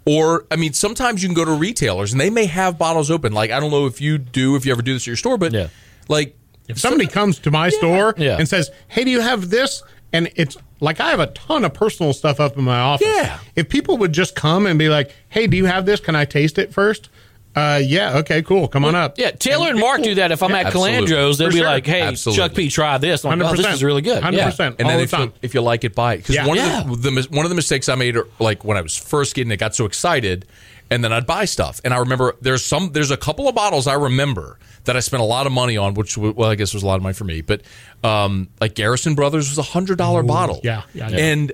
or 0.05 0.45
I 0.49 0.55
mean, 0.55 0.71
sometimes 0.71 1.21
you 1.21 1.27
can 1.27 1.35
go 1.35 1.43
to 1.43 1.51
retailers 1.53 2.13
and 2.13 2.21
they 2.21 2.29
may 2.29 2.45
have 2.45 2.77
bottles 2.77 3.11
open. 3.11 3.33
Like 3.33 3.51
I 3.51 3.59
don't 3.59 3.71
know 3.71 3.87
if 3.87 3.99
you 3.99 4.17
do, 4.17 4.55
if 4.55 4.65
you 4.65 4.71
ever 4.71 4.81
do 4.81 4.93
this 4.93 5.03
at 5.03 5.07
your 5.07 5.15
store, 5.17 5.37
but 5.37 5.51
Yeah. 5.51 5.67
like 6.07 6.37
If 6.71 6.79
somebody 6.79 7.07
comes 7.07 7.39
to 7.39 7.51
my 7.51 7.69
store 7.69 8.15
Yeah. 8.17 8.37
and 8.37 8.47
says, 8.47 8.71
"Hey, 8.87 9.03
do 9.03 9.11
you 9.11 9.21
have 9.21 9.49
this?" 9.49 9.83
and 10.13 10.29
it's 10.35 10.57
like 10.81 10.99
I 10.99 11.09
have 11.11 11.19
a 11.21 11.27
ton 11.27 11.63
of 11.63 11.73
personal 11.73 12.11
stuff 12.13 12.39
up 12.39 12.57
in 12.57 12.63
my 12.65 12.79
office. 12.79 13.07
Yeah. 13.07 13.37
If 13.55 13.69
people 13.69 13.97
would 13.97 14.11
just 14.13 14.35
come 14.35 14.65
and 14.65 14.77
be 14.79 14.89
like, 14.89 15.13
"Hey, 15.29 15.47
do 15.47 15.55
you 15.55 15.65
have 15.65 15.85
this? 15.85 15.99
Can 15.99 16.15
I 16.15 16.25
taste 16.25 16.57
it 16.57 16.73
first? 16.73 17.09
Uh, 17.53 17.81
yeah. 17.83 18.17
Okay. 18.19 18.41
Cool. 18.41 18.67
Come 18.69 18.85
on 18.85 18.95
up. 18.95 19.17
Yeah, 19.19 19.31
Taylor 19.31 19.69
and 19.69 19.77
Mark 19.79 20.01
do 20.01 20.15
that. 20.15 20.31
If 20.31 20.41
I'm 20.41 20.51
at 20.55 20.67
Absolutely. 20.67 21.07
Calandro's, 21.07 21.37
they'll 21.37 21.49
For 21.49 21.53
be 21.53 21.57
sure. 21.59 21.67
like, 21.67 21.85
"Hey, 21.85 22.01
Absolutely. 22.01 22.41
Chuck 22.43 22.55
P, 22.55 22.69
try 22.69 22.97
this." 22.97 23.25
I'm 23.25 23.37
like, 23.39 23.51
"Oh, 23.51 23.55
this 23.57 23.73
is 23.73 23.83
really 23.83 24.01
good." 24.01 24.23
Hundred 24.23 24.37
Yeah. 24.37 24.49
percent. 24.49 24.75
and 24.79 24.85
all 24.85 24.91
then 24.91 24.97
the 24.99 25.03
if 25.03 25.11
time. 25.11 25.21
you, 25.21 25.33
if 25.41 25.53
you 25.53 25.61
like 25.61 25.83
it, 25.83 25.93
buy 25.93 26.13
it. 26.13 26.17
Because 26.17 26.35
Yeah. 26.35 26.45
one 26.47 26.55
Yeah. 26.57 26.81
of 26.81 27.01
the, 27.01 27.11
the 27.11 27.27
one 27.29 27.45
of 27.45 27.49
the 27.49 27.55
mistakes 27.55 27.89
I 27.89 27.95
made, 27.95 28.15
like 28.39 28.63
when 28.63 28.77
I 28.77 28.81
was 28.81 28.95
first 28.95 29.35
getting 29.35 29.51
it, 29.51 29.57
got 29.57 29.75
so 29.75 29.83
excited, 29.85 30.45
and 30.89 31.03
then 31.03 31.11
I'd 31.11 31.25
buy 31.27 31.43
stuff. 31.43 31.81
And 31.83 31.93
I 31.93 31.97
remember 31.97 32.35
there's 32.41 32.63
some 32.65 32.91
there's 32.93 33.11
a 33.11 33.17
couple 33.17 33.49
of 33.49 33.55
bottles 33.55 33.85
I 33.85 33.95
remember 33.95 34.57
that 34.85 34.97
I 34.97 34.99
spent 34.99 35.21
a 35.21 35.25
lot 35.25 35.45
of 35.45 35.51
money 35.53 35.77
on, 35.77 35.93
which 35.93 36.17
well 36.17 36.49
I 36.49 36.55
guess 36.55 36.73
was 36.73 36.83
a 36.83 36.87
lot 36.87 36.95
of 36.95 37.03
money 37.03 37.13
for 37.13 37.23
me, 37.23 37.41
but 37.41 37.61
um, 38.03 38.49
like 38.59 38.75
Garrison 38.75 39.15
Brothers 39.15 39.49
was 39.49 39.57
a 39.57 39.63
hundred 39.63 39.97
dollar 39.97 40.23
bottle. 40.23 40.59
yeah, 40.63 40.83
yeah, 40.93 41.09
yeah. 41.09 41.17
and 41.17 41.51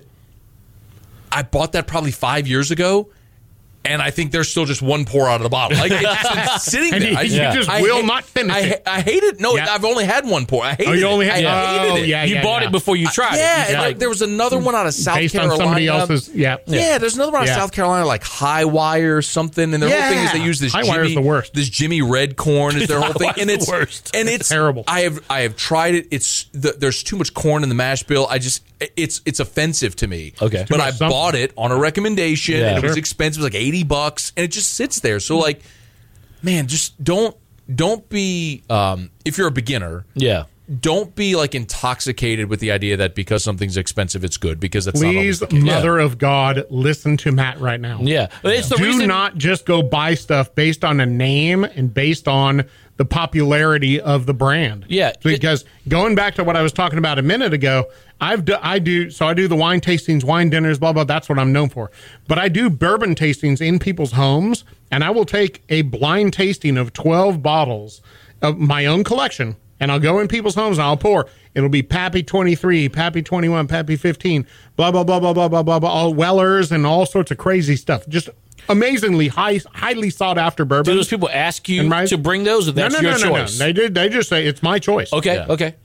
I 1.31 1.43
bought 1.43 1.73
that 1.73 1.87
probably 1.87 2.11
five 2.11 2.47
years 2.47 2.71
ago. 2.71 3.09
And 3.87 4.01
I 4.01 4.11
think 4.11 4.31
there's 4.31 4.49
still 4.49 4.65
just 4.65 4.81
one 4.81 5.05
pour 5.05 5.27
out 5.27 5.35
of 5.37 5.43
the 5.43 5.49
bottle. 5.49 5.77
Like 5.77 5.91
it's 5.91 6.01
just 6.33 6.65
sitting 6.71 6.93
And 6.93 7.03
there. 7.03 7.11
you- 7.11 7.17
I, 7.17 7.21
you 7.23 7.53
just 7.57 7.69
I 7.69 7.81
will 7.81 7.97
hate- 7.97 8.05
not 8.05 8.23
finish 8.25 8.55
I, 8.55 8.59
it. 8.59 8.83
I 8.85 9.01
hate 9.01 9.23
it. 9.23 9.39
No, 9.39 9.55
Yeah. 9.55 9.67
I've 9.73 9.85
only 9.85 10.05
had 10.05 10.25
one 10.27 10.45
pour. 10.45 10.63
I 10.63 10.71
hated 10.75 10.87
Oh, 10.87 10.93
you 10.93 11.05
only 11.05 11.25
it. 11.27 11.33
had. 11.33 11.45
I 11.45 11.77
hated 11.79 11.91
oh, 11.91 11.95
it. 11.97 12.07
yeah. 12.07 12.23
You 12.23 12.35
yeah, 12.35 12.43
bought 12.43 12.61
yeah. 12.61 12.67
it 12.69 12.71
before 12.71 12.95
you 12.95 13.07
tried 13.07 13.35
Yeah, 13.35 13.63
it. 13.63 13.69
and 13.69 13.77
Like, 13.77 13.87
like, 13.87 13.99
there 13.99 14.09
was 14.09 14.21
another 14.21 14.57
one 14.59 14.75
out 14.75 14.85
of 14.87 14.93
South 14.93 15.15
based 15.17 15.33
Carolina. 15.33 15.53
on 15.53 15.59
somebody 15.59 15.87
else's. 15.87 16.29
Yeah. 16.33 16.57
Yeah, 16.67 16.97
there's 16.97 17.15
another 17.15 17.31
one 17.31 17.41
out 17.41 17.47
Yeah. 17.47 17.53
of 17.55 17.61
South 17.61 17.71
Carolina, 17.71 18.05
like 18.05 18.23
High 18.23 18.65
Wire 18.65 19.17
or 19.17 19.21
something. 19.21 19.73
And 19.73 19.81
their 19.81 19.89
whole 19.89 20.09
thing 20.13 20.23
is 20.25 20.31
they 20.33 20.43
use 20.43 20.59
this 20.59 20.73
High 20.73 20.83
Jimmy, 20.83 21.15
the 21.15 21.21
worst. 21.21 21.53
this 21.53 21.69
Jimmy 21.69 22.01
Red 22.01 22.35
corn 22.35 22.75
is 22.77 22.87
their 22.87 22.99
whole 23.01 23.13
thing, 23.13 23.27
Wire's 23.27 23.39
and 23.39 23.49
the 23.49 23.53
it's 23.53 23.67
worst. 23.69 24.11
and 24.15 24.27
it's 24.29 24.49
terrible. 24.49 24.83
I 24.87 25.01
have 25.01 25.23
I 25.29 25.41
have 25.41 25.55
tried 25.55 25.95
it. 25.95 26.07
It's 26.11 26.45
the, 26.53 26.73
there's 26.77 27.03
too 27.03 27.15
much 27.17 27.33
corn 27.33 27.63
in 27.63 27.69
the 27.69 27.75
mash 27.75 28.03
bill. 28.03 28.27
I 28.29 28.37
just 28.39 28.63
it's 28.95 29.21
it's 29.25 29.39
offensive 29.39 29.95
to 29.97 30.07
me. 30.07 30.33
Okay. 30.41 30.65
But 30.69 30.79
I 30.79 30.91
bought 30.91 31.33
it 31.35 31.51
on 31.57 31.71
a 31.71 31.77
recommendation, 31.77 32.61
and 32.61 32.77
it 32.77 32.83
was 32.87 32.95
expensive. 32.97 33.41
It 33.41 33.45
was 33.45 33.53
like 33.53 33.61
eighty 33.61 33.76
bucks, 33.83 34.31
and 34.35 34.43
it 34.43 34.51
just 34.51 34.73
sits 34.73 34.99
there. 34.99 35.19
So 35.19 35.37
like, 35.37 35.61
man, 36.41 36.67
just 36.67 37.03
don't 37.03 37.35
don't 37.73 38.07
be 38.09 38.63
um, 38.69 39.09
if 39.25 39.37
you're 39.37 39.47
a 39.47 39.51
beginner 39.51 40.05
yeah. 40.15 40.45
don't 40.79 41.13
be 41.15 41.35
like 41.35 41.53
intoxicated 41.53 42.47
with 42.49 42.59
the 42.59 42.71
idea 42.71 42.97
that 42.97 43.13
because 43.15 43.43
something's 43.43 43.77
expensive, 43.77 44.23
it's 44.23 44.37
good 44.37 44.59
because 44.59 44.85
that's 44.85 45.01
not 45.01 45.15
always 45.15 45.39
Please, 45.39 45.39
the 45.39 45.47
case. 45.47 45.63
Mother 45.63 45.99
of 45.99 46.17
God, 46.17 46.65
listen 46.69 47.17
to 47.17 47.31
Matt 47.31 47.59
right 47.59 47.79
now. 47.79 47.99
Yeah. 48.01 48.27
It's 48.43 48.69
the 48.69 48.77
Do 48.77 48.85
reason 48.85 49.07
not 49.07 49.37
just 49.37 49.65
go 49.65 49.81
buy 49.81 50.13
stuff 50.13 50.55
based 50.55 50.85
on 50.85 50.99
a 50.99 51.05
name 51.05 51.63
and 51.63 51.93
based 51.93 52.27
on 52.27 52.65
the 52.97 53.05
popularity 53.05 54.01
of 54.01 54.25
the 54.25 54.33
brand. 54.33 54.85
Yeah. 54.89 55.13
Because 55.23 55.65
going 55.87 56.15
back 56.15 56.35
to 56.35 56.43
what 56.43 56.55
I 56.55 56.61
was 56.61 56.73
talking 56.73 56.97
about 56.97 57.17
a 57.17 57.21
minute 57.21 57.53
ago, 57.53 57.89
I've 58.19 58.45
do, 58.45 58.55
I 58.61 58.79
do 58.79 59.09
so 59.11 59.27
I 59.27 59.33
do 59.33 59.47
the 59.47 59.55
wine 59.55 59.79
tastings, 59.79 60.23
wine 60.23 60.49
dinners, 60.49 60.79
blah 60.79 60.93
blah. 60.93 61.03
That's 61.03 61.29
what 61.29 61.37
I'm 61.37 61.53
known 61.53 61.69
for. 61.69 61.91
But 62.27 62.39
I 62.39 62.49
do 62.49 62.69
bourbon 62.69 63.15
tastings 63.15 63.61
in 63.61 63.79
people's 63.79 64.13
homes, 64.13 64.63
and 64.91 65.03
I 65.03 65.11
will 65.11 65.25
take 65.25 65.63
a 65.69 65.83
blind 65.83 66.33
tasting 66.33 66.77
of 66.77 66.93
12 66.93 67.43
bottles 67.43 68.01
of 68.41 68.57
my 68.57 68.87
own 68.87 69.03
collection, 69.03 69.55
and 69.79 69.91
I'll 69.91 69.99
go 69.99 70.19
in 70.19 70.27
people's 70.27 70.55
homes 70.55 70.79
and 70.79 70.85
I'll 70.85 70.97
pour. 70.97 71.27
It'll 71.53 71.69
be 71.69 71.83
Pappy 71.83 72.23
23, 72.23 72.89
Pappy 72.89 73.21
21, 73.21 73.67
Pappy 73.67 73.95
15, 73.95 74.47
blah 74.75 74.91
blah 74.91 75.03
blah 75.03 75.19
blah 75.19 75.33
blah 75.33 75.47
blah 75.47 75.63
blah 75.63 75.79
blah, 75.79 75.89
all 75.89 76.13
Wellers 76.13 76.71
and 76.71 76.87
all 76.87 77.05
sorts 77.05 77.29
of 77.29 77.37
crazy 77.37 77.75
stuff. 77.75 78.07
Just 78.07 78.29
amazingly 78.69 79.27
high, 79.29 79.59
highly 79.73 80.09
sought 80.09 80.37
after 80.37 80.65
bourbon. 80.65 80.91
do 80.93 80.95
those 80.97 81.07
people 81.07 81.29
ask 81.31 81.67
you 81.69 81.81
And 81.81 81.91
right- 81.91 82.07
to 82.09 82.17
bring 82.17 82.43
those, 82.43 82.67
or 82.67 82.73
no, 82.73 82.81
that's 82.83 82.95
no, 83.01 83.09
your 83.09 83.19
no, 83.19 83.25
no, 83.29 83.35
no. 83.37 83.45
They 83.45 83.73
did. 83.73 83.93
They 83.95 84.09
just 84.09 84.29
say 84.29 84.45
it's 84.45 84.63
my 84.63 84.79
choice. 84.79 85.11
Okay. 85.13 85.35
Yeah. 85.35 85.45
Okay. 85.49 85.75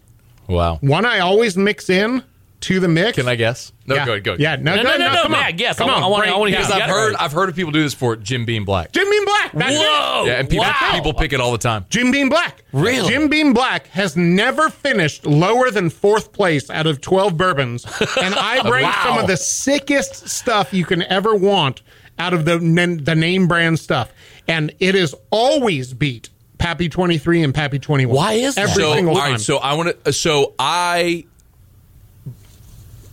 Wow. 0.49 0.79
One 0.81 1.05
I 1.07 1.21
always 1.21 1.57
mix 1.57 1.89
in 1.89 2.23
to 2.63 2.79
the 2.79 2.87
mix. 2.89 3.17
Can 3.17 3.27
I 3.27 3.35
guess? 3.35 3.73
No, 3.87 3.97
yeah. 3.97 4.05
go 4.07 4.13
ahead. 4.13 4.25
Go 4.25 4.31
ahead. 4.33 4.41
Yeah, 4.41 4.55
no, 4.57 4.77
No, 4.77 4.83
no, 4.83 4.91
no, 4.91 4.97
no, 4.99 5.13
no, 5.15 5.23
come 5.23 5.35
on. 5.35 5.41
Matt, 5.41 5.57
guess. 5.57 5.79
Come 5.79 5.91
on, 5.91 6.01
I 6.01 6.07
wanna- 6.07 6.31
I 6.31 6.37
wanna 6.37 6.51
hear 6.53 6.61
Because 6.61 6.71
I've 6.73 6.89
heard. 6.89 7.15
I've 7.17 7.33
heard 7.33 7.49
of 7.49 7.57
people 7.57 7.73
do 7.73 7.83
this 7.83 7.93
for 7.95 8.15
Jim 8.15 8.45
Beam 8.45 8.65
Black. 8.65 8.93
Jim 8.93 9.09
Beam 9.11 9.25
Black. 9.25 9.51
That's 9.53 9.77
Whoa. 9.77 10.23
it. 10.23 10.27
Yeah, 10.29 10.33
and 10.35 10.49
people 10.49 10.65
Wow. 10.67 10.93
people 10.93 11.13
pick 11.15 11.33
it 11.33 11.41
all 11.41 11.51
the 11.51 11.59
time. 11.59 11.87
Jim 11.91 12.13
Beam 12.13 12.29
Black. 12.29 12.63
Really? 12.73 13.09
Jim 13.09 13.27
Beam 13.29 13.53
Black 13.53 13.89
has 13.89 14.17
never 14.17 14.69
finished 14.69 15.27
lower 15.27 15.73
than 15.73 15.91
fourth 15.91 16.33
place 16.33 16.71
out 16.71 16.87
of 16.87 17.01
12 17.01 17.37
bourbons. 17.37 17.85
And 18.21 18.35
I 18.37 18.63
bring 18.69 18.85
Wow. 18.85 18.95
some 19.05 19.19
of 19.19 19.27
the 19.27 19.37
sickest 19.37 20.29
stuff 20.29 20.73
you 20.73 20.85
can 20.85 21.03
ever 21.05 21.35
want 21.35 21.83
out 22.19 22.35
of 22.35 22.45
the, 22.45 22.59
the 23.03 23.15
name 23.15 23.49
brand 23.49 23.79
stuff. 23.79 24.13
And 24.49 24.75
it 24.81 24.95
is 24.95 25.15
always 25.31 25.93
beat 25.95 26.31
Pappy 26.59 26.89
23 26.89 27.43
and 27.43 27.55
Pappy 27.55 27.79
21. 27.79 28.15
Why 28.15 28.33
is 28.35 28.55
that? 28.55 28.71
Every 28.71 28.83
so, 28.83 28.95
single 28.95 29.15
all 29.15 29.21
time. 29.21 29.33
right, 29.33 29.41
so 29.41 29.57
I 29.59 29.75
want 29.75 30.05
to. 30.05 30.13
So 30.13 30.55
I, 30.59 31.27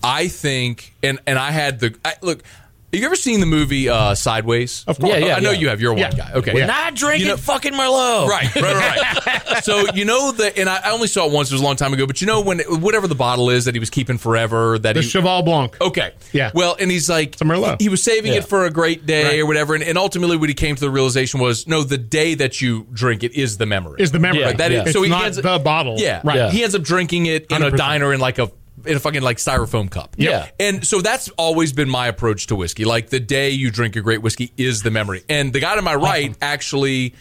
I 0.04 0.28
think, 0.28 0.94
and 1.02 1.20
and 1.26 1.40
I 1.40 1.52
had 1.52 1.80
the 1.80 1.96
I, 2.06 2.14
look. 2.22 2.44
Have 2.92 3.00
you 3.00 3.06
ever 3.06 3.16
seen 3.16 3.40
the 3.40 3.46
movie 3.46 3.88
uh, 3.88 4.16
Sideways? 4.16 4.84
Of 4.88 4.98
course. 5.00 5.12
Yeah, 5.14 5.18
yeah, 5.28 5.36
I 5.36 5.40
know 5.42 5.52
yeah. 5.52 5.60
you 5.60 5.70
have. 5.70 5.80
You're 5.80 5.92
a 5.92 5.96
wine 5.96 6.12
Yeah. 6.12 6.18
guy. 6.18 6.32
Okay. 6.34 6.58
Yeah. 6.58 6.66
Not 6.66 6.96
drinking 6.96 7.28
You 7.28 7.34
know- 7.34 7.38
fucking 7.38 7.74
Merlot. 7.74 8.28
Right, 8.28 8.56
right, 8.56 9.26
right. 9.28 9.58
so 9.64 9.86
you 9.94 10.06
know 10.06 10.32
that, 10.32 10.58
and 10.58 10.68
I 10.68 10.78
I 10.86 10.92
only 10.92 11.08
saw 11.08 11.28
it 11.28 11.32
once. 11.32 11.52
It 11.52 11.54
was 11.54 11.62
a 11.62 11.64
long 11.64 11.76
time 11.76 11.94
ago. 11.94 12.08
But 12.08 12.20
you 12.22 12.26
know 12.26 12.42
when 12.42 12.60
whatever 12.62 13.08
the 13.08 13.14
bottle 13.14 13.52
is 13.52 13.66
that 13.66 13.76
he 13.76 13.80
was 13.80 13.92
keeping 13.92 14.18
forever. 14.18 14.80
That 14.80 14.94
the 14.96 15.02
he, 15.04 15.08
Cheval 15.08 15.44
Blanc. 15.44 15.80
Okay. 15.80 16.14
Yeah. 16.32 16.50
Well, 16.56 16.76
and 16.80 16.90
he's 16.90 17.08
like, 17.10 17.36
a 17.40 17.44
Merlot. 17.44 17.80
he 17.80 17.90
was 17.90 18.02
saving 18.02 18.32
Yeah. 18.32 18.40
it 18.40 18.46
for 18.46 18.66
a 18.66 18.72
great 18.72 19.06
day 19.06 19.24
Right. 19.24 19.40
or 19.42 19.46
whatever. 19.46 19.76
And, 19.76 19.84
and 19.84 19.96
ultimately, 19.98 20.38
what 20.38 20.50
he 20.50 20.56
came 20.56 20.76
to 20.76 20.82
the 20.82 20.90
realization 20.90 21.40
was, 21.40 21.68
no, 21.68 21.84
the 21.84 21.98
day 22.00 22.34
that 22.36 22.60
you 22.60 22.88
drink 22.92 23.24
it 23.24 23.34
is 23.36 23.58
the 23.58 23.68
memory. 23.68 24.02
Is 24.02 24.12
the 24.12 24.18
memory. 24.20 24.40
Yeah, 24.40 24.46
Right, 24.48 24.58
that 24.58 24.72
is- 24.72 24.76
yeah. 24.78 24.82
It's 24.84 24.94
so 24.94 25.04
he 25.04 25.10
not 25.10 25.26
ends 25.26 25.38
up- 25.38 25.44
the 25.44 25.60
bottle. 25.60 25.96
Yeah. 26.00 26.22
Right. 26.24 26.38
Yeah. 26.38 26.50
He 26.50 26.64
ends 26.64 26.74
up 26.74 26.82
drinking 26.82 27.28
it 27.28 27.46
in 27.52 27.62
a 27.62 27.70
100%. 27.70 27.78
diner 27.78 28.14
in 28.14 28.20
like 28.20 28.40
a 28.40 28.50
in 28.86 28.98
a 28.98 29.00
fucking 29.00 29.22
like 29.22 29.38
styrofoam 29.38 29.90
cup. 29.90 30.16
Yeah. 30.18 30.50
And 30.60 30.86
so 30.86 31.02
that's 31.02 31.30
always 31.38 31.74
been 31.74 31.90
my 31.90 32.08
approach 32.08 32.48
to 32.48 32.56
whiskey. 32.56 32.86
Like 32.86 33.10
the 33.10 33.20
day 33.20 33.50
you 33.52 33.72
drink 33.72 33.96
a 33.96 34.02
great 34.02 34.22
whiskey 34.22 34.52
is 34.58 34.84
the 34.84 34.92
memory. 34.92 35.24
And 35.30 35.52
the 35.54 35.60
guy 35.60 35.76
to 35.76 35.82
my 35.82 35.96
right 35.96 36.36
actually 36.42 37.14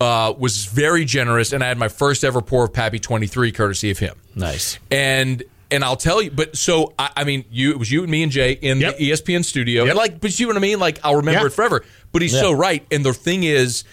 uh, 0.00 0.32
was 0.36 0.64
very 0.66 1.04
generous, 1.04 1.52
and 1.52 1.62
I 1.62 1.68
had 1.68 1.78
my 1.78 1.88
first 1.88 2.24
ever 2.24 2.40
pour 2.42 2.64
of 2.64 2.72
Pappy 2.72 2.98
23 2.98 3.52
courtesy 3.52 3.90
of 3.90 3.98
him. 3.98 4.16
Nice. 4.34 4.78
And 4.90 5.42
and 5.70 5.82
I'll 5.84 5.96
tell 5.96 6.20
you, 6.20 6.30
but 6.30 6.54
so 6.56 6.92
I, 6.98 7.10
I 7.16 7.24
mean, 7.24 7.44
you 7.50 7.70
it 7.70 7.78
was 7.78 7.90
you 7.90 8.02
and 8.02 8.10
me 8.10 8.22
and 8.22 8.30
Jay 8.32 8.52
in 8.52 8.80
Yep. 8.80 8.98
the 8.98 9.10
ESPN 9.10 9.44
studio, 9.44 9.84
Yep. 9.84 9.96
like, 9.96 10.20
but 10.20 10.38
you 10.38 10.46
know 10.46 10.50
what 10.50 10.56
I 10.58 10.60
mean? 10.60 10.78
Like, 10.78 10.98
I'll 11.02 11.16
remember 11.16 11.40
Yeah. 11.40 11.46
it 11.46 11.52
forever. 11.52 11.84
But 12.12 12.20
he's 12.22 12.32
so 12.38 12.52
right. 12.52 12.84
And 12.90 13.04
the 13.06 13.14
thing 13.14 13.42
is, 13.44 13.84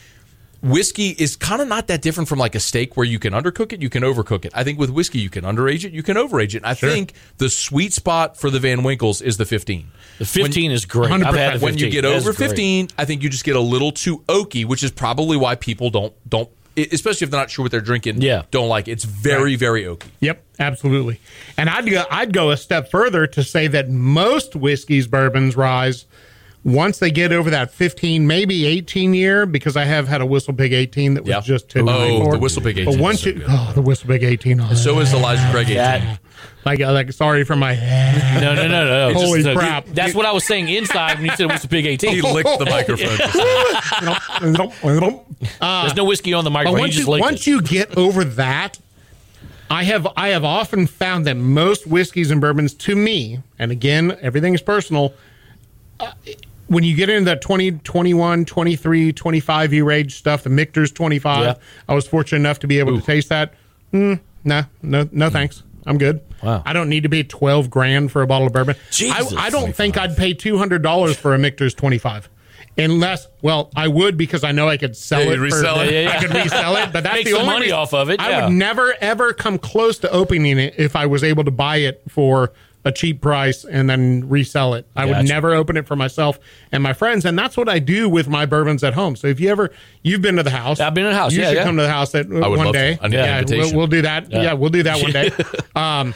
whiskey 0.62 1.10
is 1.10 1.36
kind 1.36 1.62
of 1.62 1.68
not 1.68 1.88
that 1.88 2.02
different 2.02 2.28
from 2.30 2.40
like 2.40 2.56
a 2.56 2.60
steak 2.60 2.98
where 2.98 3.06
you 3.06 3.20
can 3.20 3.34
undercook 3.34 3.72
it, 3.74 3.82
you 3.82 3.90
can 3.90 4.04
overcook 4.04 4.46
it. 4.46 4.52
I 4.56 4.64
think 4.64 4.80
with 4.80 4.90
whiskey, 4.90 5.20
you 5.20 5.30
can 5.30 5.44
underage 5.46 5.86
it, 5.86 5.94
you 5.94 6.04
can 6.04 6.18
overage 6.18 6.56
it. 6.56 6.64
I 6.66 6.74
think 6.74 7.14
the 7.38 7.50
sweet 7.50 7.94
spot 7.94 8.38
for 8.38 8.50
the 8.50 8.60
Van 8.60 8.84
Winkles 8.84 9.22
is 9.22 9.38
the 9.38 9.46
15. 9.46 9.92
The 10.20 10.26
15 10.26 10.72
is 10.72 10.86
great. 10.86 11.12
I've 11.12 11.22
had 11.36 11.56
the 11.56 11.60
15. 11.60 11.62
When 11.62 11.78
you 11.78 11.90
get 11.90 12.06
over 12.06 12.34
15, 12.34 12.90
I 12.98 13.06
think 13.06 13.24
you 13.24 13.30
just 13.30 13.46
get 13.46 13.56
a 13.56 13.62
little 13.62 13.92
too 13.92 14.20
oaky, 14.28 14.66
which 14.66 14.84
is 14.84 14.92
probably 14.92 15.38
why 15.38 15.56
people 15.56 15.90
don't 15.90 16.14
don't 16.30 16.50
especially 16.78 17.26
if 17.26 17.32
they're 17.32 17.40
not 17.40 17.50
sure 17.50 17.64
what 17.64 17.72
they're 17.72 17.82
drinking, 17.82 18.22
Yeah. 18.22 18.44
don't 18.52 18.70
like 18.70 18.88
it. 18.88 18.92
It's 18.92 19.04
very 19.04 19.56
very 19.56 19.84
oaky. 19.84 20.08
Yep, 20.22 20.44
absolutely. 20.60 21.20
And 21.58 21.70
I'd 21.70 21.90
go, 21.90 22.06
I'd 22.10 22.32
go 22.32 22.52
a 22.52 22.58
step 22.58 22.90
further 22.90 23.28
to 23.28 23.44
say 23.44 23.68
that 23.68 23.90
most 23.90 24.56
whiskeys, 24.56 25.08
bourbons, 25.08 25.58
ryes 25.58 26.06
once 26.64 27.00
they 27.00 27.10
get 27.12 27.32
over 27.32 27.50
that 27.50 27.72
15, 27.72 28.28
maybe 28.28 28.66
18 28.66 29.14
year, 29.14 29.46
because 29.46 29.78
I 29.78 29.86
have 29.86 30.08
had 30.08 30.20
a 30.22 30.26
Whistle 30.26 30.54
Pig 30.54 30.74
18 30.74 31.14
that 31.14 31.24
was 31.24 31.30
Yeah. 31.30 31.40
just 31.42 31.70
to 31.70 31.80
Oh, 31.82 31.86
die 31.86 32.10
for. 32.24 32.34
the 32.34 32.40
Whistle 32.40 32.62
Pig 32.62 32.78
18 32.80 32.86
But 32.94 33.02
once 33.02 33.22
so 33.22 33.28
you, 33.30 33.34
good. 33.36 33.46
oh, 33.48 33.72
the 33.74 33.82
Whistle 33.82 34.08
Pig 34.10 34.24
18. 34.24 34.60
Oh, 34.60 34.74
So 34.74 35.00
is 35.00 35.14
Elijah 35.14 35.48
Craig 35.52 35.68
18. 35.70 35.78
That, 35.78 36.20
like, 36.66 36.80
like, 36.80 37.14
sorry 37.14 37.46
for 37.46 37.56
my. 37.56 37.76
no, 38.42 38.54
no, 38.56 38.68
no, 38.68 39.10
no. 39.10 39.14
Holy 39.20 39.42
Just, 39.42 39.56
uh, 39.56 39.60
crap. 39.60 39.86
That's 39.88 40.14
what 40.14 40.26
I 40.26 40.32
was 40.34 40.46
saying 40.46 40.68
inside 40.70 41.16
when 41.18 41.26
you 41.28 41.32
said 41.32 41.46
it 41.50 41.52
was 41.54 41.64
a 41.64 41.68
big 41.70 41.86
18. 41.86 42.12
He 42.12 42.22
licked 42.22 42.60
the 42.60 42.66
microphone. 42.70 43.18
There's 45.60 45.96
no 45.96 46.04
whiskey 46.06 46.34
on 46.34 46.44
the 46.44 46.50
But 46.50 46.54
microphone. 46.66 46.78
You 46.78 46.82
once 46.84 46.96
just 46.96 47.08
you, 47.08 47.20
once 47.20 47.42
it. 47.42 47.48
you 47.48 47.62
get 47.62 47.98
over 47.98 48.24
that, 48.24 48.80
I 49.70 49.84
have 49.84 50.08
I 50.18 50.30
have 50.30 50.44
often 50.44 50.88
found 50.88 51.26
that 51.28 51.38
most 51.38 51.88
whiskeys 51.88 52.32
and 52.32 52.42
bourbons, 52.42 52.74
to 52.74 52.96
me, 52.96 53.40
and 53.58 53.72
again, 53.72 54.18
everything 54.22 54.54
is 54.54 54.62
personal. 54.62 55.14
uh, 56.00 56.12
when 56.70 56.84
you 56.84 56.96
get 56.96 57.10
into 57.10 57.26
that 57.26 57.42
20, 57.42 57.72
21, 57.72 58.46
23, 58.46 59.14
25 59.14 59.74
year 59.74 59.92
age 59.92 60.16
stuff, 60.16 60.44
the 60.44 60.50
Michter's 60.50 60.92
25, 60.92 61.44
Yeah. 61.44 61.54
I 61.88 61.94
was 61.94 62.08
fortunate 62.08 62.40
enough 62.40 62.60
to 62.60 62.68
be 62.68 62.80
able 62.80 62.98
to 63.00 63.06
taste 63.06 63.30
that. 63.30 63.54
Mm, 63.94 64.20
nah, 64.44 64.64
no, 64.82 65.08
no 65.12 65.30
thanks. 65.30 65.64
I'm 65.86 65.98
good. 65.98 66.22
Wow. 66.44 66.62
I 66.66 66.74
don't 66.74 66.88
need 66.90 67.04
to 67.04 67.10
be 67.10 67.24
12 67.24 67.70
grand 67.70 68.12
for 68.12 68.22
a 68.22 68.28
bottle 68.28 68.48
of 68.48 68.54
bourbon. 68.54 68.76
Jesus. 68.92 69.34
I, 69.34 69.48
I 69.48 69.50
don't 69.50 69.76
think 69.76 69.98
I'd 69.98 70.16
pay 70.16 70.34
$200 70.34 71.16
for 71.16 71.34
a 71.34 71.38
Michter's 71.40 71.74
25. 71.74 72.30
Unless, 72.78 73.28
well, 73.42 73.72
I 73.76 73.88
would 73.90 74.16
because 74.16 74.44
I 74.46 74.52
know 74.54 74.70
I 74.70 74.78
could 74.78 74.96
sell 74.96 75.22
Yeah, 75.24 75.32
it. 75.34 75.40
resell 75.40 75.78
for, 75.80 75.84
it. 75.84 75.92
Yeah, 75.92 76.02
yeah, 76.02 76.12
I 76.12 76.20
could 76.26 76.34
resell 76.34 76.76
it, 76.78 76.94
but 76.94 77.04
that's 77.04 77.16
Make 77.16 77.26
the 77.26 77.32
some 77.32 77.42
only 77.42 77.52
money 77.54 77.66
reason- 77.66 77.78
off 77.78 77.94
of 77.94 78.10
it, 78.10 78.20
I 78.22 78.46
would 78.46 78.54
never 78.54 78.94
ever 79.02 79.34
come 79.34 79.58
close 79.58 79.98
to 80.00 80.12
opening 80.12 80.58
it 80.60 80.76
if 80.78 80.96
I 80.96 81.08
was 81.08 81.24
able 81.24 81.44
to 81.44 81.52
buy 81.52 81.78
it 81.78 82.02
for 82.08 82.54
a 82.90 82.92
cheap 82.92 83.22
price 83.22 83.64
and 83.64 83.90
then 83.90 84.28
resell 84.28 84.74
it. 84.74 84.86
I 84.96 85.06
would 85.06 85.26
never 85.28 85.54
open 85.54 85.78
it 85.78 85.88
for 85.88 85.96
myself 85.96 86.40
and 86.72 86.84
my 86.84 86.94
friends, 86.94 87.24
and 87.24 87.38
that's 87.40 87.56
what 87.56 87.70
I 87.70 87.80
do 87.80 88.10
with 88.10 88.28
my 88.28 88.46
bourbons 88.46 88.84
at 88.84 88.94
home. 88.96 89.16
So 89.16 89.28
if 89.28 89.40
you 89.40 89.50
ever 89.50 89.70
you've 90.04 90.22
been 90.22 90.36
to 90.36 90.44
the 90.44 90.50
house, 90.50 90.80
I've 90.80 90.94
been 90.94 91.06
to 91.06 91.12
the 91.12 91.16
house, 91.16 91.32
You 91.34 91.42
yeah, 91.42 91.50
should 91.50 91.58
yeah. 91.58 91.64
come 91.64 91.78
to 91.78 91.84
the 91.84 91.90
house 91.92 92.14
at 92.16 92.28
would 92.28 92.42
one 92.42 92.58
love 92.58 92.74
day. 92.74 92.98
Yeah, 93.10 93.40
invitation. 93.40 93.70
we'll, 93.70 93.78
we'll 93.78 93.88
do 93.88 94.02
that. 94.02 94.30
Yeah. 94.32 94.54
we'll 94.54 94.70
do 94.70 94.84
that 94.84 95.02
one 95.02 95.12
day. 95.12 95.32
Um, 95.76 96.14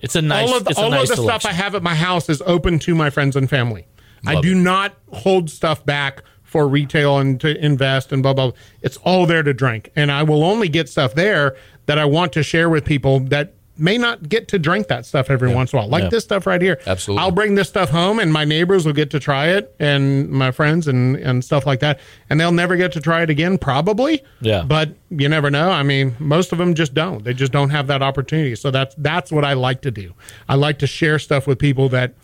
It's 0.00 0.16
a 0.16 0.22
nice. 0.22 0.48
all 0.48 0.56
of 0.56 0.64
the, 0.64 0.74
all 0.76 0.90
nice 0.90 1.10
of 1.10 1.16
the 1.16 1.22
stuff. 1.22 1.46
I 1.46 1.52
have 1.52 1.74
at 1.74 1.82
my 1.82 1.94
house 1.94 2.28
is 2.28 2.42
open 2.42 2.78
to 2.80 2.94
my 2.94 3.10
friends 3.10 3.36
and 3.36 3.48
family. 3.48 3.86
I 4.26 4.40
do 4.40 4.52
it. 4.52 4.56
not 4.56 4.94
hold 5.12 5.50
stuff 5.50 5.84
back 5.84 6.22
for 6.42 6.68
retail 6.68 7.18
and 7.18 7.40
to 7.40 7.56
invest 7.64 8.12
and 8.12 8.22
blah 8.22 8.34
blah. 8.34 8.50
blah. 8.50 8.58
It's 8.82 8.96
all 8.98 9.26
there 9.26 9.42
to 9.42 9.52
drink, 9.54 9.90
and 9.96 10.12
I 10.12 10.22
will 10.22 10.44
only 10.44 10.68
get 10.68 10.88
stuff 10.88 11.14
there 11.14 11.56
that 11.86 11.98
I 11.98 12.04
want 12.04 12.32
to 12.34 12.42
share 12.42 12.68
with 12.68 12.84
people 12.84 13.20
that 13.20 13.54
may 13.82 13.98
not 13.98 14.28
get 14.28 14.48
to 14.48 14.58
drink 14.58 14.88
that 14.88 15.04
stuff 15.04 15.28
every 15.30 15.52
once 15.52 15.72
in 15.72 15.78
a 15.78 15.82
while, 15.82 15.88
like 15.90 16.04
Yeah. 16.04 16.08
this 16.10 16.24
stuff 16.24 16.46
right 16.46 16.62
here. 16.62 16.78
Absolutely. 16.86 17.22
I'll 17.22 17.30
bring 17.32 17.54
this 17.56 17.68
stuff 17.68 17.90
home, 17.90 18.18
and 18.18 18.32
my 18.32 18.44
neighbors 18.44 18.86
will 18.86 18.92
get 18.92 19.10
to 19.10 19.18
try 19.20 19.48
it, 19.48 19.74
and 19.80 20.28
my 20.30 20.50
friends 20.52 20.86
and 20.88 21.16
and 21.16 21.44
stuff 21.44 21.66
like 21.66 21.80
that, 21.80 21.98
and 22.30 22.40
they'll 22.40 22.52
never 22.52 22.76
get 22.76 22.92
to 22.92 23.00
try 23.00 23.22
it 23.22 23.30
again, 23.30 23.58
probably. 23.58 24.22
Yeah. 24.40 24.62
but 24.62 24.90
you 25.10 25.28
never 25.28 25.50
know. 25.50 25.70
I 25.70 25.82
mean, 25.82 26.14
most 26.18 26.52
of 26.52 26.58
them 26.58 26.74
just 26.74 26.94
don't. 26.94 27.24
They 27.24 27.34
just 27.34 27.52
don't 27.52 27.70
have 27.70 27.86
that 27.88 28.02
opportunity. 28.02 28.54
So 28.54 28.70
that's 28.70 28.94
that's 28.98 29.30
what 29.32 29.44
I 29.44 29.54
like 29.54 29.82
to 29.82 29.90
do. 29.90 30.14
I 30.48 30.54
like 30.54 30.78
to 30.78 30.86
share 30.86 31.18
stuff 31.18 31.46
with 31.46 31.58
people 31.58 31.88
that 31.90 32.14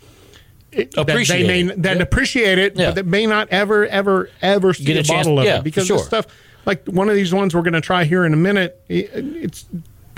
that 0.73 0.97
Appreciate 0.99 1.43
they 1.47 1.63
may 1.65 1.73
it. 1.73 1.83
that 1.83 1.97
Yeah. 1.97 2.03
appreciate 2.03 2.59
it, 2.59 2.77
Yeah. 2.77 2.87
but 2.87 2.95
that 2.97 3.07
may 3.07 3.27
not 3.27 3.49
ever 3.51 3.87
ever 3.87 4.31
ever 4.43 4.75
see 4.75 4.85
Get 4.85 4.97
a, 5.09 5.13
a 5.13 5.17
bottle 5.17 5.39
of 5.41 5.45
yeah, 5.47 5.59
it 5.59 5.65
because 5.65 5.89
for 5.89 5.95
this 5.95 6.07
stuff 6.07 6.27
like 6.67 6.85
one 6.87 7.09
of 7.09 7.15
these 7.15 7.33
ones 7.33 7.55
we're 7.55 7.63
going 7.63 7.73
to 7.73 7.81
try 7.81 8.05
here 8.05 8.25
in 8.27 8.33
a 8.35 8.37
minute. 8.37 8.79
it- 8.89 9.11
It's 9.15 9.65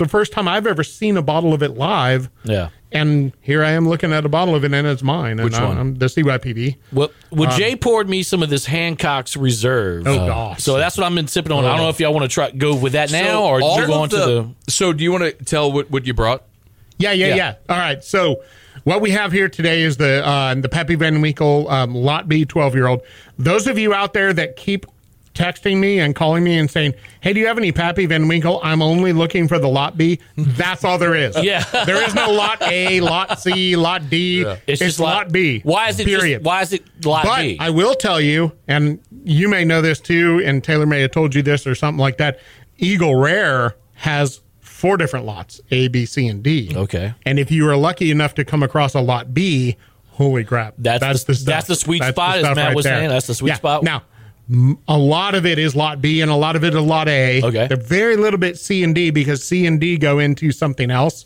the 0.03 0.09
first 0.09 0.31
time 0.31 0.47
I've 0.47 0.67
ever 0.67 0.83
seen 0.83 1.17
a 1.17 1.21
bottle 1.21 1.53
of 1.53 1.63
it 1.63 1.71
live. 1.71 2.29
Yeah. 2.43 2.69
And 2.91 3.31
here 3.39 3.63
I 3.63 3.71
am 3.71 3.87
looking 3.87 4.11
at 4.11 4.25
a 4.25 4.29
bottle 4.29 4.53
of 4.53 4.65
it, 4.65 4.73
and 4.73 4.85
it's 4.85 5.01
mine. 5.01 5.39
And 5.39 5.43
Which 5.45 5.53
I- 5.53 5.63
one? 5.65 5.77
I'm 5.77 5.95
the 5.95 6.07
CYPB. 6.07 6.75
Well, 6.91 7.09
well 7.31 7.49
Jay 7.57 7.75
poured 7.75 8.09
me 8.09 8.21
some 8.21 8.43
of 8.43 8.49
this 8.49 8.65
Hancock's 8.65 9.37
Reserve. 9.37 10.05
Um, 10.07 10.19
Oh, 10.19 10.27
gosh. 10.27 10.61
So 10.63 10.77
that's 10.77 10.97
what 10.97 11.07
I've 11.07 11.15
been 11.15 11.27
sipping 11.27 11.53
on. 11.53 11.63
I 11.63 11.69
don't 11.69 11.77
know 11.77 11.89
if 11.89 11.99
y'all 12.01 12.13
want 12.13 12.29
to 12.29 12.33
try 12.33 12.51
go 12.51 12.75
with 12.75 12.93
that 12.93 13.11
now 13.11 13.31
So 13.31 13.45
or 13.45 13.61
all 13.61 13.79
you 13.79 13.87
go 13.87 13.93
of 13.93 13.99
on 14.01 14.09
to 14.09 14.15
the. 14.17 14.49
So 14.67 14.91
do 14.91 15.03
you 15.03 15.11
want 15.11 15.23
to 15.23 15.45
tell 15.45 15.71
what, 15.71 15.89
what 15.89 16.05
you 16.05 16.13
brought? 16.13 16.43
Yeah, 16.97 17.13
yeah, 17.13 17.27
Yeah. 17.27 17.35
yeah, 17.35 17.55
All 17.69 17.77
right. 17.77 18.03
So 18.03 18.43
what 18.83 18.99
we 19.01 19.11
have 19.11 19.31
here 19.31 19.47
today 19.47 19.81
is 19.83 19.97
the 19.97 20.25
uh, 20.25 20.55
the 20.55 20.69
Pappy 20.69 20.95
Van 20.95 21.21
Winkle 21.21 21.69
um, 21.69 21.95
Lot 21.95 22.27
B 22.27 22.43
12 22.45 22.75
year 22.75 22.87
old. 22.87 23.01
Those 23.39 23.67
of 23.67 23.77
you 23.79 23.93
out 23.93 24.13
there 24.13 24.33
that 24.33 24.55
keep 24.57 24.85
texting 25.33 25.77
me 25.77 25.99
and 25.99 26.15
calling 26.15 26.43
me 26.43 26.57
and 26.57 26.69
saying, 26.69 26.93
"Hey, 27.21 27.33
do 27.33 27.39
you 27.39 27.47
have 27.47 27.57
any 27.57 27.71
Pappy 27.71 28.05
Van 28.05 28.27
Winkle?" 28.27 28.59
I'm 28.63 28.81
only 28.81 29.13
looking 29.13 29.47
for 29.47 29.59
the 29.59 29.67
Lot 29.67 29.97
B. 29.97 30.19
That's 30.37 30.83
all 30.83 30.97
there 30.97 31.15
is. 31.15 31.41
Yeah. 31.41 31.63
there 31.85 32.03
is 32.03 32.13
no 32.13 32.31
Lot 32.31 32.61
A, 32.63 33.01
Lot 33.01 33.39
C, 33.39 33.75
Lot 33.75 34.09
D. 34.09 34.45
It's, 34.67 34.79
just 34.79 34.99
Lot 34.99 35.31
B. 35.31 35.61
Why 35.63 35.89
is 35.89 35.99
it? 35.99 36.05
Period. 36.05 36.39
Just, 36.39 36.45
why 36.45 36.61
is 36.61 36.73
it 36.73 37.05
lot 37.05 37.25
But 37.25 37.41
B? 37.41 37.57
I 37.59 37.69
will 37.69 37.93
tell 37.95 38.19
you, 38.19 38.51
and 38.67 38.99
you 39.23 39.47
may 39.47 39.63
know 39.65 39.81
this 39.81 39.99
too, 39.99 40.41
and 40.45 40.63
Taylor 40.63 40.85
may 40.85 41.01
have 41.01 41.11
told 41.11 41.35
you 41.35 41.41
this 41.41 41.65
or 41.65 41.75
something 41.75 41.99
like 41.99 42.17
that. 42.17 42.39
Eagle 42.77 43.15
Rare 43.15 43.75
has 43.93 44.41
four 44.59 44.97
different 44.97 45.25
lots 45.25 45.61
A, 45.69 45.87
B, 45.89 46.05
C, 46.05 46.27
and 46.27 46.41
D. 46.41 46.73
Okay. 46.75 47.13
And 47.25 47.37
if 47.37 47.51
you 47.51 47.69
are 47.69 47.77
lucky 47.77 48.09
enough 48.09 48.33
to 48.35 48.43
come 48.43 48.63
across 48.63 48.95
a 48.95 48.99
lot 48.99 49.31
B, 49.33 49.77
holy 50.09 50.43
crap. 50.43 50.73
That's 50.79 51.23
the- 51.23 51.35
stuff. 51.35 51.45
that's 51.45 51.67
the 51.67 51.75
sweet 51.75 51.99
That's 51.99 52.15
spot, 52.15 52.37
as 52.37 52.43
stuff 52.45 52.55
Matt 52.55 52.75
was 52.75 52.85
saying. 52.85 53.09
That's 53.09 53.27
the 53.27 53.35
sweet 53.35 53.49
Yeah. 53.49 53.55
spot. 53.55 53.83
Now, 53.83 54.03
a 54.87 54.97
lot 54.97 55.35
of 55.35 55.45
it 55.45 55.57
is 55.57 55.75
lot 55.75 56.01
B 56.01 56.21
and 56.21 56.29
a 56.29 56.35
lot 56.35 56.55
of 56.55 56.63
it 56.63 56.73
is 56.73 56.81
lot 56.81 57.07
A. 57.07 57.41
Okay. 57.43 57.67
They're 57.67 57.77
very 57.77 58.17
little 58.17 58.39
bit 58.39 58.57
C 58.57 58.83
and 58.83 58.93
D 58.93 59.09
because 59.09 59.43
C 59.43 59.65
and 59.65 59.79
D 59.79 59.97
go 59.97 60.19
into 60.19 60.51
something 60.51 60.91
else. 60.91 61.25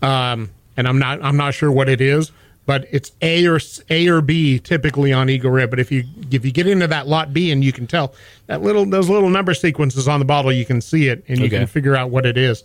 Um, 0.00 0.50
and 0.76 0.88
I'm 0.88 0.98
not 0.98 1.22
I'm 1.22 1.36
not 1.36 1.54
sure 1.54 1.70
what 1.70 1.88
it 1.88 2.00
is, 2.00 2.32
but 2.64 2.86
it's 2.90 3.12
A 3.20 3.46
or 3.46 3.60
A 3.90 4.08
or 4.08 4.20
B 4.22 4.58
typically 4.58 5.12
on 5.12 5.28
Eagle 5.28 5.50
Rare. 5.50 5.66
But 5.68 5.80
if 5.80 5.92
you 5.92 6.04
if 6.30 6.44
you 6.44 6.50
get 6.52 6.66
into 6.66 6.86
that 6.86 7.06
lot 7.06 7.32
B 7.34 7.50
and 7.52 7.62
you 7.62 7.72
can 7.72 7.86
tell 7.86 8.14
that 8.46 8.62
little 8.62 8.86
those 8.86 9.08
little 9.10 9.28
number 9.28 9.52
sequences 9.54 10.08
on 10.08 10.18
the 10.18 10.24
bottle, 10.24 10.50
you 10.52 10.64
can 10.64 10.80
see 10.80 11.08
it 11.08 11.24
and 11.28 11.38
you 11.40 11.46
Okay. 11.46 11.58
can 11.58 11.66
figure 11.66 11.94
out 11.94 12.10
what 12.10 12.24
it 12.24 12.36
is 12.38 12.64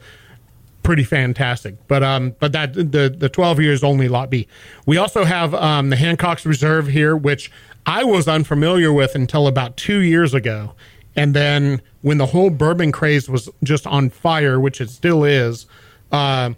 pretty 0.83 1.03
fantastic. 1.03 1.75
But 1.89 2.01
um, 2.01 2.33
but 2.39 2.53
that 2.53 2.73
the 2.73 3.13
the 3.15 3.27
twelve 3.27 3.59
years 3.59 3.83
only 3.83 4.07
lot 4.07 4.29
B. 4.29 4.47
We 4.85 4.95
also 4.97 5.25
have 5.25 5.53
um 5.53 5.89
the 5.89 5.97
Hancock's 5.97 6.45
Reserve 6.45 6.87
here, 6.87 7.15
which 7.17 7.51
I 7.87 8.03
was 8.03 8.27
unfamiliar 8.27 8.91
with 8.91 9.15
until 9.15 9.47
about 9.47 9.77
two 9.77 9.99
years 9.99 10.33
ago, 10.33 10.73
and 11.15 11.33
then 11.33 11.81
when 12.01 12.17
the 12.17 12.27
whole 12.27 12.49
bourbon 12.49 12.91
craze 12.91 13.29
was 13.29 13.49
just 13.63 13.87
on 13.87 14.09
fire, 14.09 14.59
which 14.59 14.81
it 14.81 14.89
still 14.89 15.23
is. 15.23 15.65
Uh, 16.11 16.51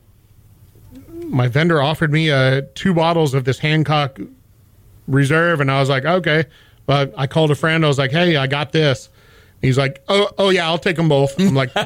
my 1.07 1.47
vendor 1.47 1.81
offered 1.81 2.11
me 2.11 2.31
uh, 2.31 2.63
two 2.73 2.95
bottles 2.95 3.35
of 3.35 3.45
this 3.45 3.59
Hancock 3.59 4.19
Reserve, 5.07 5.61
and 5.61 5.69
I 5.69 5.79
was 5.79 5.87
like, 5.89 6.03
okay. 6.03 6.45
But 6.87 7.13
I 7.15 7.27
called 7.27 7.51
a 7.51 7.55
friend. 7.55 7.85
I 7.85 7.87
was 7.87 7.99
like, 7.99 8.11
hey, 8.11 8.35
I 8.35 8.47
got 8.47 8.71
this. 8.71 9.09
He's 9.61 9.77
like, 9.77 10.01
oh, 10.07 10.29
oh 10.37 10.49
yeah, 10.51 10.65
I'll 10.67 10.77
take 10.77 10.95
them 10.95 11.09
both. 11.09 11.37
I'm 11.39 11.53
like, 11.53 11.71
oh. 11.75 11.81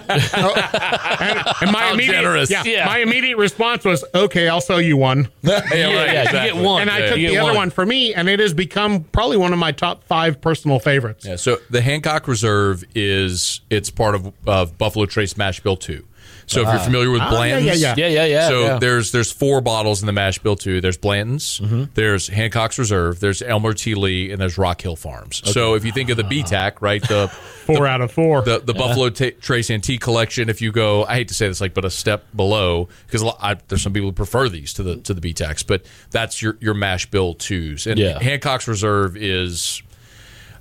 and, 1.20 1.44
and 1.62 1.72
my 1.72 1.80
How 1.82 1.94
immediate, 1.94 2.14
generous. 2.14 2.52
Yeah, 2.52 2.64
Yeah. 2.64 2.86
my 2.86 3.00
immediate 3.00 3.38
response 3.38 3.84
was, 3.84 4.06
okay, 4.14 4.48
I'll 4.48 4.62
sell 4.62 4.80
you 4.82 4.96
one. 4.96 5.28
yeah, 5.42 5.62
yeah, 5.74 5.90
yeah, 5.90 6.24
you 6.26 6.54
get 6.54 6.56
one. 6.56 6.82
And 6.84 6.92
I 6.92 7.00
Yeah, 7.00 7.10
took 7.10 7.18
you 7.18 7.28
the 7.30 7.34
get 7.36 7.44
other 7.44 7.54
one 7.56 7.70
for 7.72 7.86
me, 7.86 8.14
and 8.14 8.30
it 8.30 8.40
has 8.40 8.54
become 8.54 9.04
probably 9.06 9.38
one 9.38 9.54
of 9.54 9.60
my 9.60 9.72
top 9.72 10.04
five 10.04 10.40
personal 10.40 10.78
favorites. 10.80 11.26
Yeah, 11.26 11.36
so 11.36 11.58
the 11.72 11.82
Hancock 11.82 12.28
Reserve 12.28 12.84
is 12.94 13.62
it's 13.70 13.90
part 13.90 14.16
of, 14.16 14.32
of 14.46 14.78
Buffalo 14.78 15.06
Trace 15.06 15.36
Mash 15.36 15.60
Bill 15.60 15.76
Two. 15.76 16.06
So 16.46 16.62
if 16.62 16.68
you're 16.68 16.80
familiar 16.80 17.10
with 17.10 17.22
Ah, 17.22 17.26
yeah, 17.26 17.30
Blanton's, 17.32 17.82
yeah, 17.82 17.96
Yeah, 17.98 18.08
yeah, 18.08 18.26
yeah, 18.26 18.48
So 18.48 18.62
yeah. 18.62 18.80
there's 18.80 19.12
there's 19.12 19.32
four 19.32 19.62
bottles 19.62 20.02
in 20.02 20.08
the 20.08 20.12
Mash 20.14 20.40
Bill 20.40 20.56
Two. 20.56 20.82
There's 20.82 20.98
Blanton's, 20.98 21.60
Mm-hmm. 21.60 21.84
there's 21.94 22.28
Hancock's 22.28 22.78
Reserve, 22.78 23.20
there's 23.20 23.42
Elmer 23.42 23.74
T. 23.74 23.96
Lee, 23.96 24.32
and 24.32 24.42
there's 24.42 24.58
Rock 24.58 24.82
Hill 24.82 24.96
Farms. 24.96 25.42
So 25.52 25.76
if 25.76 25.86
you 25.86 25.92
think 25.92 26.10
of 26.10 26.18
the 26.18 26.24
BTAC, 26.24 26.82
right, 26.82 27.02
the 27.02 27.28
Four 27.66 27.88
out 27.88 28.02
of 28.02 28.12
four. 28.12 28.42
the, 28.42 28.60
the 28.60 28.74
Buffalo 28.74 29.10
Ta 29.10 29.28
Trace 29.40 29.72
Antique 29.72 30.02
Collection. 30.02 30.50
If 30.50 30.62
you 30.62 30.72
go, 30.74 31.06
I 31.06 31.16
hate 31.16 31.30
to 31.30 31.34
say 31.34 31.48
this, 31.48 31.62
like, 31.62 31.74
but 31.74 31.86
a 31.86 31.90
step 31.90 32.26
below, 32.36 32.90
because 33.08 33.24
there's 33.70 33.82
some 33.82 33.94
people 33.94 34.10
who 34.10 34.14
prefer 34.14 34.50
these 34.50 34.74
to 34.74 34.84
the 34.84 34.98
to 34.98 35.14
the 35.14 35.22
BTACs, 35.34 35.66
but 35.66 35.86
that's 36.12 36.42
your 36.42 36.58
your 36.60 36.74
mash 36.74 37.10
bill 37.10 37.36
twos. 37.36 37.88
And 37.88 37.98
Yeah. 37.98 38.22
Hancock's 38.22 38.68
Reserve 38.68 39.16
is. 39.16 39.82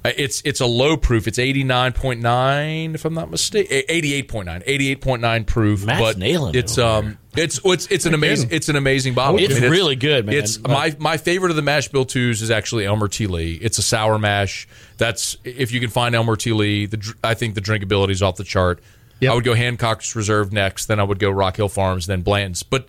Uh, 0.05 0.11
It's 0.17 0.43
it's 0.45 0.61
a 0.61 0.67
low 0.67 0.97
proof. 0.97 1.27
It's 1.29 1.39
eighty 1.39 1.65
nine 1.65 1.93
point 1.93 2.21
nine, 2.21 2.95
if 2.95 3.05
I'm 3.05 3.15
not 3.15 3.31
mistaken. 3.31 3.83
Eighty 3.89 4.15
eight 4.15 4.29
point 4.29 4.47
nine. 4.47 4.63
Eighty 4.67 4.91
eight 4.91 5.01
point 5.01 5.23
nine 5.23 5.45
proof. 5.45 5.85
Matt's 5.85 6.01
but 6.01 6.19
nailing 6.19 6.55
it 6.55 6.59
it's 6.59 6.79
over 6.79 7.07
um 7.07 7.19
it's 7.37 7.61
it's 7.65 7.87
it's 7.87 8.07
an 8.07 8.15
amazing 8.15 8.49
it's 8.53 8.69
an 8.69 8.77
amazing 8.77 9.15
bottle. 9.15 9.39
It's 9.41 9.61
really 9.61 9.97
good, 9.97 10.27
man. 10.27 10.35
It's 10.35 10.61
my 10.61 10.95
my 10.99 11.17
favorite 11.17 11.51
of 11.51 11.57
the 11.57 11.63
mash 11.63 11.89
bill 11.89 12.05
twos 12.05 12.43
is 12.43 12.51
actually 12.51 12.85
Elmer 12.85 13.09
T. 13.09 13.27
Lee. 13.27 13.55
It's 13.55 13.79
a 13.79 13.83
sour 13.83 14.19
mash. 14.19 14.69
That's 14.99 15.37
if 15.45 15.73
you 15.73 15.81
can 15.81 15.91
find 15.91 16.15
Elmer 16.15 16.37
T. 16.37 16.53
Lee. 16.53 16.87
The 16.87 17.15
I 17.25 17.35
think 17.35 17.55
the 17.55 17.61
drinkability 17.61 18.11
is 18.11 18.23
off 18.23 18.37
the 18.37 18.45
chart. 18.45 18.81
Yep. 19.21 19.31
I 19.31 19.35
would 19.37 19.45
go 19.45 19.55
Hancock's 19.55 20.17
Reserve 20.17 20.53
next. 20.53 20.87
Then 20.87 20.99
I 20.99 21.05
would 21.05 21.21
go 21.21 21.31
Rock 21.31 21.57
Hill 21.57 21.69
Farms. 21.69 22.07
Then 22.07 22.23
Blanton's. 22.23 22.65
But 22.65 22.89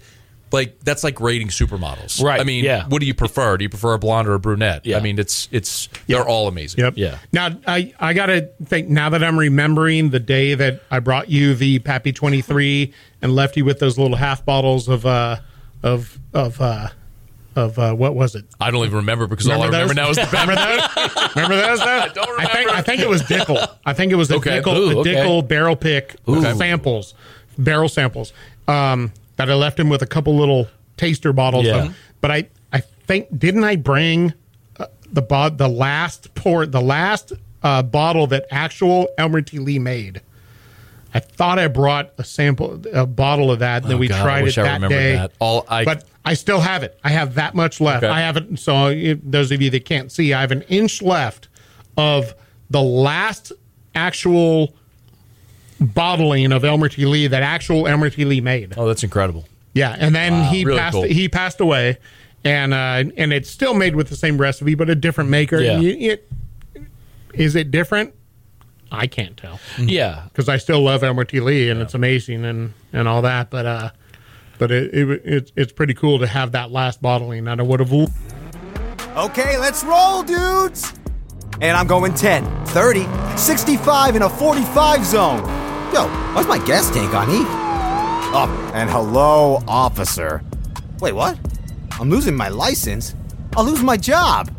like 0.53 0.79
that's 0.81 1.03
like 1.03 1.19
rating 1.19 1.47
supermodels. 1.49 2.23
Right, 2.23 2.39
I 2.39 2.43
mean, 2.43 2.63
yeah. 2.63 2.87
what 2.87 2.99
do 2.99 3.05
you 3.05 3.13
prefer? 3.13 3.57
Do 3.57 3.63
you 3.63 3.69
prefer 3.69 3.93
a 3.95 3.99
blonde 3.99 4.27
or 4.27 4.35
a 4.35 4.39
brunette? 4.39 4.85
Yeah. 4.85 4.97
I 4.97 5.01
mean, 5.01 5.19
it's 5.19 5.49
it's 5.51 5.89
they're 6.07 6.25
all 6.25 6.47
amazing. 6.47 6.79
Yep. 6.79 6.93
Yeah. 6.95 7.17
Now 7.31 7.49
I 7.67 7.93
I 7.99 8.13
gotta 8.13 8.49
think 8.65 8.87
now 8.87 9.09
that 9.09 9.23
I'm 9.23 9.37
remembering 9.37 10.11
the 10.11 10.19
day 10.19 10.53
that 10.53 10.81
I 10.91 10.99
brought 10.99 11.29
you 11.29 11.55
the 11.55 11.79
Pappy 11.79 12.13
23 12.13 12.93
and 13.21 13.35
left 13.35 13.57
you 13.57 13.65
with 13.65 13.79
those 13.79 13.97
little 13.97 14.17
half 14.17 14.45
bottles 14.45 14.87
of 14.87 15.05
uh 15.05 15.37
of 15.81 16.19
of 16.33 16.61
uh 16.61 16.89
of 17.55 17.77
uh, 17.77 17.93
what 17.93 18.15
was 18.15 18.35
it? 18.35 18.45
I 18.59 18.71
don't 18.71 18.83
even 18.85 18.97
remember 18.97 19.27
because 19.27 19.47
all 19.47 19.61
I 19.61 19.65
remember 19.65 19.93
those? 19.93 19.95
now 19.95 20.09
is 20.09 20.15
the 20.15 20.27
remember 20.31 20.55
those? 20.55 21.35
Remember 21.35 21.55
those? 21.55 21.79
I 21.81 22.07
don't 22.09 22.39
I 22.39 22.45
think 22.45 22.53
remember. 22.53 22.73
I 22.73 22.81
think 22.81 23.01
it 23.01 23.09
was 23.09 23.21
Dickel. 23.23 23.77
I 23.85 23.93
think 23.93 24.11
it 24.11 24.15
was 24.15 24.27
the 24.27 24.35
Okay. 24.35 24.59
Dickel, 24.59 24.75
Ooh, 24.75 24.89
the 24.89 24.99
okay. 24.99 25.15
Dickel 25.15 25.47
barrel 25.47 25.75
pick 25.75 26.15
samples, 26.25 27.13
barrel 27.57 27.89
samples. 27.89 28.33
Um, 28.67 29.11
that 29.35 29.49
I 29.49 29.53
left 29.55 29.79
him 29.79 29.89
with 29.89 30.01
a 30.01 30.07
couple 30.07 30.35
little 30.35 30.67
taster 30.97 31.33
bottles. 31.33 31.65
Yeah. 31.65 31.85
Of, 31.87 31.97
but 32.21 32.31
I 32.31 32.47
I 32.71 32.79
think 32.79 33.27
didn't 33.37 33.63
I 33.63 33.75
bring 33.75 34.33
uh, 34.79 34.87
the 35.11 35.21
the 35.55 35.67
last 35.67 36.33
pour 36.35 36.65
the 36.65 36.81
last 36.81 37.33
uh, 37.63 37.81
bottle 37.83 38.27
that 38.27 38.45
actual 38.51 39.07
Elmer 39.17 39.41
T. 39.41 39.59
Lee 39.59 39.79
made. 39.79 40.21
I 41.15 41.19
thought 41.19 41.59
I 41.59 41.67
brought 41.67 42.11
a 42.17 42.23
sample, 42.23 42.81
a 42.91 43.05
bottle 43.05 43.51
of 43.51 43.59
that. 43.59 43.83
And 43.83 43.91
then 43.91 43.97
Oh, 43.97 43.99
we 43.99 44.07
God, 44.07 44.23
tried 44.23 44.47
it 44.47 44.57
I 44.57 44.79
that 44.79 44.89
day. 44.89 45.13
that. 45.13 45.31
All 45.39 45.63
I- 45.69 45.85
but 45.85 46.05
I 46.25 46.33
still 46.33 46.59
have 46.61 46.81
it. 46.83 46.97
I 47.03 47.09
have 47.09 47.35
that 47.35 47.53
much 47.53 47.79
left. 47.79 48.03
Okay. 48.03 48.11
I 48.11 48.21
haven't. 48.21 48.57
So 48.57 48.87
if, 48.87 49.19
those 49.21 49.51
of 49.51 49.61
you 49.61 49.69
that 49.71 49.85
can't 49.85 50.11
see, 50.11 50.33
I 50.33 50.41
have 50.41 50.51
an 50.51 50.63
inch 50.63 51.01
left 51.03 51.49
of 51.97 52.33
the 52.71 52.81
last 52.81 53.51
actual 53.93 54.73
bottling 55.83 56.51
of 56.51 56.63
Elmer 56.63 56.89
T. 56.89 57.05
Lee 57.05 57.27
that 57.27 57.43
actual 57.43 57.87
Elmer 57.87 58.09
T. 58.09 58.25
Lee 58.25 58.41
made. 58.41 58.73
Oh, 58.77 58.87
that's 58.87 59.03
incredible. 59.03 59.45
Yeah, 59.73 59.95
and 59.99 60.13
then 60.13 60.45
he 60.53 60.65
Really 60.65 60.77
passed. 60.79 60.93
cool. 60.93 61.03
He 61.03 61.27
passed 61.29 61.59
away, 61.59 61.97
and 62.43 62.73
uh, 62.73 63.03
and 63.17 63.33
it's 63.33 63.49
still 63.49 63.73
made 63.73 63.95
with 63.95 64.09
the 64.09 64.15
same 64.15 64.37
recipe, 64.37 64.75
but 64.75 64.89
a 64.89 64.95
different 64.95 65.29
maker. 65.29 65.59
Yeah. 65.59 65.79
You- 65.79 66.11
it- 66.11 66.29
is 67.33 67.55
it 67.55 67.71
different? 67.71 68.13
I 68.91 69.07
can't 69.07 69.35
tell 69.35 69.59
Yeah. 69.79 70.25
because 70.25 70.47
I 70.47 70.57
still 70.57 70.81
love 70.83 71.03
Elmer 71.03 71.25
T. 71.25 71.39
Lee 71.39 71.71
and 71.71 71.81
it's 71.81 71.95
amazing 71.95 72.45
and 72.45 72.73
and 72.93 73.07
all 73.07 73.23
that. 73.23 73.49
But 73.49 73.65
uh, 73.65 73.89
but 74.59 74.71
it, 74.71 74.93
it 74.93 75.21
it's 75.25 75.51
it's 75.55 75.71
pretty 75.71 75.95
cool 75.95 76.19
to 76.19 76.27
have 76.27 76.51
that 76.51 76.69
last 76.71 77.01
bottling. 77.01 77.47
And 77.47 77.59
I 77.59 77.63
would 77.63 77.79
have. 77.79 77.91
Okay, 79.17 79.57
let's 79.57 79.83
roll, 79.83 80.21
dudes! 80.21 80.93
And 81.61 81.75
I'm 81.77 81.87
going 81.87 82.13
10, 82.13 82.45
30, 82.67 83.07
65 83.37 84.15
in 84.15 84.21
a 84.21 84.29
45 84.29 85.05
zone. 85.05 85.72
Yo, 85.93 86.07
why's 86.33 86.47
my 86.47 86.57
gas 86.65 86.89
tank 86.89 87.13
on 87.13 87.29
E? 87.29 87.43
Oh, 88.35 88.71
and 88.73 88.89
hello, 88.89 89.63
officer. 89.67 90.41
Wait, 90.99 91.13
what? 91.13 91.37
I'm 91.99 92.09
losing 92.09 92.35
my 92.35 92.49
license? 92.49 93.13
I'll 93.55 93.63
lose 93.65 93.83
my 93.83 93.95
job. 93.95 94.51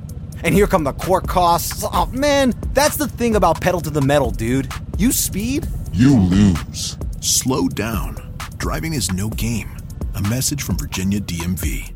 And 0.45 0.55
here 0.55 0.69
come 0.69 0.85
the 0.85 0.93
court 0.93 1.27
costs. 1.27 1.85
Oh, 1.85 2.07
man, 2.07 2.53
that's 2.73 2.97
the 2.97 3.09
thing 3.09 3.35
about 3.35 3.61
pedal 3.61 3.81
to 3.81 3.91
the 3.91 4.01
metal, 4.01 4.31
dude. 4.31 4.71
You 4.97 5.11
speed? 5.11 5.67
You 5.93 6.17
lose. 6.17 6.97
Slow 7.21 7.67
down. 7.67 8.37
Driving 8.59 8.93
is 8.93 9.13
no 9.13 9.29
game. 9.31 9.77
A 10.15 10.23
message 10.23 10.63
from 10.63 10.77
Virginia 10.79 11.19
DMV. 11.19 11.93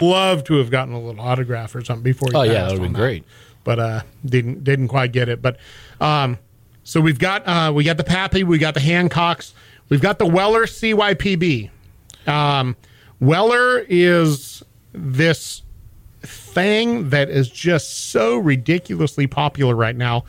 love 0.00 0.44
to 0.44 0.54
have 0.54 0.70
gotten 0.70 0.94
a 0.94 1.00
little 1.00 1.20
autograph 1.20 1.74
or 1.74 1.84
something 1.84 2.02
before. 2.02 2.30
he 2.30 2.36
Oh, 2.36 2.42
yeah, 2.42 2.52
that 2.52 2.64
would've 2.68 2.80
on 2.80 2.86
been 2.86 2.92
great. 2.94 3.24
but 3.62 3.78
uh, 3.78 4.00
didn't 4.24 4.64
didn't 4.64 4.88
quite 4.88 5.12
get 5.12 5.28
it. 5.28 5.42
But 5.42 5.58
um, 6.00 6.38
so 6.84 7.00
we've 7.00 7.18
got 7.18 7.46
uh, 7.46 7.72
we 7.74 7.84
got 7.84 7.96
the 7.96 8.04
Pappy, 8.04 8.44
we 8.44 8.58
got 8.58 8.74
the 8.74 8.80
Hancocks, 8.80 9.52
we've 9.88 10.02
got 10.02 10.18
the 10.18 10.26
Weller 10.26 10.66
CYPB. 10.66 11.70
Um, 12.26 12.76
Weller 13.20 13.80
is 13.88 14.62
this 14.92 15.62
thing 16.22 17.10
that 17.10 17.28
is 17.30 17.50
just 17.50 18.10
so 18.10 18.36
ridiculously 18.36 19.26
popular 19.26 19.74
right 19.74 19.96
now, 19.96 20.24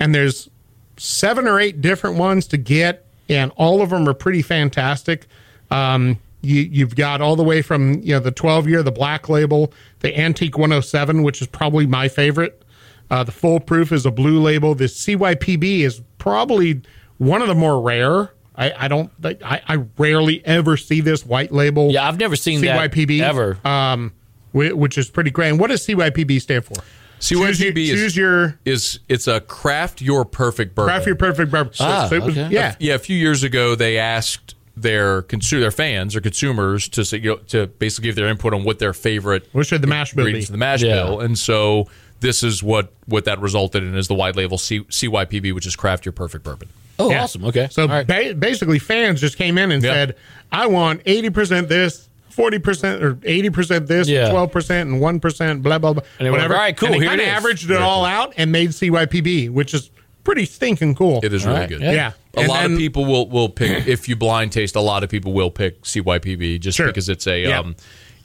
and 0.00 0.14
there's 0.14 0.48
seven 0.96 1.46
or 1.46 1.60
eight 1.60 1.80
different 1.80 2.16
ones 2.16 2.46
to 2.48 2.56
get, 2.56 3.04
and 3.28 3.52
all 3.56 3.82
of 3.82 3.90
them 3.90 4.08
are 4.08 4.14
pretty 4.14 4.42
fantastic. 4.42 5.26
Um, 5.70 6.18
you, 6.40 6.62
you've 6.62 6.96
got 6.96 7.20
all 7.20 7.36
the 7.36 7.44
way 7.44 7.62
from 7.62 8.00
you 8.02 8.14
know 8.14 8.20
the 8.20 8.30
12 8.30 8.68
year, 8.68 8.82
the 8.82 8.92
black 8.92 9.28
label, 9.28 9.72
the 10.00 10.16
antique 10.18 10.56
107, 10.56 11.22
which 11.22 11.42
is 11.42 11.48
probably 11.48 11.86
my 11.86 12.08
favorite. 12.08 12.62
Uh, 13.10 13.24
the 13.24 13.32
full 13.32 13.58
proof 13.60 13.90
is 13.92 14.04
a 14.06 14.10
blue 14.10 14.40
label. 14.40 14.74
The 14.74 14.84
CYPB 14.84 15.80
is 15.80 16.02
probably 16.18 16.82
one 17.18 17.40
of 17.42 17.48
the 17.48 17.54
more 17.54 17.80
rare. 17.80 18.30
I, 18.54 18.72
I 18.76 18.88
don't. 18.88 19.10
I, 19.24 19.62
I 19.66 19.76
rarely 19.96 20.44
ever 20.44 20.76
see 20.76 21.00
this 21.00 21.24
white 21.24 21.52
label. 21.52 21.90
Yeah, 21.90 22.06
I've 22.08 22.18
never 22.18 22.36
seen 22.36 22.60
that 22.62 22.90
CYPB 22.92 23.20
ever. 23.20 23.56
um, 23.66 24.12
which 24.52 24.98
is 24.98 25.08
pretty 25.10 25.30
great. 25.30 25.50
And 25.50 25.60
what 25.60 25.68
does 25.70 25.86
CYPB 25.86 26.40
stand 26.40 26.64
for? 26.64 26.74
choose 27.20 27.60
your, 27.60 27.72
CYPB 27.72 27.78
is- 27.78 27.90
choose 27.90 28.16
your 28.16 28.58
Is 28.64 29.00
it's 29.08 29.26
a 29.26 29.40
craft 29.40 30.00
your 30.00 30.24
perfect 30.24 30.74
bourbon. 30.74 30.88
craft 30.90 31.06
your 31.06 31.16
perfect 31.16 31.50
bourbon. 31.50 31.72
So- 31.72 31.84
Ah, 31.84 32.06
so 32.08 32.14
it 32.16 32.22
was- 32.22 32.38
okay. 32.38 32.48
yeah, 32.54 32.76
Yeah, 32.78 32.94
a 32.94 32.98
few 32.98 33.16
years 33.16 33.42
ago 33.42 33.74
they 33.74 33.98
asked 33.98 34.54
their 34.76 35.22
consumer 35.22 35.60
their 35.60 35.70
fans 35.72 36.14
or 36.14 36.20
consumers 36.20 36.88
to 36.90 37.04
say, 37.04 37.18
you 37.18 37.30
know, 37.30 37.36
to 37.48 37.66
basically 37.66 38.08
give 38.08 38.14
their 38.14 38.28
input 38.28 38.54
on 38.54 38.62
what 38.62 38.78
their 38.78 38.92
favorite 38.92 39.48
What 39.50 39.66
should 39.66 39.82
the 39.82 39.88
mash 39.88 40.14
bill 40.14 40.26
be? 40.26 40.44
the 40.44 40.56
mash 40.56 40.82
Yeah. 40.82 40.94
bill, 41.02 41.18
and 41.20 41.36
so 41.36 41.88
this 42.20 42.42
is 42.42 42.62
what 42.62 42.92
what 43.06 43.24
that 43.24 43.40
resulted 43.40 43.82
in 43.82 43.94
is 43.96 44.08
the 44.08 44.14
wide 44.14 44.36
label 44.36 44.58
C, 44.58 44.80
CYPB, 44.80 45.52
which 45.54 45.66
is 45.66 45.76
craft 45.76 46.04
your 46.04 46.12
perfect 46.12 46.44
bourbon. 46.44 46.68
Oh, 46.98 47.10
Yeah. 47.10 47.22
awesome. 47.24 47.44
Okay. 47.44 47.68
So 47.70 47.82
All 47.82 47.88
right. 47.88 48.06
ba- 48.06 48.34
basically, 48.34 48.78
fans 48.78 49.20
just 49.20 49.36
came 49.36 49.56
in 49.58 49.70
and 49.70 49.82
Yeah. 49.82 49.92
said, 49.92 50.16
"I 50.50 50.66
want 50.66 51.02
eighty 51.06 51.30
percent 51.30 51.68
this." 51.68 52.04
40% 52.30 53.02
or 53.02 53.18
80% 53.24 53.88
this, 53.88 54.06
Yeah. 54.08 54.30
12% 54.30 54.82
and 54.88 55.00
1%, 55.00 55.60
blah, 55.60 55.76
blah, 55.78 55.92
blah. 55.94 56.02
And 56.20 56.26
they 56.26 56.30
were 56.30 56.36
like, 56.36 56.42
whatever. 56.44 56.54
"All 56.54 56.60
right, 56.60 56.76
cool, 56.76 56.86
And 56.92 56.94
they 57.02 57.06
here 57.06 57.14
it 57.14 57.18
kinda 57.18 57.32
averaged 57.32 57.64
it 57.64 57.66
Very 57.66 57.80
all 57.82 57.96
cool. 58.02 58.04
out 58.04 58.34
and 58.36 58.52
made 58.52 58.70
CYPB, 58.72 59.48
which 59.48 59.74
is 59.74 59.90
pretty 60.22 60.44
stinking 60.44 60.94
cool. 60.94 61.18
It 61.24 61.32
is 61.34 61.44
really 61.44 61.58
right, 61.58 61.68
good. 61.68 61.80
yeah. 61.80 61.90
Yeah. 61.90 62.12
A 62.36 62.40
And 62.40 62.48
lot 62.48 62.62
then- 62.62 62.72
of 62.74 62.78
people 62.78 63.06
will 63.06 63.28
will 63.28 63.48
pick 63.48 63.88
if 63.88 64.08
you 64.08 64.14
blind 64.14 64.52
taste. 64.52 64.76
A 64.76 64.80
lot 64.80 65.02
of 65.02 65.10
people 65.10 65.32
will 65.32 65.50
pick 65.50 65.84
CYPB 65.84 66.60
just 66.60 66.76
Sure. 66.76 66.86
because 66.86 67.08
it's 67.08 67.26
a 67.26 67.40
Yeah. 67.42 67.58
um, 67.58 67.74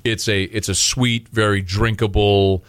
it's 0.03 0.27
a 0.27 0.43
it's 0.43 0.69
a 0.69 0.75
sweet, 0.75 1.27
very 1.31 1.61
drinkable, 1.63 2.63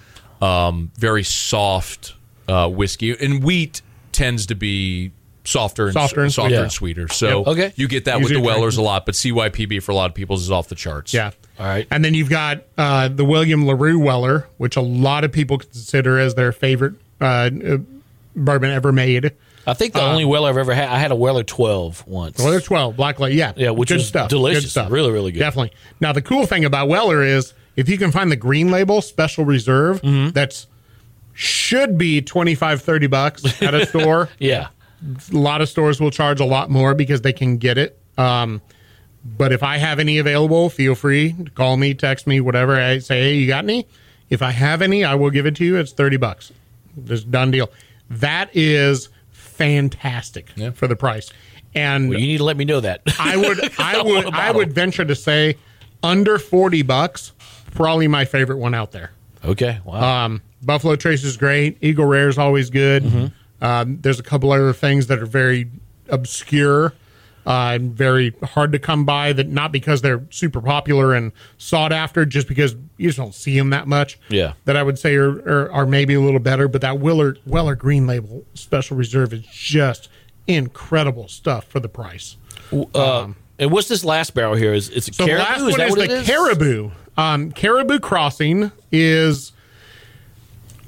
um, 0.44 0.90
very 0.96 1.22
soft 1.22 2.14
uh, 2.48 2.68
whiskey. 2.68 3.16
And 3.18 3.42
wheat 3.42 3.82
tends 4.12 4.46
to 4.46 4.54
be 4.54 5.12
softer 5.44 5.84
and 5.84 5.92
Softer 5.92 6.22
and 6.22 6.32
softer 6.32 6.48
sweeter. 6.50 6.62
and 6.62 6.72
sweeter. 6.72 7.08
So 7.08 7.38
Yep. 7.40 7.46
Okay. 7.48 7.72
you 7.76 7.88
get 7.88 8.04
that 8.06 8.20
Easier 8.20 8.36
with 8.36 8.42
the 8.42 8.46
Wellers 8.46 8.74
drink. 8.76 8.84
a 8.86 8.90
lot, 8.90 9.06
but 9.06 9.14
CYPB 9.14 9.82
for 9.82 9.92
a 9.92 9.94
lot 9.94 10.10
of 10.10 10.14
people 10.14 10.36
is 10.36 10.50
off 10.50 10.68
the 10.68 10.74
charts. 10.74 11.12
Yeah. 11.12 11.32
All 11.58 11.66
right. 11.66 11.86
And 11.90 12.04
then 12.04 12.14
you've 12.14 12.30
got 12.30 12.64
uh, 12.78 13.08
the 13.08 13.24
William 13.24 13.66
LaRue 13.66 13.98
Weller, 13.98 14.48
which 14.56 14.76
a 14.76 14.80
lot 14.80 15.22
of 15.24 15.32
people 15.32 15.58
consider 15.58 16.18
as 16.18 16.34
their 16.34 16.50
favorite 16.52 16.94
uh, 17.20 17.24
uh, 17.24 17.76
bourbon 18.34 18.70
ever 18.70 18.90
made. 18.92 19.32
I 19.66 19.72
think 19.74 19.94
the 19.94 20.02
only 20.02 20.24
Weller 20.26 20.50
I've 20.50 20.58
ever 20.58 20.74
had, 20.74 20.88
I 20.88 20.98
had 20.98 21.10
a 21.10 21.14
Weller 21.14 21.42
12 21.42 22.06
once. 22.06 22.38
Weller 22.38 22.60
12, 22.60 22.96
Black 22.96 23.18
Label. 23.18 23.34
Yeah. 23.34 23.52
Yeah, 23.56 23.70
which 23.70 23.88
good 23.88 23.96
was 23.96 24.08
stuff. 24.08 24.28
delicious. 24.28 24.64
Good 24.64 24.70
stuff. 24.70 24.90
Really, 24.90 25.10
really 25.10 25.32
good. 25.32 25.38
Definitely. 25.38 25.72
Now, 26.00 26.12
the 26.12 26.20
cool 26.22 26.44
thing 26.46 26.64
about 26.66 26.88
Weller 26.88 27.22
is 27.22 27.54
if 27.76 27.88
you 27.88 27.98
can 27.98 28.10
find 28.12 28.30
the 28.30 28.36
green 28.36 28.70
label, 28.70 29.00
special 29.02 29.44
reserve, 29.44 30.00
Mm-hmm. 30.02 30.30
that's 30.30 30.66
should 31.36 31.98
be 31.98 32.20
25, 32.22 32.80
30 32.82 33.06
bucks 33.08 33.62
at 33.62 33.74
a 33.74 33.84
store. 33.88 34.28
Yeah. 34.38 34.68
a 35.32 35.36
lot 35.36 35.60
of 35.60 35.68
stores 35.68 36.00
will 36.00 36.12
charge 36.12 36.38
a 36.40 36.44
lot 36.44 36.70
more 36.70 36.94
because 36.94 37.22
they 37.22 37.32
can 37.32 37.56
get 37.56 37.76
it. 37.76 37.98
Um, 38.16 38.62
but 39.36 39.50
if 39.52 39.62
I 39.64 39.78
have 39.78 39.98
any 39.98 40.18
available, 40.18 40.70
feel 40.70 40.94
free 40.94 41.32
to 41.32 41.50
call 41.50 41.76
me, 41.76 41.92
text 41.94 42.26
me, 42.28 42.40
whatever. 42.40 42.76
I 42.80 42.98
say, 42.98 43.20
hey, 43.20 43.34
you 43.34 43.48
got 43.48 43.64
any? 43.64 43.86
If 44.30 44.42
I 44.42 44.52
have 44.52 44.80
any, 44.82 45.02
I 45.04 45.14
will 45.16 45.30
give 45.30 45.44
it 45.46 45.56
to 45.56 45.64
you. 45.64 45.76
It's 45.76 45.92
thirty 45.92 46.16
bucks. 46.18 46.52
Just 47.04 47.30
done 47.30 47.50
deal. 47.50 47.70
That 48.10 48.50
is 48.54 49.08
fantastic 49.32 50.50
for 50.74 50.86
the 50.86 50.96
price. 50.96 51.30
And 51.74 52.08
Well, 52.10 52.18
you 52.18 52.26
need 52.26 52.38
to 52.38 52.44
let 52.44 52.56
me 52.56 52.64
know 52.64 52.80
that. 52.80 53.02
I 53.18 53.36
would, 53.36 53.58
I 53.78 53.98
I 53.98 54.02
would, 54.02 54.26
I 54.26 54.50
would 54.52 54.72
venture 54.72 55.04
to 55.04 55.14
say 55.14 55.56
under 56.02 56.38
forty 56.38 56.82
bucks, 56.82 57.32
probably 57.74 58.08
my 58.08 58.24
favorite 58.24 58.58
one 58.58 58.74
out 58.74 58.92
there. 58.92 59.10
okay. 59.44 59.78
Wow. 59.84 60.24
Um, 60.26 60.42
Buffalo 60.62 60.96
Trace 60.96 61.24
is 61.24 61.36
great. 61.36 61.76
Eagle 61.82 62.06
Rare 62.06 62.28
is 62.28 62.38
always 62.38 62.70
good. 62.70 63.02
Mm-hmm. 63.04 63.64
Um, 63.64 63.98
there's 64.00 64.18
a 64.18 64.22
couple 64.22 64.50
other 64.52 64.72
things 64.72 65.06
that 65.08 65.18
are 65.18 65.26
very 65.26 65.70
obscure 66.08 66.94
uh, 67.46 67.72
and 67.74 67.92
very 67.94 68.34
hard 68.42 68.72
to 68.72 68.78
come 68.78 69.04
by. 69.04 69.32
That 69.34 69.48
not 69.48 69.72
because 69.72 70.00
they're 70.00 70.22
super 70.30 70.62
popular 70.62 71.12
and 71.14 71.32
sought 71.58 71.92
after, 71.92 72.24
just 72.24 72.48
because 72.48 72.74
you 72.96 73.08
just 73.08 73.18
don't 73.18 73.34
see 73.34 73.58
them 73.58 73.70
that 73.70 73.86
much. 73.86 74.18
Yeah. 74.30 74.54
that 74.64 74.76
I 74.76 74.82
would 74.82 74.98
say 74.98 75.14
are, 75.16 75.32
are, 75.46 75.70
are 75.72 75.86
maybe 75.86 76.14
a 76.14 76.20
little 76.20 76.40
better. 76.40 76.66
But 76.68 76.80
that 76.80 76.98
Weller 76.98 77.36
Weller 77.46 77.74
Green 77.74 78.06
Label 78.06 78.44
Special 78.54 78.96
Reserve 78.96 79.32
is 79.34 79.42
just 79.46 80.08
incredible 80.46 81.28
stuff 81.28 81.64
for 81.66 81.80
the 81.80 81.88
price. 81.88 82.36
uh, 82.94 83.28
and 83.58 83.70
what's 83.70 83.88
this 83.88 84.04
last 84.04 84.34
barrel 84.34 84.54
here? 84.54 84.72
Is 84.74 84.88
it's 84.90 85.08
a 85.08 85.12
So 85.12 85.26
caribou? 85.26 85.44
the 85.44 85.48
last 85.50 85.56
is 85.58 85.62
one 85.64 85.78
that 85.78 85.86
is 85.86 85.90
what 85.96 85.98
the 86.08 86.14
it 86.14 86.20
is? 86.22 86.26
Caribou. 86.26 86.90
Um, 87.16 87.52
Caribou 87.52 87.98
Crossing 88.00 88.72
is 88.90 89.52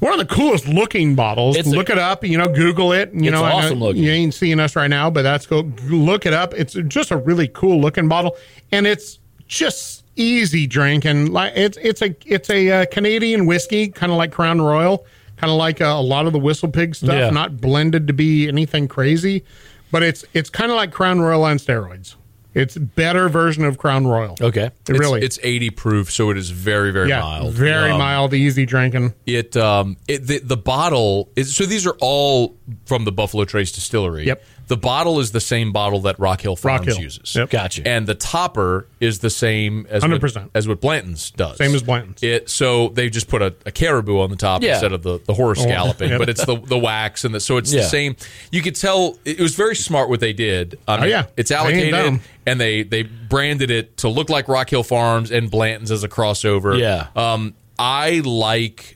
one 0.00 0.12
of 0.12 0.18
the 0.18 0.34
coolest 0.34 0.68
looking 0.68 1.14
bottles. 1.14 1.56
It's 1.56 1.68
a- 1.68 1.70
look 1.70 1.88
it 1.90 1.98
up. 1.98 2.24
You 2.24 2.36
know, 2.38 2.46
Google 2.48 2.92
it. 2.92 3.12
You 3.14 3.24
It's 3.24 3.32
know, 3.32 3.44
awesome 3.44 3.80
looking. 3.80 4.02
You 4.02 4.10
ain't 4.10 4.34
seeing 4.34 4.60
us 4.60 4.76
right 4.76 4.88
now, 4.88 5.08
but 5.10 5.22
that's 5.22 5.46
cool. 5.46 5.64
Look 5.88 6.26
it 6.26 6.32
up. 6.32 6.52
It's 6.54 6.74
just 6.88 7.10
a 7.10 7.16
really 7.16 7.48
cool 7.48 7.80
looking 7.80 8.08
bottle, 8.08 8.36
and 8.72 8.86
it's 8.86 9.18
just 9.48 10.04
easy 10.16 10.66
drinking. 10.66 11.32
Like 11.32 11.52
it's 11.56 11.78
it's 11.80 12.02
a 12.02 12.14
it's 12.26 12.50
a 12.50 12.70
uh, 12.82 12.86
Canadian 12.86 13.46
whiskey, 13.46 13.88
kind 13.88 14.10
of 14.12 14.18
like 14.18 14.32
Crown 14.32 14.60
Royal, 14.60 15.06
kind 15.36 15.50
of 15.50 15.56
like 15.58 15.80
uh, 15.80 15.84
a 15.84 16.02
lot 16.02 16.26
of 16.26 16.32
the 16.32 16.38
Whistle 16.40 16.68
Pig 16.68 16.94
stuff. 16.94 17.14
Yeah. 17.14 17.30
Not 17.30 17.60
blended 17.60 18.06
to 18.08 18.12
be 18.12 18.48
anything 18.48 18.88
crazy, 18.88 19.44
but 19.92 20.02
it's 20.02 20.24
it's 20.34 20.50
kind 20.50 20.70
of 20.70 20.76
like 20.76 20.90
Crown 20.92 21.20
Royal 21.20 21.44
on 21.44 21.56
steroids. 21.58 22.16
It's 22.56 22.76
better 22.76 23.28
version 23.28 23.64
of 23.66 23.76
Crown 23.76 24.06
Royal. 24.06 24.34
Okay. 24.40 24.64
It 24.64 24.72
It's- 24.88 24.98
really. 24.98 25.20
it's 25.22 25.38
80 25.42 25.70
proof, 25.70 26.10
so 26.10 26.30
it 26.30 26.38
is 26.38 26.48
very 26.50 26.90
very 26.90 27.10
yeah, 27.10 27.20
mild. 27.20 27.52
very 27.54 27.90
Um, 27.90 27.98
mild, 27.98 28.32
easy 28.32 28.64
drinking. 28.64 29.12
It 29.26 29.56
um 29.58 29.96
it 30.08 30.26
the, 30.26 30.38
the 30.38 30.56
bottle 30.56 31.30
is 31.36 31.54
so 31.54 31.66
these 31.66 31.86
are 31.86 31.96
all 32.00 32.56
from 32.86 33.04
the 33.04 33.12
Buffalo 33.12 33.44
Trace 33.44 33.72
Distillery. 33.72 34.26
Yep. 34.26 34.42
The 34.68 34.76
bottle 34.76 35.20
is 35.20 35.30
the 35.30 35.40
same 35.40 35.72
bottle 35.72 36.00
that 36.00 36.18
Rock 36.18 36.40
Hill 36.40 36.56
Farms 36.56 36.80
Rock 36.86 36.94
Hill. 36.96 36.98
uses. 37.04 37.36
Yep. 37.36 37.50
Gotcha. 37.50 37.86
And 37.86 38.06
the 38.06 38.14
topper 38.16 38.88
is 38.98 39.20
the 39.20 39.30
same 39.30 39.86
as 39.88 40.02
what, 40.02 40.10
100%. 40.20 40.50
as 40.54 40.66
what 40.66 40.80
Blanton's 40.80 41.30
does. 41.30 41.58
Same 41.58 41.74
as 41.74 41.82
Blanton's. 41.84 42.22
It 42.22 42.50
so 42.50 42.88
they 42.88 43.08
just 43.08 43.28
put 43.28 43.42
a, 43.42 43.54
a 43.64 43.70
caribou 43.70 44.18
on 44.20 44.30
the 44.30 44.36
top 44.36 44.62
Yeah. 44.62 44.72
instead 44.72 44.92
of 44.92 45.02
the, 45.04 45.20
the 45.24 45.34
horse 45.34 45.64
galloping, 45.64 46.10
Yep. 46.10 46.18
but 46.18 46.28
it's 46.28 46.44
the 46.44 46.56
the 46.60 46.78
wax 46.78 47.24
and 47.24 47.32
the 47.34 47.38
so 47.40 47.56
it's 47.58 47.72
Yeah. 47.72 47.82
the 47.82 47.88
same. 47.88 48.16
You 48.50 48.60
could 48.62 48.74
tell 48.74 49.16
it 49.24 49.38
was 49.38 49.54
very 49.54 49.76
smart 49.76 50.08
what 50.08 50.18
they 50.20 50.32
did. 50.32 50.78
I 50.88 51.00
mean, 51.00 51.10
yeah. 51.10 51.26
it's 51.36 51.50
They 51.50 51.54
allocated 51.56 52.20
and 52.44 52.60
they 52.60 52.82
they 52.82 53.02
branded 53.04 53.70
it 53.70 53.96
to 53.98 54.08
look 54.08 54.30
like 54.30 54.48
Rock 54.48 54.70
Hill 54.70 54.82
Farms 54.82 55.30
and 55.30 55.50
Blanton's 55.50 55.90
as 55.92 56.02
a 56.02 56.08
crossover. 56.08 56.78
Yeah. 56.78 57.06
Um, 57.14 57.54
I 57.78 58.20
like 58.24 58.95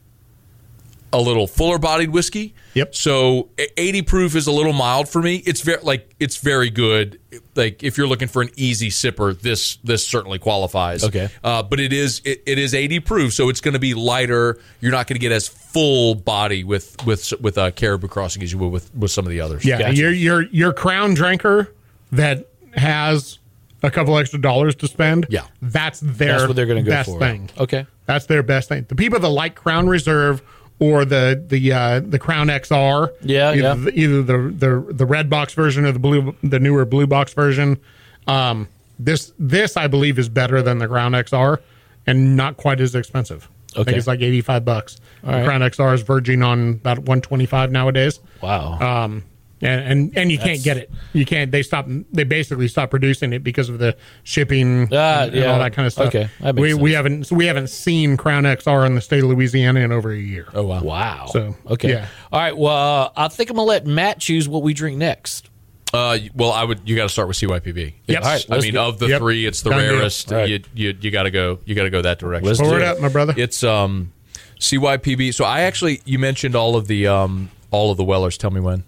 a 1.13 1.21
little 1.21 1.47
fuller 1.47 1.79
bodied 1.79 2.11
whiskey. 2.11 2.55
Yep. 2.75 2.95
So 2.95 3.49
e- 3.59 3.67
80 3.77 4.03
proof 4.03 4.37
is 4.37 4.47
a 4.47 4.53
little 4.53 4.73
mild 4.73 5.09
for 5.09 5.21
me. 5.21 5.37
It's 5.45 5.61
very 5.61 5.83
like 5.83 6.15
it's 6.21 6.37
very 6.37 6.71
good. 6.71 7.19
Like 7.57 7.83
if 7.83 7.99
you're 7.99 8.07
looking 8.07 8.29
for 8.29 8.43
an 8.43 8.51
easy 8.57 8.91
sipper, 8.91 9.39
this 9.41 9.77
this 9.83 10.07
certainly 10.07 10.39
qualifies. 10.39 11.03
Okay. 11.05 11.29
Uh, 11.43 11.63
but 11.65 11.81
it 11.81 11.93
is 11.93 12.23
it, 12.25 12.43
it 12.47 12.59
is 12.59 12.75
80 12.75 13.01
proof, 13.01 13.33
so 13.33 13.49
it's 13.49 13.61
going 13.61 13.75
to 13.75 13.81
be 13.81 13.95
lighter. 13.95 14.59
You're 14.81 14.93
not 14.93 15.07
going 15.09 15.17
to 15.17 15.21
get 15.21 15.33
as 15.33 15.49
full 15.49 16.15
body 16.15 16.63
with 16.65 17.05
with 17.05 17.33
with 17.41 17.59
a 17.59 17.73
caribou 17.73 18.07
crossing 18.09 18.43
as 18.43 18.53
you 18.53 18.59
would 18.59 18.71
with 18.71 18.95
with 18.95 19.11
some 19.11 19.25
of 19.27 19.31
the 19.31 19.41
others. 19.41 19.65
Yeah, 19.65 19.79
Gotcha. 19.79 19.97
your 19.97 20.13
your 20.13 20.43
your 20.43 20.73
crown 20.73 21.15
drinker 21.15 21.73
that 22.13 22.47
has 22.75 23.39
a 23.83 23.91
couple 23.91 24.17
extra 24.19 24.41
dollars 24.41 24.75
to 24.77 24.87
spend. 24.87 25.27
Yeah. 25.31 25.47
that's 25.63 26.01
their 26.01 26.33
That's 26.39 26.47
what 26.47 26.55
they're 26.55 26.67
going 26.67 26.85
to 26.85 26.89
go 26.89 26.95
best 26.95 27.11
for. 27.11 27.19
thing. 27.19 27.51
Okay. 27.59 27.87
That's 28.07 28.27
their 28.27 28.43
best 28.43 28.69
thing. 28.69 28.85
The 28.89 28.95
people 28.95 29.19
that 29.21 29.29
like 29.29 29.55
Crown 29.55 29.89
Reserve 29.89 30.43
or 30.81 31.05
the 31.05 31.43
the 31.47 31.73
uh, 31.73 32.01
the 32.01 32.19
Crown 32.19 32.49
XR, 32.49 33.11
Yeah, 33.23 33.51
either 33.53 33.61
yeah. 33.63 33.75
the, 33.75 33.99
either 33.99 34.23
the 34.23 34.39
the 34.57 34.93
the 34.95 35.07
red 35.07 35.31
box 35.31 35.55
version 35.55 35.85
or 35.87 35.93
the 35.93 35.99
blue 36.01 36.35
the 36.43 36.59
newer 36.59 36.85
blue 36.85 37.07
box 37.07 37.33
version. 37.33 37.79
Um, 38.27 38.69
this 38.99 39.33
this 39.39 39.77
I 39.77 39.87
believe 39.87 40.19
is 40.19 40.29
better 40.29 40.61
than 40.63 40.79
the 40.79 40.89
Crown 40.89 41.13
XR 41.13 41.59
and 42.07 42.37
not 42.37 42.57
quite 42.57 42.81
as 42.81 42.95
expensive. 42.95 43.49
I 43.77 43.85
think 43.85 43.97
it's 43.97 44.07
like 44.09 44.21
eighty 44.21 44.41
five 44.41 44.65
bucks. 44.65 44.97
the 45.23 45.31
right. 45.31 45.45
Crown 45.45 45.61
XR 45.61 45.95
is 45.95 46.03
verging 46.03 46.43
on 46.43 46.71
about 46.71 47.01
one 47.01 47.21
twenty 47.21 47.47
five 47.47 47.71
nowadays. 47.71 48.19
Wow. 48.43 48.79
Um, 48.81 49.25
and 49.63 49.81
and, 49.81 50.19
and 50.19 50.33
you 50.33 50.39
can't 50.39 50.63
get 50.63 50.77
it. 50.77 50.91
You 51.13 51.25
can't. 51.27 51.51
They 51.51 51.63
stop. 51.63 51.87
They 52.13 52.25
basically 52.25 52.69
stop 52.69 52.91
producing 52.91 53.33
it 53.33 53.45
because 53.45 53.69
of 53.69 53.79
the 53.79 53.97
shipping 54.23 54.89
Ah, 54.93 55.23
and, 55.25 55.33
and 55.33 55.35
yeah. 55.35 55.53
all 55.53 55.59
that 55.59 55.73
kind 55.73 55.87
of 55.87 55.93
stuff. 55.93 56.09
Okay, 56.09 56.29
that 56.41 56.55
makes 56.55 56.75
we 56.75 56.75
we 56.75 56.93
haven't 56.93 57.25
so 57.29 57.37
we 57.37 57.47
haven't 57.47 57.69
seen 57.69 58.17
Crown 58.17 58.45
XR 58.45 58.87
in 58.87 58.95
the 58.95 59.01
state 59.01 59.23
of 59.23 59.29
Louisiana 59.31 59.81
in 59.81 59.93
over 59.93 60.11
a 60.13 60.19
year. 60.19 60.47
Oh 60.55 60.63
wow. 60.63 60.83
wow. 60.83 61.27
so, 61.31 61.55
okay. 61.69 61.91
yeah. 61.91 62.07
All 62.33 62.41
right. 62.41 62.57
Well, 62.57 62.75
uh, 62.75 63.11
I 63.17 63.29
think 63.29 63.51
I'm 63.51 63.57
gonna 63.57 63.67
let 63.69 63.87
Matt 63.87 64.19
choose 64.21 64.49
what 64.49 64.63
we 64.63 64.73
drink 64.75 64.97
next. 64.99 65.49
Uh, 65.93 66.19
well, 66.37 66.53
I 66.53 66.63
would. 66.63 66.89
You 66.89 66.95
got 66.95 67.03
to 67.03 67.09
start 67.09 67.27
with 67.27 67.37
CYPB. 67.37 67.93
It's- 68.07 68.25
All 68.25 68.31
right, 68.33 68.47
I 68.49 68.61
mean, 68.63 68.75
go. 68.75 68.87
of 68.89 69.01
the 69.01 69.09
Yep. 69.09 69.19
three, 69.19 69.45
it's 69.45 69.63
the 69.63 69.71
Done 69.71 69.81
deal. 69.81 69.95
rarest. 69.97 70.33
All 70.33 70.39
right. 70.39 70.49
You 70.49 70.61
you, 70.73 70.97
you 71.01 71.11
got 71.11 71.25
to 71.25 71.33
go. 71.33 71.59
You 71.65 71.75
got 71.75 71.83
to 71.83 71.91
go 71.91 72.01
that 72.03 72.21
direction. 72.21 72.47
Let's 72.47 72.61
Forward 72.61 72.79
do 72.79 72.85
up, 72.85 72.99
it. 72.99 73.03
my 73.03 73.09
brother. 73.09 73.35
It's 73.37 73.65
um, 73.65 74.13
CYPB. 74.61 75.35
So 75.35 75.45
I 75.45 75.63
actually, 75.63 76.01
you 76.05 76.19
mentioned 76.21 76.55
all 76.55 76.77
of 76.77 76.87
the 76.87 77.07
um, 77.09 77.51
all 77.73 77.91
of 77.91 77.97
the 77.97 78.05
Wellers. 78.05 78.39
Tell 78.39 78.51
me 78.53 78.61
when. 78.61 78.85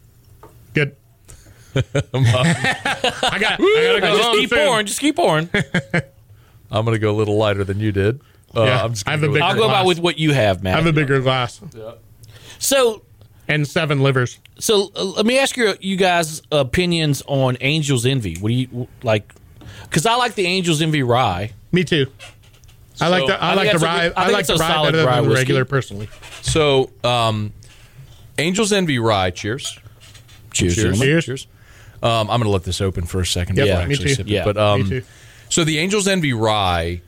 Good. 0.74 0.96
I 1.74 1.80
got. 1.82 1.92
I 2.44 3.38
gotta 3.60 4.00
go 4.00 4.16
just 4.16 4.22
home 4.22 4.38
keep 4.38 4.50
soon. 4.50 4.66
pouring. 4.66 4.86
Just 4.86 5.00
keep 5.00 5.16
pouring. 5.16 5.48
I'm 6.70 6.84
going 6.84 6.94
to 6.94 6.98
go 6.98 7.10
a 7.10 7.16
little 7.16 7.36
lighter 7.36 7.64
than 7.64 7.80
you 7.80 7.92
did. 7.92 8.20
Uh, 8.54 8.64
Yeah, 8.64 8.84
I'm 8.84 8.90
just 8.94 9.06
I 9.08 9.16
gonna 9.16 9.22
have 9.22 9.22
a 9.22 9.26
go 9.26 9.32
big- 9.32 9.34
with- 9.34 9.42
I'll 9.42 9.56
go 9.56 9.64
about 9.64 9.86
with 9.86 9.98
what 9.98 10.18
you 10.18 10.32
have, 10.32 10.62
Matt. 10.62 10.74
I 10.74 10.76
have 10.76 10.84
a 10.86 10.92
Matt. 10.92 10.94
bigger 10.94 11.20
glass 11.20 11.60
So, 12.58 13.02
and 13.48 13.66
seven 13.66 14.00
livers. 14.02 14.38
so 14.58 14.90
uh, 14.96 15.02
let 15.04 15.26
me 15.26 15.38
ask 15.38 15.56
you, 15.56 15.74
you 15.80 15.96
guys' 15.96 16.42
opinions 16.52 17.22
on 17.26 17.56
Angel's 17.56 18.04
Envy. 18.06 18.36
What 18.38 18.48
do 18.48 18.54
you 18.54 18.88
like? 19.02 19.32
Because 19.84 20.06
I 20.06 20.14
like 20.16 20.34
the 20.34 20.46
Angel's 20.46 20.80
Envy 20.82 21.02
rye. 21.02 21.52
Me 21.72 21.84
too. 21.84 22.06
I 23.00 23.08
like 23.08 23.26
the 23.26 23.42
I 23.42 23.52
I, 23.52 23.54
think 23.54 23.56
like 23.56 23.66
the 23.66 23.72
that's 23.78 23.82
a 23.82 23.86
rye. 23.86 24.08
good- 24.08 24.16
I 24.16 24.20
I, 24.20 24.24
think 24.26 24.32
like 24.34 24.40
it's 24.40 24.48
the 24.48 24.54
a 24.54 24.58
rye 24.58 24.68
solid 24.68 24.92
better 24.92 25.06
rye 25.06 25.14
than 25.16 25.24
the 25.24 25.30
whiskey. 25.30 25.40
regular 25.42 25.64
personally. 25.64 26.08
So, 26.42 26.90
um, 27.04 27.52
Angels 28.38 28.72
Envy 28.72 28.98
Rye. 28.98 29.30
Cheers. 29.30 29.78
Cheers, 30.52 30.74
Cheers. 30.76 30.98
Cheers. 31.00 31.24
Cheers. 31.24 31.46
Um, 32.02 32.10
I'm 32.30 32.40
going 32.40 32.42
to 32.44 32.48
let 32.50 32.64
this 32.64 32.80
open 32.80 33.04
for 33.04 33.20
a 33.20 33.26
second 33.26 33.56
Yep, 33.56 33.66
before 33.66 33.80
I 33.82 33.86
me 33.86 33.92
actually 33.94 34.08
too. 34.08 34.14
sip 34.14 34.26
it. 34.26 34.30
Yeah, 34.32 34.44
but 34.44 34.56
um, 34.56 34.82
me 34.82 34.88
too. 34.88 35.02
so 35.48 35.64
the 35.64 35.78
Angels 35.78 36.08
Envy 36.08 36.32
Rye. 36.32 37.00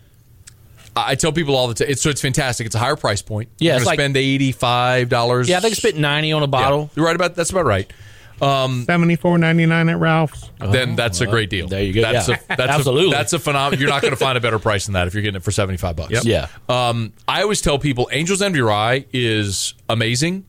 I 0.97 1.11
I 1.11 1.15
tell 1.17 1.33
people 1.33 1.57
all 1.57 1.67
the 1.69 1.75
time. 1.75 1.89
It's, 1.91 2.01
so 2.03 2.11
it's 2.11 2.21
fantastic. 2.21 2.67
It's 2.67 2.77
a 2.77 2.79
higher 2.79 2.95
price 2.97 3.21
point. 3.21 3.49
Yeah, 3.59 3.73
You're 3.73 3.77
it's 3.77 3.85
gonna 3.85 3.91
like- 3.91 3.97
spend 3.99 4.17
eighty 4.17 4.53
five 4.53 5.09
dollars. 5.09 5.49
Yeah, 5.49 5.57
I 5.59 5.61
think 5.61 5.73
I 5.73 5.75
spent 5.75 5.97
ninety 5.97 6.31
on 6.33 6.43
a 6.45 6.47
bottle. 6.47 6.91
You're 6.95 7.05
right 7.07 7.17
about 7.17 7.35
that's 7.35 7.51
about 7.51 7.65
right. 7.67 7.93
Seventy 8.41 9.17
four 9.17 9.39
ninety 9.39 9.65
nine 9.67 9.89
at 9.89 9.99
Ralph's. 9.99 10.51
then 10.61 10.97
that's 10.97 11.21
a 11.21 11.27
great 11.27 11.51
deal. 11.51 11.67
there 11.69 11.83
you 11.83 11.93
go. 11.93 12.03
That's 12.03 12.29
Yeah. 12.29 12.37
a 12.51 12.57
that's 12.57 12.61
Absolutely. 12.73 13.09
A, 13.09 13.17
that's 13.17 13.33
a 13.33 13.39
phenomenal. 13.39 13.81
You're 13.81 13.89
not 13.91 14.03
going 14.03 14.13
to 14.13 14.17
find 14.17 14.37
a 14.37 14.41
better 14.41 14.59
price 14.59 14.87
than 14.87 14.95
that 14.95 15.07
if 15.07 15.15
you're 15.15 15.23
getting 15.23 15.37
it 15.37 15.43
for 15.43 15.51
seventy 15.51 15.77
five 15.79 15.97
bucks. 15.97 16.25
Yeah. 16.25 16.49
Um, 16.69 17.13
I 17.27 17.43
always 17.43 17.61
tell 17.61 17.79
people 17.79 18.09
Angels 18.13 18.43
Envy 18.43 18.61
Rye 18.61 19.07
is 19.13 19.75
amazing, 19.89 20.45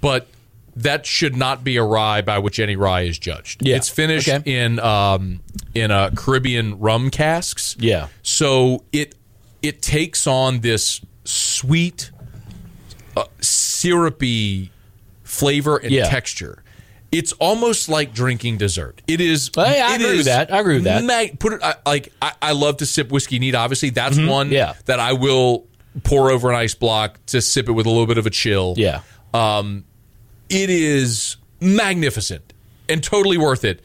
but 0.00 0.26
that 0.76 1.04
should 1.06 1.36
not 1.36 1.62
be 1.64 1.76
a 1.76 1.82
rye 1.82 2.22
by 2.22 2.38
which 2.38 2.58
any 2.58 2.76
rye 2.76 3.02
is 3.02 3.18
judged. 3.18 3.64
Yeah. 3.66 3.76
It's 3.76 3.88
finished 3.88 4.28
Okay. 4.28 4.50
in 4.64 4.78
um, 4.80 5.40
in 5.74 5.90
a 5.90 6.10
Caribbean 6.14 6.78
rum 6.78 7.10
casks. 7.10 7.76
Yeah. 7.78 8.08
So 8.22 8.84
it 8.92 9.14
it 9.62 9.82
takes 9.82 10.26
on 10.26 10.60
this 10.60 11.00
sweet, 11.24 12.10
uh, 13.16 13.24
syrupy 13.40 14.70
flavor 15.22 15.76
and 15.76 15.90
Yeah. 15.92 16.08
texture. 16.08 16.62
It's 17.10 17.32
almost 17.34 17.90
like 17.90 18.14
drinking 18.14 18.56
dessert. 18.56 19.02
It 19.06 19.20
is. 19.20 19.50
I 19.56 19.94
it 19.94 20.00
agree 20.00 20.16
with 20.16 20.24
that. 20.26 20.52
I 20.52 20.60
agree 20.60 20.74
with 20.76 20.84
that. 20.84 21.04
ma- 21.04 21.34
put 21.38 21.52
it 21.52 21.60
I, 21.62 21.74
like 21.84 22.10
I, 22.22 22.32
I 22.40 22.52
love 22.52 22.78
to 22.78 22.86
sip 22.86 23.12
whiskey 23.12 23.38
neat. 23.38 23.54
Obviously, 23.54 23.90
that's 23.90 24.16
one 24.16 24.46
Mm-hmm. 24.46 24.54
Yeah. 24.54 24.72
that 24.86 24.98
I 24.98 25.12
will 25.12 25.66
pour 26.04 26.30
over 26.30 26.48
an 26.50 26.56
ice 26.56 26.74
block 26.74 27.18
to 27.26 27.42
sip 27.42 27.68
it 27.68 27.72
with 27.72 27.84
a 27.84 27.90
little 27.90 28.06
bit 28.06 28.16
of 28.16 28.24
a 28.26 28.30
chill. 28.30 28.72
Yeah. 28.78 29.02
It 30.52 30.70
is 30.70 31.36
magnificent 31.60 32.52
and 32.88 33.02
totally 33.02 33.38
worth 33.38 33.64
it. 33.64 33.80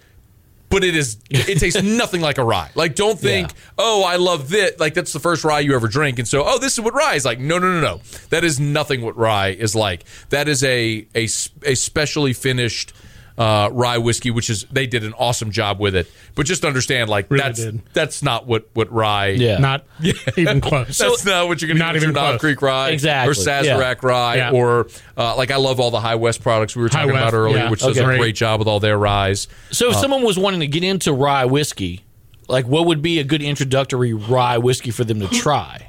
But 0.69 0.83
it 0.83 0.97
is 0.97 1.17
it 1.29 1.59
tastes 1.59 1.81
nothing 1.81 2.19
like 2.19 2.37
a 2.37 2.43
rye. 2.43 2.71
Like 2.75 2.93
don't 2.95 3.17
think, 3.17 3.51
Yeah. 3.51 3.57
oh, 3.77 4.03
I 4.03 4.17
love 4.17 4.49
this. 4.49 4.77
Like 4.79 4.93
that's 4.95 5.13
the 5.13 5.19
first 5.19 5.45
rye 5.45 5.61
you 5.61 5.73
ever 5.73 5.87
drink, 5.87 6.19
and 6.19 6.27
so 6.27 6.43
oh, 6.45 6.59
this 6.59 6.73
is 6.73 6.81
what 6.81 6.93
rye 6.93 7.15
is 7.15 7.23
like. 7.23 7.39
No, 7.39 7.57
no, 7.57 7.71
no, 7.71 7.79
no. 7.79 8.01
That 8.31 8.43
is 8.43 8.59
nothing 8.59 9.01
what 9.01 9.15
rye 9.17 9.49
is 9.51 9.75
like. 9.75 10.03
That 10.29 10.49
is 10.49 10.65
a 10.65 11.07
a 11.15 11.23
a 11.63 11.75
specially 11.75 12.33
finished 12.33 12.91
uh, 13.37 13.69
rye 13.71 13.97
whiskey, 13.99 14.31
which 14.31 14.49
is 14.49 14.65
they 14.71 14.87
did 14.87 15.03
an 15.03 15.13
awesome 15.13 15.51
job 15.51 15.79
with 15.79 15.95
it. 15.95 16.11
But 16.35 16.45
just 16.47 16.65
understand, 16.65 17.09
like 17.09 17.29
Really 17.29 17.43
that's 17.43 17.59
did. 17.63 17.81
that's 17.93 18.23
not 18.23 18.47
what 18.47 18.67
what 18.73 18.91
rye. 18.91 19.27
Yeah. 19.27 19.57
Not 19.59 19.85
even 20.37 20.59
close. 20.61 20.97
That's 20.97 21.25
not 21.25 21.47
what 21.47 21.61
you're 21.61 21.67
going 21.67 21.77
to 21.77 21.83
Not 21.83 21.89
get 21.93 21.93
with 21.95 22.03
even 22.03 22.15
your 22.15 22.21
Knob 22.23 22.31
close. 22.33 22.41
Creek 22.41 22.61
rye 22.61 22.89
Exactly. 22.89 23.31
or 23.31 23.33
Sazerac 23.35 24.01
rye 24.03 24.35
Yeah. 24.37 24.51
or 24.51 24.87
uh, 25.17 25.35
like 25.35 25.51
I 25.51 25.57
love 25.57 25.79
all 25.79 25.91
the 25.91 25.99
High 25.99 26.15
West 26.15 26.41
products 26.41 26.75
we 26.75 26.81
were 26.81 26.89
talking 26.89 27.11
High 27.11 27.19
about 27.21 27.33
earlier, 27.33 27.57
yeah. 27.57 27.69
which 27.69 27.81
does 27.81 27.97
Okay. 27.97 28.15
a 28.15 28.17
great 28.17 28.35
job 28.35 28.59
with 28.59 28.67
all 28.67 28.79
their 28.79 28.97
ryes. 28.97 29.47
So 29.71 29.89
if 29.89 29.95
someone 29.97 30.23
was 30.23 30.37
wanting 30.39 30.59
to 30.61 30.67
get 30.67 30.83
into 30.83 31.13
rye 31.13 31.45
whiskey, 31.45 32.03
like 32.47 32.65
what 32.65 32.85
would 32.87 33.01
be 33.01 33.19
a 33.19 33.23
good 33.23 33.41
introductory 33.43 34.13
rye 34.13 34.57
whiskey 34.57 34.91
for 34.91 35.03
them 35.03 35.19
to 35.19 35.27
try? 35.27 35.86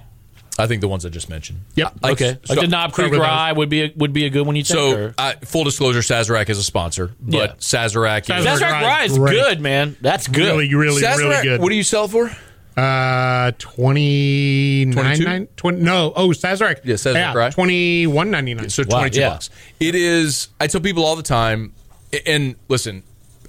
I 0.58 0.66
think 0.66 0.80
the 0.80 0.88
ones 0.88 1.06
I 1.06 1.08
just 1.08 1.28
mentioned. 1.30 1.60
Yep. 1.76 1.94
Like, 2.02 2.12
Okay, 2.14 2.38
so- 2.44 2.54
like 2.54 2.62
the 2.62 2.68
Knob 2.68 2.92
Creek 2.92 3.14
start 3.14 3.22
rye 3.22 3.52
would 3.52 3.68
be 3.68 3.82
a, 3.84 3.92
would 3.96 4.12
be 4.12 4.26
a 4.26 4.30
good 4.30 4.44
one. 4.46 4.56
You 4.56 4.64
think? 4.64 4.76
So, 4.78 4.96
or- 4.96 5.14
uh, 5.16 5.34
full 5.44 5.62
disclosure, 5.64 6.00
Sazerac 6.00 6.48
is 6.48 6.58
a 6.58 6.64
sponsor, 6.64 7.12
but 7.20 7.34
Yeah. 7.36 7.46
Sazerac, 7.60 8.22
is, 8.22 8.44
Sazerac 8.44 8.58
Sazerac 8.58 8.60
rye 8.72 8.82
rye 8.82 9.04
is 9.04 9.16
great. 9.18 9.32
good, 9.34 9.60
man. 9.60 9.96
That's 10.00 10.26
good. 10.26 10.46
really, 10.46 10.74
really, 10.74 11.00
Sazerac, 11.02 11.18
really 11.18 11.42
good. 11.44 11.60
What 11.60 11.68
do 11.68 11.76
you 11.76 11.82
sell 11.84 12.08
for? 12.08 12.30
Uh, 12.76 13.50
twenty 13.58 14.84
22? 14.92 15.24
nine, 15.24 15.48
twenty. 15.56 15.80
No, 15.82 16.12
oh, 16.14 16.28
Sazerac. 16.28 16.80
Yeah, 16.84 16.94
Sazerac, 16.94 17.34
right? 17.34 17.52
Twenty 17.52 18.06
one 18.06 18.30
ninety 18.30 18.54
nine. 18.54 18.68
So 18.70 18.84
Wow, 18.88 18.98
twenty 18.98 19.10
two 19.10 19.20
yeah. 19.20 19.30
bucks. 19.30 19.50
It 19.80 19.94
is. 19.94 20.48
I 20.60 20.66
tell 20.68 20.80
people 20.80 21.04
all 21.04 21.16
the 21.16 21.22
time, 21.24 21.72
and 22.26 22.54
listen, 22.68 23.02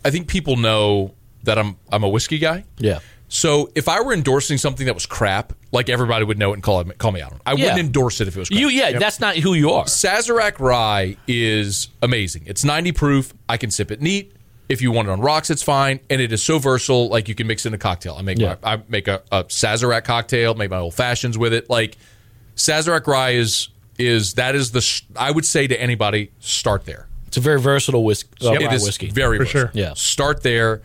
I 0.04 0.10
think 0.12 0.28
people 0.28 0.56
know 0.56 1.13
that 1.43 1.58
I'm 1.60 1.78
I'm 1.91 2.04
a 2.04 2.10
whiskey 2.10 2.39
guy. 2.39 2.63
Yeah. 2.80 3.00
So 3.32 3.70
if 3.76 3.88
I 3.88 4.02
were 4.02 4.12
endorsing 4.13 4.58
something 4.58 4.88
that 4.88 4.96
was 4.96 5.06
crap, 5.06 5.54
like 5.72 5.88
everybody 5.88 6.26
would 6.26 6.39
know 6.39 6.50
it 6.52 6.56
and 6.56 6.63
call 6.63 6.80
it, 6.82 6.98
call 6.98 7.12
me 7.12 7.22
out 7.22 7.32
on. 7.32 7.38
it. 7.38 7.42
I 7.46 7.54
Yeah. 7.54 7.65
wouldn't 7.65 7.80
endorse 7.80 8.20
it 8.22 8.28
if 8.28 8.36
it 8.36 8.39
was 8.39 8.50
crap. 8.50 8.60
You 8.60 8.70
yeah, 8.70 8.98
that's 8.98 9.20
not 9.20 9.38
who 9.38 9.54
you 9.54 9.70
are. 9.72 9.86
Sazerac 9.86 10.60
rye 10.60 11.15
is 11.28 11.89
amazing. 12.02 12.44
It's 12.48 12.63
90 12.65 12.92
proof. 12.92 13.34
I 13.48 13.58
can 13.58 13.70
sip 13.72 13.92
it 13.92 14.02
neat. 14.02 14.34
If 14.68 14.82
you 14.82 14.92
want 14.92 15.08
it 15.08 15.12
on 15.12 15.22
rocks, 15.22 15.50
it's 15.50 15.63
fine, 15.63 16.00
and 16.12 16.22
it 16.22 16.32
is 16.32 16.44
so 16.44 16.60
versatile. 16.60 17.08
Like 17.10 17.28
you 17.28 17.36
can 17.36 17.48
mix 17.48 17.65
it 17.65 17.70
in 17.70 17.74
a 17.76 17.78
cocktail. 17.80 18.15
I 18.18 18.22
make 18.24 18.39
Yeah. 18.39 18.56
my, 18.63 18.74
I 18.74 18.82
make 18.88 19.08
a, 19.08 19.22
a 19.32 19.44
Sazerac 19.46 20.04
cocktail, 20.04 20.54
make 20.56 20.70
my 20.72 20.78
old 20.78 20.94
fashions 20.96 21.38
with 21.38 21.54
it. 21.54 21.70
Like 21.70 21.98
Sazerac 22.56 23.06
rye 23.08 23.32
is 23.32 23.70
is 23.98 24.36
that 24.36 24.56
is 24.56 24.72
the 24.72 24.82
sh- 24.82 25.02
I 25.15 25.30
would 25.32 25.46
say 25.46 25.67
to 25.67 25.80
anybody 25.80 26.32
start 26.40 26.86
there. 26.86 27.08
It's 27.27 27.38
a 27.38 27.42
very 27.42 27.60
versatile 27.60 28.04
whiskey. 28.04 28.30
Uh, 28.48 28.54
It 28.54 28.65
rye 28.67 28.73
is 28.73 28.84
whiskey. 28.84 29.10
very 29.12 29.38
For 29.38 29.44
versatile. 29.46 29.62
sure. 29.62 29.71
Yeah. 29.73 29.94
Start 29.96 30.42
there. 30.42 30.82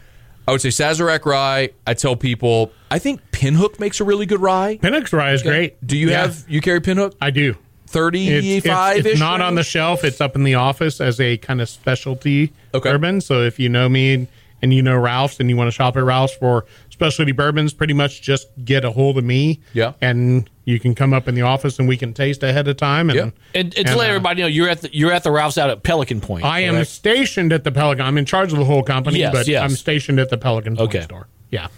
I 0.46 0.52
would 0.52 0.60
say 0.60 0.68
Sazerac 0.68 1.24
rye. 1.24 1.70
I 1.86 1.94
tell 1.94 2.16
people 2.16 2.70
I 2.90 2.98
think 2.98 3.20
Pinhook 3.32 3.80
makes 3.80 4.00
a 4.00 4.04
really 4.04 4.26
good 4.26 4.40
rye. 4.40 4.78
Pinhook's 4.82 5.12
rye 5.12 5.32
is 5.32 5.42
great. 5.42 5.84
Do 5.86 5.96
you 5.96 6.10
Yeah, 6.10 6.22
have 6.22 6.44
you 6.48 6.60
carry 6.60 6.80
Pinhook? 6.80 7.14
I 7.20 7.30
do. 7.30 7.56
Thirty 7.86 8.28
It's, 8.28 8.66
it's, 8.66 9.06
it's 9.06 9.20
not 9.20 9.40
on 9.40 9.54
the 9.54 9.62
shelf. 9.62 10.02
It's 10.04 10.20
up 10.20 10.34
in 10.36 10.42
the 10.44 10.54
office 10.56 11.00
as 11.00 11.20
a 11.20 11.36
kind 11.38 11.60
of 11.60 11.68
specialty 11.68 12.52
Okay. 12.74 12.90
bourbon. 12.90 13.20
So 13.20 13.42
if 13.42 13.58
you 13.60 13.68
know 13.68 13.88
me 13.88 14.26
and 14.62 14.74
you 14.74 14.82
know 14.82 14.96
Ralph's 14.98 15.38
and 15.40 15.48
you 15.48 15.56
want 15.56 15.68
to 15.68 15.72
shop 15.72 15.96
at 15.96 16.02
Ralph's 16.02 16.34
for 16.34 16.64
specialty 16.94 17.32
bourbons, 17.32 17.74
pretty 17.74 17.92
much 17.92 18.22
just 18.22 18.48
get 18.64 18.84
a 18.84 18.90
hold 18.90 19.18
of 19.18 19.24
me. 19.24 19.60
Yeah. 19.74 19.92
And 20.00 20.48
you 20.64 20.80
can 20.80 20.94
come 20.94 21.12
up 21.12 21.28
in 21.28 21.34
the 21.34 21.42
office 21.42 21.78
and 21.78 21.86
we 21.86 21.96
can 21.96 22.14
taste 22.14 22.42
ahead 22.42 22.66
of 22.68 22.76
time. 22.78 23.10
And, 23.10 23.16
Yeah. 23.16 23.22
And, 23.24 23.34
and 23.54 23.72
to 23.74 23.80
And, 23.80 23.96
let 23.96 24.06
uh, 24.06 24.08
everybody 24.14 24.40
know, 24.42 24.46
you're 24.48 24.68
at 24.68 24.80
the 24.80 24.96
you're 24.96 25.12
at 25.12 25.24
the 25.24 25.30
Ralph's 25.30 25.58
out 25.58 25.68
at 25.70 25.82
Pelican 25.82 26.20
Point. 26.20 26.44
I 26.44 26.60
am 26.60 26.82
stationed 26.84 27.52
at 27.52 27.64
the 27.64 27.72
Pelican. 27.72 28.06
I'm 28.06 28.16
in 28.16 28.24
charge 28.24 28.52
of 28.52 28.58
the 28.58 28.64
whole 28.64 28.82
company, 28.82 29.18
Yes, 29.18 29.34
but 29.34 29.46
yes. 29.46 29.62
I'm 29.62 29.76
stationed 29.76 30.18
at 30.20 30.30
the 30.30 30.38
Pelican 30.38 30.76
Point 30.76 30.88
Okay. 30.94 31.04
store. 31.04 31.26
Yeah. 31.50 31.68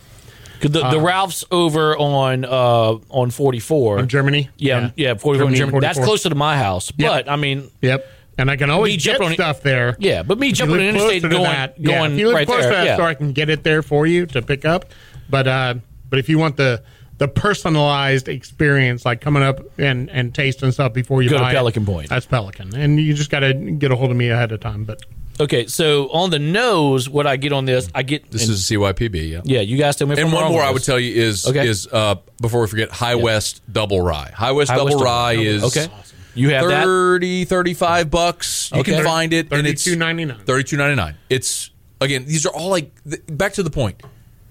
the, 0.60 0.68
the 0.68 1.00
Ralph's 1.00 1.44
over 1.50 1.96
on 1.98 2.44
uh, 2.44 2.98
on 3.10 3.30
44. 3.30 3.98
In 3.98 4.08
Germany? 4.08 4.50
Yeah, 4.56 4.90
yeah, 4.96 5.14
44 5.14 5.48
in 5.48 5.54
Germany, 5.54 5.58
Germany. 5.58 5.80
That's 5.80 5.98
closer 5.98 6.28
to 6.28 6.34
my 6.34 6.56
house. 6.56 6.90
But 6.90 7.28
I 7.28 7.36
mean, 7.36 7.70
Yep. 7.82 8.06
And 8.38 8.50
I 8.50 8.56
can 8.56 8.68
always 8.70 8.92
Me 8.94 8.96
get 9.12 9.20
on 9.20 9.32
stuff 9.32 9.62
there. 9.62 9.96
yeah, 9.98 10.22
but 10.22 10.38
me 10.38 10.48
If 10.48 10.50
you 10.50 10.56
jumping 10.56 10.76
live 10.76 10.82
on 10.82 10.88
interstate 11.00 11.22
closer 11.22 11.28
to 11.30 11.34
going 11.36 11.44
that- 11.50 11.74
yeah, 11.78 11.98
going 11.98 12.12
if 12.12 12.18
you 12.18 12.26
live 12.26 12.34
right 12.34 12.46
close 12.46 12.60
there. 12.62 12.70
to 12.70 12.76
that 12.76 12.84
yeah. 12.86 12.94
store, 12.96 13.06
I 13.08 13.14
can 13.14 13.32
get 13.32 13.48
it 13.48 13.62
there 13.64 13.82
for 13.82 14.06
you 14.06 14.26
to 14.26 14.42
pick 14.42 14.64
up. 14.66 14.86
But 15.30 15.46
uh, 15.48 15.74
but 16.10 16.18
if 16.18 16.28
you 16.28 16.38
want 16.38 16.56
the 16.58 16.82
the 17.18 17.28
personalized 17.28 18.28
experience, 18.28 19.06
like 19.06 19.22
coming 19.22 19.42
up 19.42 19.60
and 19.78 20.10
and 20.10 20.34
tasting 20.34 20.70
stuff 20.72 20.92
before 20.92 21.22
you 21.22 21.30
Go 21.30 21.36
to 21.38 21.44
buy 21.44 21.50
it, 21.52 21.54
Pelican 21.54 21.86
Point. 21.86 22.10
That's 22.10 22.26
Pelican, 22.26 22.74
and 22.76 23.00
you 23.00 23.14
just 23.14 23.30
got 23.30 23.40
to 23.40 23.54
get 23.54 23.90
a 23.90 23.96
hold 23.96 24.10
of 24.10 24.16
me 24.18 24.28
ahead 24.28 24.52
of 24.52 24.60
time. 24.60 24.84
But 24.84 25.00
Okay, 25.40 25.66
so 25.66 26.08
on 26.12 26.30
the 26.30 26.38
nose, 26.38 27.08
what 27.10 27.26
I 27.26 27.36
get 27.36 27.52
on 27.52 27.64
this, 27.66 27.88
I 27.94 28.02
get 28.02 28.30
This 28.30 28.42
and- 28.44 28.52
is 28.52 28.64
CYPB. 28.64 29.30
Yeah. 29.30 29.40
yeah. 29.44 29.60
You 29.60 29.76
guys 29.78 29.96
tell 29.96 30.06
me. 30.06 30.12
If 30.14 30.18
And 30.18 30.28
I'm 30.28 30.34
one 30.34 30.50
more 30.52 30.62
on 30.62 30.68
I 30.68 30.70
would 30.70 30.84
tell 30.84 30.98
you 31.00 31.14
is 31.14 31.46
Okay. 31.46 31.66
is 31.66 31.86
uh, 31.90 32.16
before 32.40 32.60
we 32.62 32.66
forget 32.66 32.90
High 32.90 33.14
West 33.16 33.60
Double 33.72 34.00
Rye. 34.02 34.30
High 34.34 34.52
West 34.52 34.70
High 34.70 34.76
Double 34.76 34.86
West 34.92 34.98
Double 34.98 35.04
Rye 35.06 35.34
Rye. 35.36 35.40
is 35.42 35.64
Okay. 35.64 35.88
You 36.36 36.50
have 36.50 36.68
that? 36.68 36.84
30, 36.84 37.44
35 37.46 38.10
bucks. 38.10 38.70
You 38.72 38.80
Okay. 38.80 38.92
can 38.92 39.04
find 39.04 39.32
it, 39.32 39.48
and 39.52 39.66
it's 39.66 39.84
$32.99. 39.86 40.44
Thirty 40.44 40.64
two 40.64 40.76
ninety 40.76 40.94
nine. 40.96 41.14
It's 41.30 41.70
again. 42.00 42.24
These 42.26 42.46
are 42.46 42.50
all 42.52 42.68
like 42.70 42.92
back 43.28 43.54
to 43.54 43.62
the 43.62 43.70
point. 43.70 44.02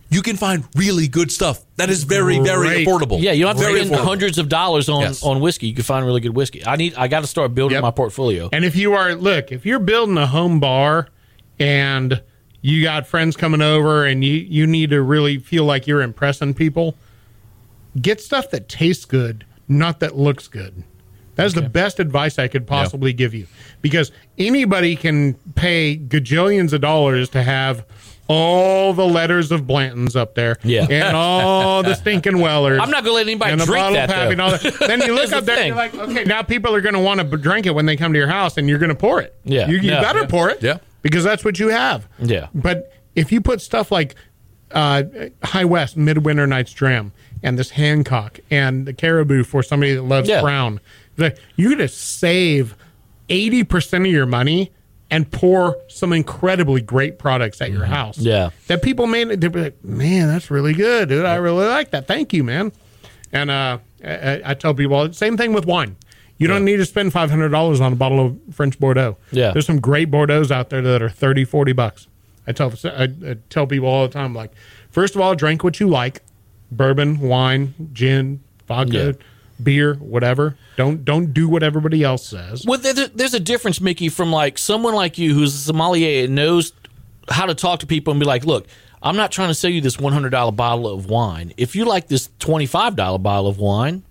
You 0.09 0.21
can 0.21 0.37
find 0.37 0.63
really 0.75 1.07
good 1.07 1.31
stuff 1.31 1.61
that 1.77 1.89
is 1.89 2.03
very 2.03 2.39
very 2.39 2.67
Great. 2.67 2.87
affordable. 2.87 3.19
Yeah, 3.21 3.31
you 3.31 3.43
don't 3.45 3.57
have 3.57 3.67
to 3.67 3.85
spend 3.85 3.95
hundreds 4.01 4.37
of 4.37 4.47
dollars 4.49 4.87
on, 4.87 5.01
Yes. 5.01 5.23
on 5.23 5.39
whiskey. 5.41 5.67
You 5.67 5.73
can 5.73 5.83
find 5.83 6.05
really 6.05 6.21
good 6.21 6.35
whiskey. 6.35 6.65
I 6.65 6.75
need. 6.75 6.93
I 6.95 7.07
got 7.07 7.21
to 7.21 7.27
start 7.27 7.55
building 7.55 7.75
Yep. 7.75 7.81
my 7.81 7.91
portfolio. 7.91 8.49
And 8.53 8.63
if 8.63 8.75
you 8.75 8.93
are, 8.93 9.15
look, 9.15 9.51
if 9.51 9.65
you're 9.65 9.79
building 9.79 10.17
a 10.17 10.27
home 10.27 10.59
bar 10.59 11.07
and 11.59 12.21
you 12.61 12.83
got 12.83 13.07
friends 13.07 13.35
coming 13.35 13.61
over 13.61 14.05
and 14.05 14.23
you, 14.23 14.33
you 14.33 14.65
need 14.67 14.89
to 14.91 15.01
really 15.01 15.37
feel 15.39 15.65
like 15.65 15.85
you're 15.87 16.01
impressing 16.01 16.53
people, 16.53 16.95
get 18.01 18.21
stuff 18.21 18.49
that 18.51 18.67
tastes 18.69 19.05
good, 19.05 19.45
not 19.67 19.99
that 19.99 20.15
looks 20.17 20.47
good. 20.47 20.83
That's 21.35 21.53
the 21.53 21.61
best 21.63 21.99
advice 21.99 22.39
I 22.39 22.47
could 22.47 22.65
possibly 22.67 23.13
give 23.13 23.33
you 23.33 23.47
because 23.81 24.11
anybody 24.37 24.95
can 24.95 25.33
pay 25.55 25.97
gajillions 25.97 26.73
of 26.73 26.81
dollars 26.81 27.29
to 27.29 27.43
have 27.43 27.85
all 28.27 28.91
the 28.93 29.05
letters 29.05 29.51
of 29.51 29.67
Blanton's 29.67 30.15
up 30.15 30.33
there 30.33 30.57
Yeah. 30.63 30.87
and 30.89 31.15
all 31.15 31.83
the 31.83 31.93
stinking 31.93 32.39
Wellers. 32.39 32.79
I'm 32.81 32.89
not 32.89 33.03
gonna 33.03 33.15
let 33.17 33.27
anybody 33.27 33.51
and 33.51 33.61
a 33.61 33.65
drink 33.65 33.93
that, 33.93 34.09
of 34.09 34.15
Pappy 34.15 34.31
and 34.31 34.39
though. 34.39 34.43
all 34.45 34.51
that. 34.51 34.79
Then 34.79 35.01
you 35.01 35.13
look 35.15 35.31
up 35.31 35.41
the 35.41 35.45
there 35.51 35.57
and 35.59 35.67
you're 35.67 35.75
like, 35.75 35.93
okay, 35.93 36.23
now 36.23 36.41
people 36.41 36.73
are 36.73 36.81
going 36.81 36.95
to 36.95 36.99
want 37.01 37.19
to 37.21 37.37
drink 37.37 37.67
it 37.67 37.75
when 37.75 37.85
they 37.85 37.95
come 37.95 38.13
to 38.13 38.17
your 38.19 38.27
house 38.27 38.57
and 38.57 38.67
you're 38.67 38.79
going 38.79 38.89
to 38.89 38.95
pour 38.95 39.21
it. 39.21 39.35
Yeah. 39.43 39.67
You, 39.67 39.77
you 39.77 39.91
Yeah. 39.91 40.01
better 40.01 40.21
Yeah. 40.21 40.25
pour 40.27 40.49
it. 40.49 40.63
Yeah. 40.63 40.77
Because 41.03 41.23
that's 41.23 41.45
what 41.45 41.59
you 41.59 41.67
have. 41.69 42.07
Yeah. 42.19 42.47
But 42.55 42.91
if 43.13 43.31
you 43.31 43.41
put 43.41 43.61
stuff 43.61 43.91
like 43.91 44.15
uh, 44.71 45.03
High 45.43 45.65
West 45.65 45.95
Midwinter 45.95 46.47
Night's 46.47 46.73
Dram 46.73 47.11
and 47.43 47.59
this 47.59 47.69
Hancock 47.71 48.39
and 48.49 48.87
the 48.87 48.93
Caribou 48.93 49.43
for 49.43 49.61
somebody 49.61 49.93
that 49.93 50.01
loves 50.01 50.27
Yeah. 50.27 50.41
brown, 50.41 50.79
like, 51.17 51.37
you're 51.55 51.69
going 51.69 51.79
to 51.79 51.87
save 51.87 52.75
80% 53.29 54.01
of 54.01 54.05
your 54.07 54.25
money 54.25 54.71
and 55.11 55.31
pour 55.31 55.77
some 55.87 56.11
incredibly 56.13 56.81
great 56.81 57.19
products 57.19 57.61
at 57.61 57.71
your 57.71 57.85
house. 57.85 58.17
Mm-hmm. 58.17 58.27
Yeah. 58.27 58.49
That 58.67 58.81
people 58.81 59.07
may, 59.07 59.23
they'll 59.23 59.49
be 59.49 59.61
like, 59.61 59.83
man, 59.83 60.27
that's 60.27 60.49
really 60.49 60.73
good, 60.73 61.09
dude. 61.09 61.25
I 61.25 61.35
really 61.35 61.67
like 61.67 61.91
that. 61.91 62.07
Thank 62.07 62.33
you, 62.33 62.43
man. 62.43 62.71
And 63.31 63.51
uh, 63.51 63.79
I, 64.03 64.41
I 64.43 64.53
tell 64.53 64.73
people, 64.73 65.13
same 65.13 65.37
thing 65.37 65.53
with 65.53 65.65
wine. 65.65 65.95
You 66.37 66.47
don't 66.47 66.65
need 66.65 66.77
to 66.77 66.85
spend 66.85 67.13
$500 67.13 67.81
on 67.81 67.93
a 67.93 67.95
bottle 67.95 68.25
of 68.25 68.37
French 68.51 68.77
Bordeaux. 68.79 69.17
Yeah. 69.31 69.51
There's 69.51 69.65
some 69.65 69.79
great 69.79 70.11
Bordeaux's 70.11 70.51
out 70.51 70.69
there 70.69 70.81
that 70.81 71.01
are 71.01 71.09
30, 71.09 71.45
40 71.45 71.71
bucks. 71.73 72.07
I 72.47 72.51
tell 72.51 72.73
I, 72.83 73.03
I 73.25 73.37
tell 73.49 73.65
people 73.67 73.87
all 73.87 74.07
the 74.07 74.13
time, 74.13 74.33
like, 74.33 74.51
first 74.91 75.15
of 75.15 75.21
all, 75.21 75.33
drink 75.33 75.63
what 75.63 75.79
you 75.79 75.87
like, 75.87 76.21
bourbon, 76.71 77.19
wine, 77.19 77.73
gin, 77.93 78.41
vodka, 78.67 79.15
beer, 79.61 79.95
whatever. 79.95 80.57
Don't 80.75 81.05
don't 81.05 81.33
do 81.33 81.47
what 81.47 81.63
everybody 81.63 82.03
else 82.03 82.27
says. 82.27 82.65
Well, 82.65 82.79
there, 82.79 82.93
there's 82.93 83.33
a 83.33 83.39
difference, 83.39 83.79
Mickey, 83.79 84.09
from 84.09 84.31
like 84.31 84.57
someone 84.57 84.93
like 84.93 85.17
you 85.17 85.33
who's 85.33 85.53
a 85.53 85.57
sommelier 85.57 86.25
and 86.25 86.35
knows 86.35 86.73
how 87.29 87.45
to 87.45 87.55
talk 87.55 87.79
to 87.79 87.87
people 87.87 88.11
and 88.11 88.19
be 88.19 88.25
like, 88.25 88.45
look, 88.45 88.67
I'm 89.01 89.15
not 89.15 89.31
trying 89.31 89.49
to 89.49 89.53
sell 89.53 89.71
you 89.71 89.81
this 89.81 89.97
$100 89.97 90.55
bottle 90.55 90.87
of 90.87 91.07
wine. 91.07 91.53
If 91.57 91.75
you 91.75 91.85
like 91.85 92.07
this 92.07 92.29
$25 92.39 93.21
bottle 93.21 93.47
of 93.47 93.59
wine, 93.59 94.03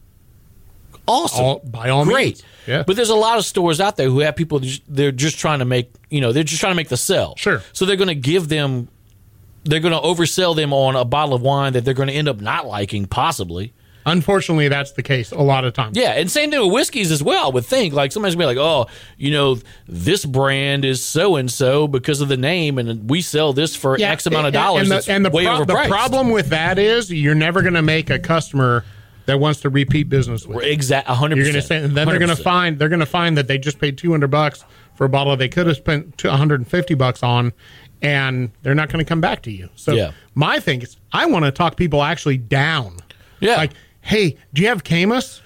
awesome. 1.06 1.44
All, 1.44 1.58
by 1.60 1.90
all 1.90 2.04
Great. 2.04 2.26
means, 2.26 2.42
yeah. 2.66 2.82
But 2.86 2.96
there's 2.96 3.10
a 3.10 3.14
lot 3.14 3.38
of 3.38 3.44
stores 3.44 3.80
out 3.80 3.96
there 3.96 4.08
who 4.08 4.20
have 4.20 4.36
people, 4.36 4.60
they're 4.88 5.12
just 5.12 5.38
trying 5.38 5.58
to 5.60 5.64
make, 5.64 5.92
you 6.10 6.20
know, 6.20 6.32
they're 6.32 6.44
just 6.44 6.60
trying 6.60 6.72
to 6.72 6.76
make 6.76 6.88
the 6.88 6.96
sell. 6.96 7.34
Sure. 7.36 7.62
So 7.72 7.84
they're 7.84 7.96
going 7.96 8.08
to 8.08 8.14
give 8.14 8.48
them, 8.48 8.88
they're 9.64 9.80
going 9.80 9.94
to 9.94 10.00
oversell 10.00 10.54
them 10.56 10.72
on 10.72 10.96
a 10.96 11.04
bottle 11.04 11.34
of 11.34 11.42
wine 11.42 11.72
that 11.74 11.84
they're 11.84 11.94
going 11.94 12.08
to 12.08 12.14
end 12.14 12.28
up 12.28 12.40
not 12.40 12.66
liking, 12.66 13.06
possibly. 13.06 13.72
Unfortunately, 14.06 14.68
that's 14.68 14.92
the 14.92 15.02
case 15.02 15.32
a 15.32 15.38
lot 15.40 15.64
of 15.64 15.72
times. 15.72 15.96
Yeah, 15.96 16.12
and 16.12 16.30
same 16.30 16.50
thing 16.50 16.60
with 16.60 16.72
whiskeys 16.72 17.10
as 17.10 17.22
well. 17.22 17.46
I 17.46 17.48
would 17.54 17.64
think 17.64 17.94
like 17.94 18.12
somebody's 18.12 18.34
gonna 18.34 18.42
be 18.52 18.58
like, 18.58 18.64
oh, 18.64 18.86
you 19.16 19.30
know, 19.30 19.58
this 19.88 20.24
brand 20.26 20.84
is 20.84 21.02
so 21.02 21.36
and 21.36 21.50
so 21.50 21.88
because 21.88 22.20
of 22.20 22.28
the 22.28 22.36
name, 22.36 22.78
and 22.78 23.08
we 23.08 23.22
sell 23.22 23.52
this 23.52 23.74
for 23.74 23.98
Yeah, 23.98 24.10
X 24.12 24.26
amount 24.26 24.42
of 24.46 24.48
and- 24.48 24.54
dollars. 24.54 24.90
And 24.90 25.02
the, 25.02 25.12
and 25.12 25.24
the, 25.24 25.30
pro- 25.30 25.64
the 25.64 25.88
problem 25.88 26.30
with 26.30 26.48
that 26.50 26.78
is 26.78 27.10
you're 27.10 27.34
never 27.34 27.62
going 27.62 27.74
to 27.74 27.82
make 27.82 28.10
a 28.10 28.18
customer 28.18 28.84
that 29.26 29.40
wants 29.40 29.62
to 29.62 29.70
repeat 29.70 30.10
business 30.10 30.46
with. 30.46 30.64
you. 30.66 30.70
exact 30.70 31.08
hundred 31.08 31.36
You're 31.36 31.44
going 31.46 31.54
to 31.54 31.60
percent. 31.62 31.80
say, 31.82 31.84
and 31.86 31.96
then 31.96 32.06
they're 32.08 32.18
going 32.18 32.36
to 32.36 32.42
find 32.42 32.78
they're 32.78 32.90
going 32.90 33.00
to 33.00 33.06
find 33.06 33.38
that 33.38 33.48
they 33.48 33.56
just 33.56 33.78
paid 33.78 33.96
200 33.96 34.28
bucks 34.30 34.64
for 34.96 35.06
a 35.06 35.08
bottle 35.08 35.34
they 35.36 35.48
could 35.48 35.66
have 35.66 35.76
spent 35.78 36.22
150 36.22 36.94
bucks 36.94 37.22
on, 37.22 37.52
and 38.02 38.50
they're 38.62 38.74
not 38.74 38.90
going 38.92 39.02
to 39.02 39.08
come 39.08 39.20
back 39.22 39.40
to 39.42 39.50
you. 39.50 39.70
So 39.76 39.92
Yeah. 39.94 40.12
my 40.34 40.60
thing 40.60 40.82
is, 40.82 40.98
I 41.12 41.24
want 41.26 41.46
to 41.46 41.50
talk 41.50 41.76
people 41.76 42.02
actually 42.02 42.36
down. 42.36 42.98
Yeah. 43.40 43.56
like, 43.56 43.72
hey, 44.04 44.36
do 44.52 44.62
you 44.62 44.68
have 44.68 44.84
Caymus? 44.84 45.40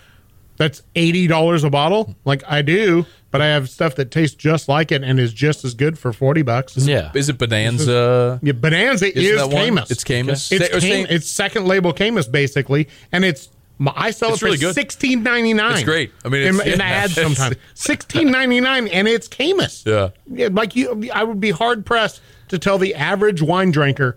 That's 0.57 0.83
eighty 0.97 1.27
dollars 1.29 1.63
a 1.65 1.71
bottle. 1.71 2.17
Like 2.25 2.43
I 2.49 2.63
do, 2.63 3.07
but 3.31 3.41
I 3.41 3.47
have 3.47 3.71
stuff 3.71 3.95
that 3.95 4.11
tastes 4.11 4.35
just 4.35 4.69
like 4.69 4.91
it 4.91 5.05
and 5.05 5.21
is 5.21 5.33
just 5.33 5.65
as 5.65 5.75
good 5.75 5.97
for 5.99 6.13
forty 6.13 6.43
bucks. 6.43 6.77
Yeah, 6.77 7.13
Is 7.15 7.29
it 7.29 7.39
Bonanza? 7.39 8.41
Yeah, 8.43 8.53
Bonanza 8.53 9.07
Isn't 9.17 9.23
is 9.23 9.37
that 9.41 9.47
one? 9.55 9.57
Caymus. 9.57 9.91
It's 9.93 10.03
Caymus. 10.03 10.51
It's, 10.51 10.67
Sa- 10.69 10.77
or 10.77 10.81
Cam- 10.81 10.91
same- 10.91 11.07
it's 11.11 11.31
second 11.31 11.67
label 11.67 11.93
Caymus 11.93 12.27
basically, 12.31 12.89
and 13.13 13.25
it's 13.25 13.49
my- 13.79 13.93
I 13.95 14.11
sell 14.11 14.31
It's 14.31 14.39
it 14.39 14.41
for 14.41 14.45
really 14.47 14.59
good. 14.59 14.75
sixteen 14.75 15.23
ninety 15.23 15.55
nine. 15.55 15.75
It's 15.75 15.85
great. 15.85 16.11
I 16.25 16.29
mean, 16.29 16.43
in, 16.43 16.55
it's- 16.57 16.67
in 16.67 16.79
the 16.79 16.85
yeah. 16.85 16.91
ads 16.91 17.15
sometimes 17.15 17.55
sixteen 17.75 18.33
ninety 18.33 18.61
nine, 18.61 18.89
and 18.89 19.07
it's 19.07 19.29
Caymus. 19.29 19.87
Yeah. 19.87 20.49
like 20.51 20.75
you, 20.75 21.09
I 21.15 21.23
would 21.23 21.39
be 21.41 21.53
hard 21.53 21.87
pressed 21.87 22.21
to 22.49 22.59
tell 22.59 22.79
the 22.79 22.97
average 22.97 23.41
wine 23.43 23.71
drinker 23.71 24.17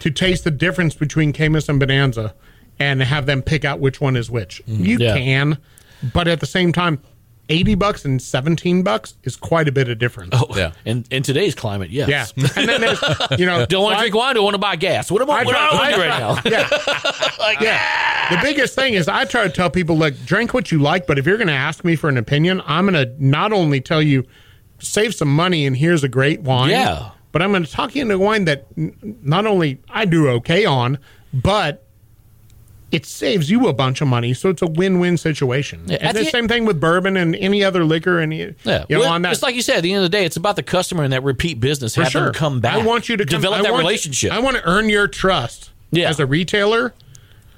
to 0.00 0.10
taste 0.10 0.44
the 0.44 0.50
difference 0.50 0.94
between 0.94 1.32
Caymus 1.32 1.70
and 1.70 1.80
Bonanza, 1.80 2.34
and 2.80 3.02
have 3.02 3.26
them 3.26 3.42
pick 3.42 3.64
out 3.64 3.78
which 3.78 4.00
one 4.00 4.16
is 4.16 4.30
which. 4.30 4.62
Mm-hmm. 4.66 4.84
You 4.84 4.98
Yeah. 4.98 5.14
can, 5.16 5.58
but 6.12 6.26
at 6.26 6.40
the 6.40 6.46
same 6.46 6.72
time. 6.72 7.00
80 7.52 7.74
bucks 7.74 8.04
and 8.04 8.22
17 8.22 8.84
bucks 8.84 9.14
is 9.24 9.34
quite 9.34 9.66
a 9.66 9.72
bit 9.72 9.88
of 9.88 9.98
difference. 9.98 10.30
Oh, 10.34 10.46
Yeah. 10.56 10.70
In 10.84 11.04
in 11.10 11.24
today's 11.24 11.56
climate, 11.56 11.90
yes. 11.90 12.32
Yeah. 12.36 12.46
And 12.54 12.68
then 12.68 12.80
there's, 12.80 13.02
you 13.40 13.44
know, 13.44 13.66
Don't 13.68 13.82
want 13.82 13.96
to 13.96 14.02
drink 14.02 14.14
wine. 14.14 14.36
Don't 14.36 14.44
want 14.44 14.54
to 14.54 14.58
buy 14.58 14.76
gas. 14.76 15.10
What 15.10 15.20
am 15.20 15.28
I? 15.30 15.40
I 15.40 15.44
What 15.44 15.56
am 15.56 15.80
I 15.80 15.90
doing 15.90 16.02
I 16.02 16.08
right 16.10 16.20
now? 16.20 16.40
Yeah. 16.44 16.68
yeah. 17.60 18.30
The 18.30 18.36
ah! 18.36 18.40
biggest 18.40 18.76
thing 18.76 18.94
is 18.94 19.08
I 19.08 19.24
try 19.24 19.42
to 19.42 19.50
tell 19.50 19.68
people, 19.68 19.96
like, 19.96 20.24
drink 20.24 20.54
what 20.54 20.70
you 20.70 20.78
like, 20.78 21.08
but 21.08 21.18
if 21.18 21.26
you're 21.26 21.38
going 21.38 21.48
to 21.48 21.52
ask 21.52 21.84
me 21.84 21.96
for 21.96 22.08
an 22.08 22.18
opinion, 22.18 22.62
I'm 22.66 22.86
going 22.88 23.04
to 23.04 23.12
not 23.18 23.52
only 23.52 23.80
tell 23.80 24.00
you 24.00 24.24
save 24.78 25.16
some 25.16 25.34
money 25.34 25.66
and 25.66 25.76
here's 25.76 26.04
a 26.04 26.08
great 26.08 26.42
wine. 26.42 26.70
Yeah. 26.70 27.10
But 27.32 27.42
I'm 27.42 27.50
going 27.50 27.64
to 27.64 27.70
talk 27.70 27.96
you 27.96 28.02
into 28.02 28.14
a 28.14 28.18
wine 28.18 28.44
that 28.44 28.66
not 28.76 29.46
only 29.46 29.80
I 29.88 30.04
do 30.04 30.28
okay 30.28 30.66
on, 30.66 30.98
but 31.34 31.84
it 32.92 33.06
saves 33.06 33.50
you 33.50 33.68
a 33.68 33.72
bunch 33.72 34.00
of 34.00 34.08
money, 34.08 34.34
so 34.34 34.48
it's 34.48 34.62
a 34.62 34.66
win-win 34.66 35.16
situation. 35.16 35.82
Yeah, 35.86 35.98
and 36.00 36.16
the 36.16 36.24
the- 36.24 36.30
same 36.30 36.48
thing 36.48 36.64
with 36.64 36.80
bourbon 36.80 37.16
and 37.16 37.36
any 37.36 37.62
other 37.62 37.84
liquor, 37.84 38.18
and 38.18 38.34
you 38.34 38.54
Yeah, 38.64 38.84
you 38.88 38.96
know, 38.96 39.00
Well, 39.02 39.12
on 39.12 39.22
that. 39.22 39.32
it's 39.32 39.42
like 39.42 39.54
you 39.54 39.62
said. 39.62 39.76
At 39.78 39.82
the 39.82 39.92
end 39.92 40.04
of 40.04 40.10
the 40.10 40.16
day, 40.16 40.24
it's 40.24 40.36
about 40.36 40.56
the 40.56 40.62
customer 40.62 41.04
and 41.04 41.12
that 41.12 41.22
repeat 41.22 41.60
business. 41.60 41.94
For 41.94 42.02
Have 42.02 42.12
them 42.12 42.32
come 42.32 42.60
back. 42.60 42.74
I 42.74 42.84
want 42.84 43.08
you 43.08 43.16
to 43.16 43.24
come- 43.24 43.40
develop 43.40 43.60
I 43.60 43.62
that 43.62 43.72
want- 43.72 43.82
relationship. 43.84 44.32
I 44.32 44.38
want 44.40 44.56
to 44.56 44.62
earn 44.68 44.88
your 44.88 45.06
trust 45.08 45.70
Yeah. 45.92 46.08
as 46.08 46.18
a 46.20 46.26
retailer, 46.26 46.92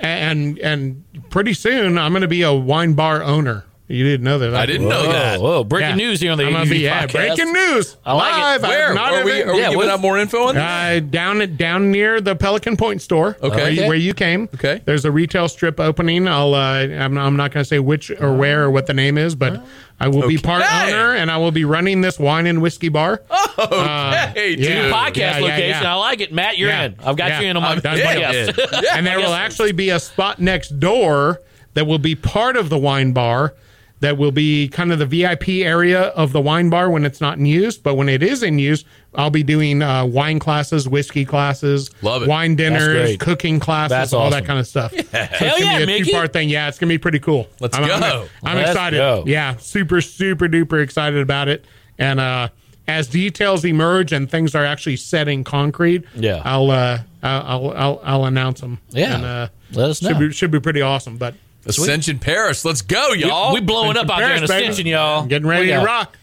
and 0.01 0.59
and 0.59 1.03
pretty 1.31 1.55
soon 1.55 1.97
I'm 1.99 2.13
going 2.13 2.23
to 2.23 2.29
be 2.29 2.43
a 2.43 2.53
wine 2.53 2.93
bar 2.95 3.23
owner. 3.23 3.65
You 3.93 4.05
didn't 4.05 4.25
know 4.25 4.39
that. 4.39 4.55
I 4.55 4.65
didn't 4.65 4.89
know 4.89 5.05
Whoa, 5.05 5.13
that. 5.13 5.41
whoa, 5.41 5.65
breaking 5.65 5.91
Yeah. 5.91 5.95
news 6.07 6.21
here 6.21 6.33
on 6.33 6.39
the 6.39 6.47
I'm 6.47 6.53
gonna 6.53 6.65
be- 6.71 6.79
yeah, 6.79 7.07
podcast. 7.07 7.13
breaking 7.13 7.53
news. 7.53 7.97
I 8.07 8.13
like 8.15 8.33
it. 8.33 8.39
Live. 8.39 8.43
I 8.43 8.51
have 8.51 8.63
Where 8.63 8.95
not 8.95 9.13
are 9.13 9.25
we? 9.25 9.33
ever- 9.43 9.51
Are 9.51 9.55
we 9.55 9.61
Yeah, 9.61 9.71
giving 9.71 9.89
out 9.91 10.01
more 10.01 10.19
info 10.19 10.49
on 10.49 10.55
that? 10.55 10.97
Uh, 10.97 11.01
down 11.01 11.57
down 11.57 11.91
near 11.91 12.21
the 12.21 12.35
Pelican 12.35 12.77
Point 12.79 13.03
store. 13.03 13.37
Okay. 13.43 13.57
where 13.57 13.71
you, 13.71 13.81
Okay. 13.81 13.89
where 13.89 13.97
you 13.97 14.15
came. 14.15 14.49
Okay. 14.55 14.81
There's 14.87 15.05
a 15.05 15.11
retail 15.13 15.47
strip 15.49 15.79
opening. 15.79 16.27
I'll. 16.27 16.55
Uh, 16.55 16.59
I'm, 16.89 17.19
I'm 17.19 17.37
not 17.37 17.53
going 17.53 17.63
to 17.65 17.69
say 17.69 17.79
which 17.81 18.11
or 18.11 18.35
where 18.35 18.63
or 18.65 18.71
what 18.71 18.87
the 18.87 18.95
name 18.95 19.19
is, 19.19 19.35
but 19.35 19.63
I 20.01 20.09
will 20.09 20.27
be 20.27 20.39
part 20.39 20.63
Okay. 20.63 20.93
owner 20.93 21.15
and 21.15 21.31
I 21.31 21.37
will 21.37 21.53
be 21.53 21.65
running 21.67 22.01
this 22.01 22.19
wine 22.19 22.47
and 22.47 22.63
whiskey 22.63 22.89
bar. 22.89 23.23
hey, 23.59 24.57
dude. 24.57 24.61
yeah. 24.65 24.91
podcast 24.91 25.17
Yeah, 25.17 25.39
yeah, 25.39 25.45
location. 25.45 25.83
yeah. 25.83 25.93
I 25.93 25.95
like 25.97 26.21
it, 26.21 26.33
Matt. 26.33 26.57
You're 26.59 26.71
Yeah. 26.71 26.85
in. 26.85 26.97
I've 27.05 27.17
got 27.17 27.29
Yeah. 27.29 27.41
you 27.41 27.47
in 27.49 27.57
on 27.57 27.63
my 27.63 27.73
I'm 27.73 27.81
done. 27.81 27.99
podcast. 27.99 28.83
Yeah. 28.83 28.91
and 28.97 29.07
there 29.07 29.19
will 29.19 29.35
actually 29.35 29.73
be 29.73 29.91
a 29.91 30.01
spot 30.01 30.41
next 30.41 30.81
door 30.81 31.41
that 31.75 31.87
will 31.87 31.99
be 31.99 32.15
part 32.15 32.57
of 32.57 32.69
the 32.69 32.79
wine 32.79 33.13
bar 33.13 33.55
that 34.03 34.19
will 34.19 34.31
be 34.33 34.69
kind 34.69 34.93
of 34.93 34.99
the 34.99 35.07
VIP 35.07 35.49
area 35.65 36.03
of 36.09 36.33
the 36.33 36.41
wine 36.41 36.69
bar 36.71 36.91
when 36.91 37.05
it's 37.05 37.21
not 37.21 37.39
in 37.39 37.47
use. 37.47 37.77
But 37.79 37.95
when 37.95 38.09
it 38.09 38.23
is 38.23 38.43
in 38.43 38.59
use, 38.59 38.85
I'll 39.15 39.31
be 39.31 39.43
doing 39.43 39.83
uh, 39.83 40.05
wine 40.07 40.39
classes, 40.39 40.89
whiskey 40.89 41.25
classes, 41.25 41.91
Love 42.03 42.23
it. 42.23 42.29
wine 42.29 42.55
dinners, 42.57 42.83
great. 43.09 43.21
cooking 43.21 43.59
classes, 43.61 43.91
That's 43.91 44.13
all 44.13 44.23
awesome. 44.27 44.41
that 44.41 44.47
kind 44.47 44.59
of 44.61 44.67
stuff. 44.67 44.93
So 45.13 45.19
Hell 45.19 45.57
it's 45.57 45.65
gonna 45.65 45.71
yeah, 45.73 45.77
be 45.79 45.83
a 45.83 45.87
Mickey. 45.87 46.05
two 46.05 46.13
part 46.13 46.33
thing. 46.33 46.49
Yeah, 46.49 46.69
it's 46.69 46.79
gonna 46.79 46.89
be 46.91 46.99
pretty 46.99 47.19
cool. 47.19 47.49
Let's 47.61 47.77
I'm, 47.77 47.85
I'm- 47.85 48.01
go. 48.01 48.29
I'm, 48.45 48.57
Let's 48.57 48.71
excited. 48.71 48.97
go. 48.99 49.25
Yeah, 49.27 49.57
super, 49.57 50.01
super 50.01 50.47
duper 50.49 50.83
excited 50.83 51.21
about 51.21 51.49
it. 51.49 51.65
And 51.99 52.21
uh, 52.21 52.49
as 52.89 53.07
details 53.09 53.65
emerge 53.65 54.13
and 54.13 54.31
things 54.31 54.55
are 54.55 54.65
actually 54.65 54.97
set 54.97 55.29
in 55.29 55.45
concrete, 55.45 56.05
Yeah. 56.15 56.43
I'll 56.45 56.71
uh, 56.71 56.99
I'll, 57.23 57.43
I'll 57.43 57.71
I'll 57.77 58.01
I'll 58.03 58.25
announce 58.25 58.61
them. 58.61 58.79
Yeah. 58.91 59.15
and, 59.15 59.25
uh, 59.25 59.49
Let 59.73 59.91
us 59.91 60.03
know. 60.03 60.09
Should 60.11 60.19
be 60.19 60.33
should 60.33 60.51
be 60.51 60.61
pretty 60.61 60.81
awesome. 60.83 61.17
But 61.19 61.35
Ascension 61.67 62.19
Parish. 62.19 62.65
Let's 62.65 62.83
go, 62.83 63.13
y'all. 63.13 63.53
we 63.55 63.61
blowing 63.61 63.97
up 63.97 64.11
out 64.11 64.19
there 64.19 64.31
in 64.33 64.37
Paris, 64.39 64.51
baby. 64.51 64.63
Ascension, 64.65 64.87
y'all. 64.87 65.23
I'm 65.23 65.29
getting 65.29 65.47
ready 65.49 65.67
to 65.67 65.73
got- 65.73 65.87
rock. 65.87 66.19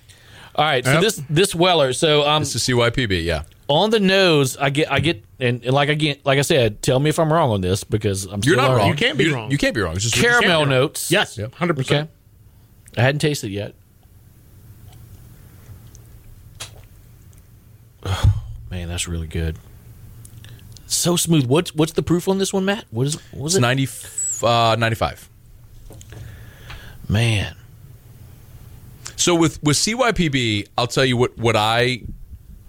All 0.56 0.66
right, 0.66 0.84
so 0.84 0.94
Yep. 0.94 1.02
this 1.02 1.22
this 1.30 1.56
Weller. 1.56 1.94
So 1.94 2.28
um, 2.28 2.42
This 2.42 2.56
is 2.56 2.64
CYPB, 2.64 3.24
yeah. 3.24 3.44
on 3.70 3.92
the 3.92 4.00
nose, 4.00 4.58
I 4.58 4.70
get 4.72 4.92
I 4.92 5.00
get 5.00 5.24
and, 5.40 5.64
and 5.64 5.74
like 5.74 5.90
I 5.90 5.94
get 5.94 6.26
like 6.26 6.38
I 6.38 6.42
said, 6.42 6.82
tell 6.82 7.00
me 7.00 7.10
if 7.10 7.18
I'm 7.20 7.32
wrong 7.32 7.52
on 7.52 7.62
this 7.62 7.86
because 7.86 8.26
I'm 8.26 8.42
You're 8.44 8.56
still 8.56 8.68
not 8.68 8.76
wrong. 8.76 8.88
You 8.90 8.96
can't 8.96 9.18
be 9.18 9.26
You- 9.26 9.36
wrong. 9.36 9.52
You 9.52 9.58
can't 9.58 9.74
be 9.74 9.80
wrong. 9.82 9.96
It's 9.96 10.04
just 10.04 10.16
Caramel 10.16 10.66
notes. 10.66 11.10
Yes, 11.12 11.38
hundred 11.54 11.74
Okay. 11.74 11.84
percent. 11.84 12.10
I 12.98 13.02
hadn't 13.04 13.20
tasted 13.20 13.48
it 13.52 13.54
yet. 13.54 13.76
Oh, 18.04 18.42
man, 18.72 18.88
that's 18.90 19.08
really 19.08 19.28
good. 19.28 19.58
So 20.88 21.16
smooth. 21.16 21.46
What's 21.46 21.74
what's 21.76 21.92
the 21.94 22.04
proof 22.04 22.28
on 22.28 22.38
this 22.40 22.52
one, 22.52 22.66
Matt? 22.66 22.86
What 22.92 23.08
is 23.08 23.16
what 23.32 23.44
was 23.44 23.56
It's 23.56 23.60
it? 23.60 23.62
90, 23.62 23.88
uh, 24.44 24.76
95. 24.78 25.29
Man, 27.10 27.56
So 29.16 29.34
with 29.36 29.62
with 29.64 29.78
CYPB, 29.78 30.68
I'll 30.78 30.88
tell 30.88 31.04
you 31.06 31.18
what 31.18 31.38
what 31.38 31.56
I 31.56 32.04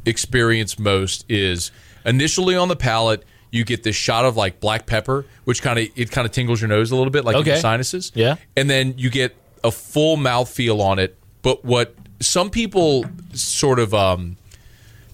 experience 0.07 0.79
most 0.79 1.27
is 1.29 1.71
initially 2.07 2.57
on 2.57 2.69
the 2.69 2.77
palate, 2.77 3.23
you 3.51 3.65
get 3.65 3.83
this 3.83 3.97
shot 3.97 4.25
of 4.25 4.37
like 4.37 4.59
black 4.59 4.87
pepper, 4.87 5.27
which 5.45 5.61
kind 5.63 5.79
of 5.79 5.89
it 5.95 6.11
kind 6.11 6.25
of 6.27 6.33
tingles 6.33 6.61
your 6.61 6.69
nose 6.69 6.91
a 6.91 6.97
little 6.97 7.11
bit, 7.11 7.25
like 7.25 7.35
in 7.41 7.45
your 7.47 7.61
sinuses. 7.61 8.13
Yeah. 8.15 8.37
and 8.57 8.71
then 8.71 8.95
you 8.97 9.11
get 9.11 9.37
a 9.63 9.71
full 9.71 10.17
mouth 10.17 10.49
feel 10.49 10.81
on 10.81 10.99
it. 10.99 11.19
But 11.43 11.65
what 11.65 11.95
some 12.21 12.49
people 12.51 13.05
sort 13.35 13.79
of 13.79 13.93
um, 13.93 14.37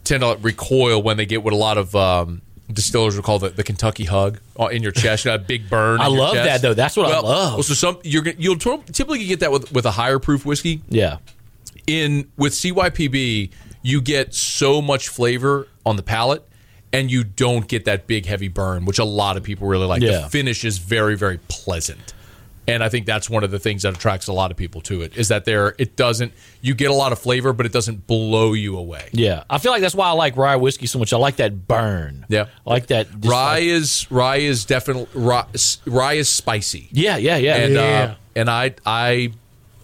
tend 0.04 0.22
to 0.22 0.38
recoil 0.40 1.02
when 1.02 1.16
they 1.16 1.26
get 1.26 1.42
what 1.42 1.52
a 1.52 1.56
lot 1.56 1.78
of 1.78 1.94
um, 1.96 2.42
distillers 2.72 3.14
would 3.16 3.24
call 3.24 3.38
the, 3.38 3.50
the 3.50 3.62
Kentucky 3.62 4.04
hug 4.04 4.40
uh, 4.58 4.66
in 4.66 4.82
your 4.82 4.92
chest, 4.92 5.24
you 5.24 5.30
know, 5.30 5.36
a 5.36 5.38
big 5.38 5.70
burn. 5.70 6.00
I 6.00 6.06
love 6.08 6.34
chest. 6.34 6.46
that, 6.46 6.62
though. 6.62 6.74
That's 6.74 6.96
what 6.96 7.06
I 7.06 7.20
love. 7.20 7.54
well, 7.54 7.62
so 7.62 7.74
some 7.74 7.98
you're 8.02 8.22
gonna- 8.22 8.36
you'll 8.38 8.58
t- 8.58 8.82
typically 8.92 9.24
get 9.26 9.40
that 9.40 9.52
with 9.52 9.72
with 9.72 9.86
a 9.86 9.92
higher 9.92 10.18
proof 10.18 10.44
whiskey 10.44 10.82
yeah, 10.88 11.18
in 11.86 12.30
with 12.36 12.52
CYPB, 12.52 13.50
you 13.82 14.00
get 14.00 14.34
so 14.34 14.82
much 14.82 15.08
flavor 15.08 15.68
on 15.84 15.96
the 15.96 16.02
palate, 16.02 16.46
and 16.92 17.10
you 17.10 17.22
don't 17.24 17.68
get 17.68 17.84
that 17.84 18.06
big 18.06 18.26
heavy 18.26 18.48
burn, 18.48 18.84
which 18.84 18.98
a 18.98 19.04
lot 19.04 19.36
of 19.36 19.42
people 19.42 19.68
really 19.68 19.86
like. 19.86 20.02
Yeah. 20.02 20.22
The 20.22 20.28
finish 20.28 20.64
is 20.64 20.78
very 20.78 21.16
very 21.16 21.38
pleasant, 21.48 22.14
and 22.68 22.82
I 22.82 22.88
think 22.88 23.06
that's 23.06 23.30
one 23.30 23.44
of 23.44 23.50
the 23.50 23.58
things 23.58 23.82
that 23.82 23.94
attracts 23.94 24.26
a 24.26 24.32
lot 24.32 24.50
of 24.50 24.56
people 24.56 24.80
to 24.82 25.02
it. 25.02 25.16
Is 25.16 25.28
that 25.28 25.44
there 25.44 25.74
it 25.78 25.96
doesn't 25.96 26.32
you 26.60 26.74
get 26.74 26.90
a 26.90 26.94
lot 26.94 27.12
of 27.12 27.18
flavor, 27.18 27.52
but 27.52 27.66
it 27.66 27.72
doesn't 27.72 28.06
blow 28.06 28.52
you 28.52 28.76
away. 28.76 29.08
yeah. 29.12 29.44
I 29.48 29.58
feel 29.58 29.72
like 29.72 29.82
that's 29.82 29.94
why 29.94 30.08
I 30.08 30.12
like 30.12 30.36
rye 30.36 30.56
whiskey 30.56 30.86
so 30.86 30.98
much. 30.98 31.12
I 31.12 31.16
like 31.16 31.36
that 31.36 31.68
burn. 31.68 32.26
Yeah. 32.28 32.46
I 32.66 32.70
like 32.70 32.88
that. 32.88 33.06
Rye 33.20 33.54
like- 33.54 33.62
is 33.62 34.06
rye 34.10 34.36
is 34.36 34.64
definitely 34.64 35.08
rye, 35.14 35.46
rye 35.86 36.14
is 36.14 36.28
spicy, 36.28 36.88
yeah, 36.92 37.16
yeah, 37.16 37.36
yeah. 37.36 37.56
and 37.56 37.74
Yeah. 37.74 37.80
uh, 37.82 38.14
and 38.34 38.50
I 38.50 38.74
I 38.84 39.32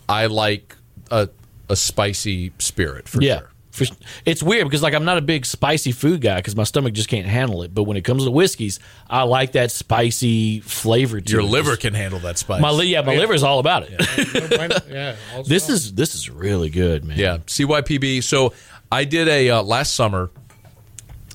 I 0.08 0.26
like 0.26 0.76
a 1.10 1.28
a 1.70 1.76
spicy 1.76 2.52
spirit 2.58 3.08
for 3.08 3.22
Yeah. 3.22 3.38
sure. 3.38 3.48
For, 3.72 3.86
it's 4.26 4.42
weird 4.42 4.64
because 4.66 4.82
like 4.82 4.92
I'm 4.92 5.06
not 5.06 5.16
a 5.16 5.22
big 5.22 5.46
spicy 5.46 5.92
food 5.92 6.20
guy 6.20 6.36
because 6.36 6.54
my 6.54 6.64
stomach 6.64 6.92
just 6.92 7.08
can't 7.08 7.26
handle 7.26 7.62
it. 7.62 7.74
But 7.74 7.84
when 7.84 7.96
it 7.96 8.02
comes 8.02 8.24
to 8.24 8.30
whiskeys, 8.30 8.78
I 9.08 9.22
like 9.22 9.52
that 9.52 9.70
spicy 9.70 10.60
flavor 10.60 11.22
to 11.22 11.32
Your 11.32 11.40
it. 11.40 11.44
liver 11.46 11.76
can 11.76 11.94
handle 11.94 12.18
that 12.20 12.36
spice. 12.36 12.60
my 12.60 12.70
li- 12.70 12.88
yeah, 12.92 13.00
my 13.00 13.16
liver's 13.16 13.42
all 13.42 13.60
about 13.60 13.84
it. 13.88 14.88
yeah, 14.90 15.16
also- 15.34 15.48
this 15.48 15.70
is 15.70 15.94
this 15.94 16.14
is 16.14 16.28
really 16.28 16.68
good, 16.68 17.02
man. 17.04 17.18
Yeah, 17.18 17.38
CYPB. 17.46 18.22
So 18.22 18.52
I 18.92 19.04
did 19.04 19.26
a 19.26 19.48
uh, 19.50 19.62
last 19.62 19.94
summer. 19.94 20.30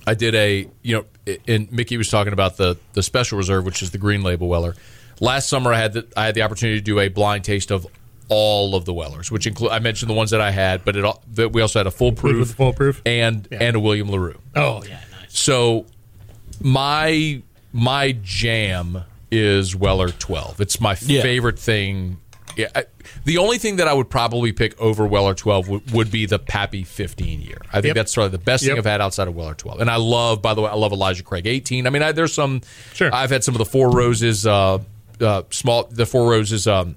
I 0.05 0.13
did 0.13 0.35
a 0.35 0.69
you 0.83 0.95
know, 1.27 1.35
and 1.47 1.71
Mickey 1.71 1.97
was 1.97 2.09
talking 2.11 2.33
about 2.33 2.57
the 2.57 2.77
the 2.93 3.01
special 3.01 3.37
reserve, 3.39 3.65
which 3.65 3.81
is 3.81 3.89
the 3.91 3.97
green 3.97 4.21
label 4.21 4.47
Weller. 4.47 4.75
Last 5.19 5.49
summer, 5.49 5.73
I 5.73 5.79
had 5.79 5.93
the 5.93 6.07
I 6.15 6.27
had 6.27 6.35
the 6.35 6.43
opportunity 6.43 6.77
to 6.79 6.83
do 6.85 6.99
a 6.99 7.07
blind 7.09 7.43
taste 7.43 7.71
of 7.71 7.87
all 8.29 8.75
of 8.75 8.85
the 8.85 8.93
Wellers, 8.93 9.31
which 9.31 9.47
include 9.47 9.71
I 9.71 9.79
mentioned 9.79 10.09
the 10.09 10.13
ones 10.15 10.31
that 10.31 10.41
I 10.41 10.51
had, 10.51 10.83
but 10.85 10.95
it 10.95 11.03
al- 11.05 11.23
that 11.33 11.49
we 11.53 11.61
also 11.61 11.79
had 11.79 11.87
a 11.87 11.91
full 11.91 12.11
proof, 12.11 12.51
full 12.55 12.73
proof. 12.73 13.01
and 13.05 13.47
and 13.51 13.75
a 13.75 13.79
William 13.79 14.09
Larue. 14.09 14.39
Oh 14.55 14.83
yeah, 14.83 14.99
nice. 15.11 15.37
So 15.37 15.85
my 16.61 17.41
my 17.73 18.13
jam 18.23 19.03
is 19.31 19.75
Weller 19.75 20.09
12. 20.09 20.61
It's 20.61 20.79
my 20.79 20.95
Yeah. 21.01 21.21
favorite 21.21 21.59
thing. 21.59 22.17
Yeah, 22.55 22.69
I, 22.75 22.85
the 23.23 23.37
only 23.37 23.59
thing 23.59 23.75
that 23.75 23.87
I 23.87 23.93
would 23.93 24.09
probably 24.09 24.51
pick 24.51 24.79
over 24.81 25.05
Weller 25.05 25.35
12 25.35 25.67
would, 25.69 25.91
would 25.91 26.09
be 26.09 26.25
the 26.25 26.39
Pappy 26.39 26.83
15 26.83 27.41
year. 27.41 27.59
I 27.69 27.73
think 27.81 27.87
Yep. 27.87 27.95
that's 27.95 28.15
probably 28.15 28.31
the 28.31 28.37
best 28.43 28.63
thing 28.65 28.75
I've 28.77 28.85
had 28.85 28.99
outside 28.99 29.27
of 29.27 29.35
Weller 29.35 29.53
12. 29.53 29.79
And 29.79 29.91
I 29.91 29.97
love, 29.97 30.41
by 30.41 30.55
the 30.55 30.61
way, 30.61 30.69
I 30.71 30.73
love 30.73 30.91
Elijah 30.91 31.21
Craig 31.21 31.45
18. 31.45 31.85
I 31.85 31.91
mean, 31.91 32.01
I, 32.01 32.13
there's 32.13 32.33
some. 32.33 32.61
Sure. 32.95 33.13
I've 33.13 33.29
had 33.29 33.43
some 33.43 33.53
of 33.53 33.59
the 33.59 33.65
Four 33.65 33.91
Roses, 33.91 34.47
uh, 34.47 34.79
uh, 35.21 35.43
small, 35.51 35.83
the 35.91 36.07
Four 36.07 36.31
Roses 36.31 36.65
um, 36.65 36.95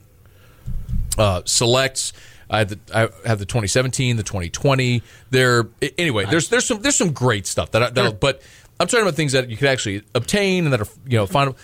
uh, 1.20 1.42
selects. 1.44 2.12
I 2.48 2.58
had 2.58 2.68
the 2.70 2.78
I 2.92 3.28
have 3.28 3.38
the 3.38 3.46
2017, 3.46 4.16
the 4.16 4.22
2020. 4.22 5.02
There 5.30 5.68
anyway. 5.98 6.24
There's 6.24 6.48
there's 6.48 6.64
some 6.64 6.82
there's 6.82 6.96
some 6.96 7.12
great 7.12 7.46
stuff 7.46 7.70
that, 7.72 7.82
I, 7.82 7.90
that 7.90 8.18
but 8.18 8.42
I'm 8.80 8.88
talking 8.88 9.02
about 9.02 9.14
things 9.14 9.32
that 9.32 9.50
you 9.50 9.56
could 9.56 9.68
actually 9.68 10.02
obtain 10.14 10.64
and 10.64 10.72
that 10.72 10.80
are 10.80 10.88
you 11.06 11.18
know 11.18 11.26
find. 11.26 11.54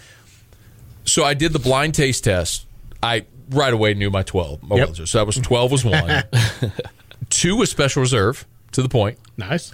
So 1.04 1.24
I 1.24 1.34
did 1.34 1.52
the 1.52 1.58
blind 1.58 1.94
taste 1.94 2.24
test. 2.24 2.66
I 3.02 3.24
right 3.50 3.72
away 3.72 3.94
knew 3.94 4.10
my 4.10 4.22
12. 4.22 4.62
My 4.62 4.76
Yep. 4.76 4.96
So 4.96 5.18
that 5.18 5.26
was 5.26 5.36
12 5.36 5.70
was 5.72 5.84
one. 5.84 6.24
Two 7.30 7.56
was 7.56 7.70
special 7.70 8.00
reserve 8.02 8.46
to 8.72 8.82
the 8.82 8.88
point. 8.88 9.18
Nice. 9.36 9.72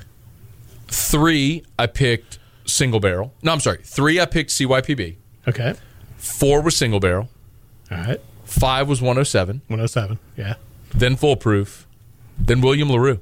Three 0.89 1.65
I 1.79 1.87
picked 1.87 2.39
single 2.65 3.01
barrel. 3.01 3.33
No, 3.43 3.53
I'm 3.53 3.61
sorry. 3.61 3.81
Three 3.83 4.21
I 4.21 4.27
picked 4.27 4.51
CYPB. 4.51 5.17
Okay. 5.49 5.75
Four 6.17 6.61
was 6.61 6.77
single 6.77 7.01
barrel. 7.01 7.29
All 7.91 7.99
right. 7.99 8.21
Five 8.53 8.89
was 8.89 9.01
107. 9.01 9.63
107. 9.69 10.19
Yeah. 10.37 10.55
Then 10.95 11.17
foolproof. 11.17 11.87
Then 12.39 12.61
William 12.61 12.89
Larue. 12.91 13.21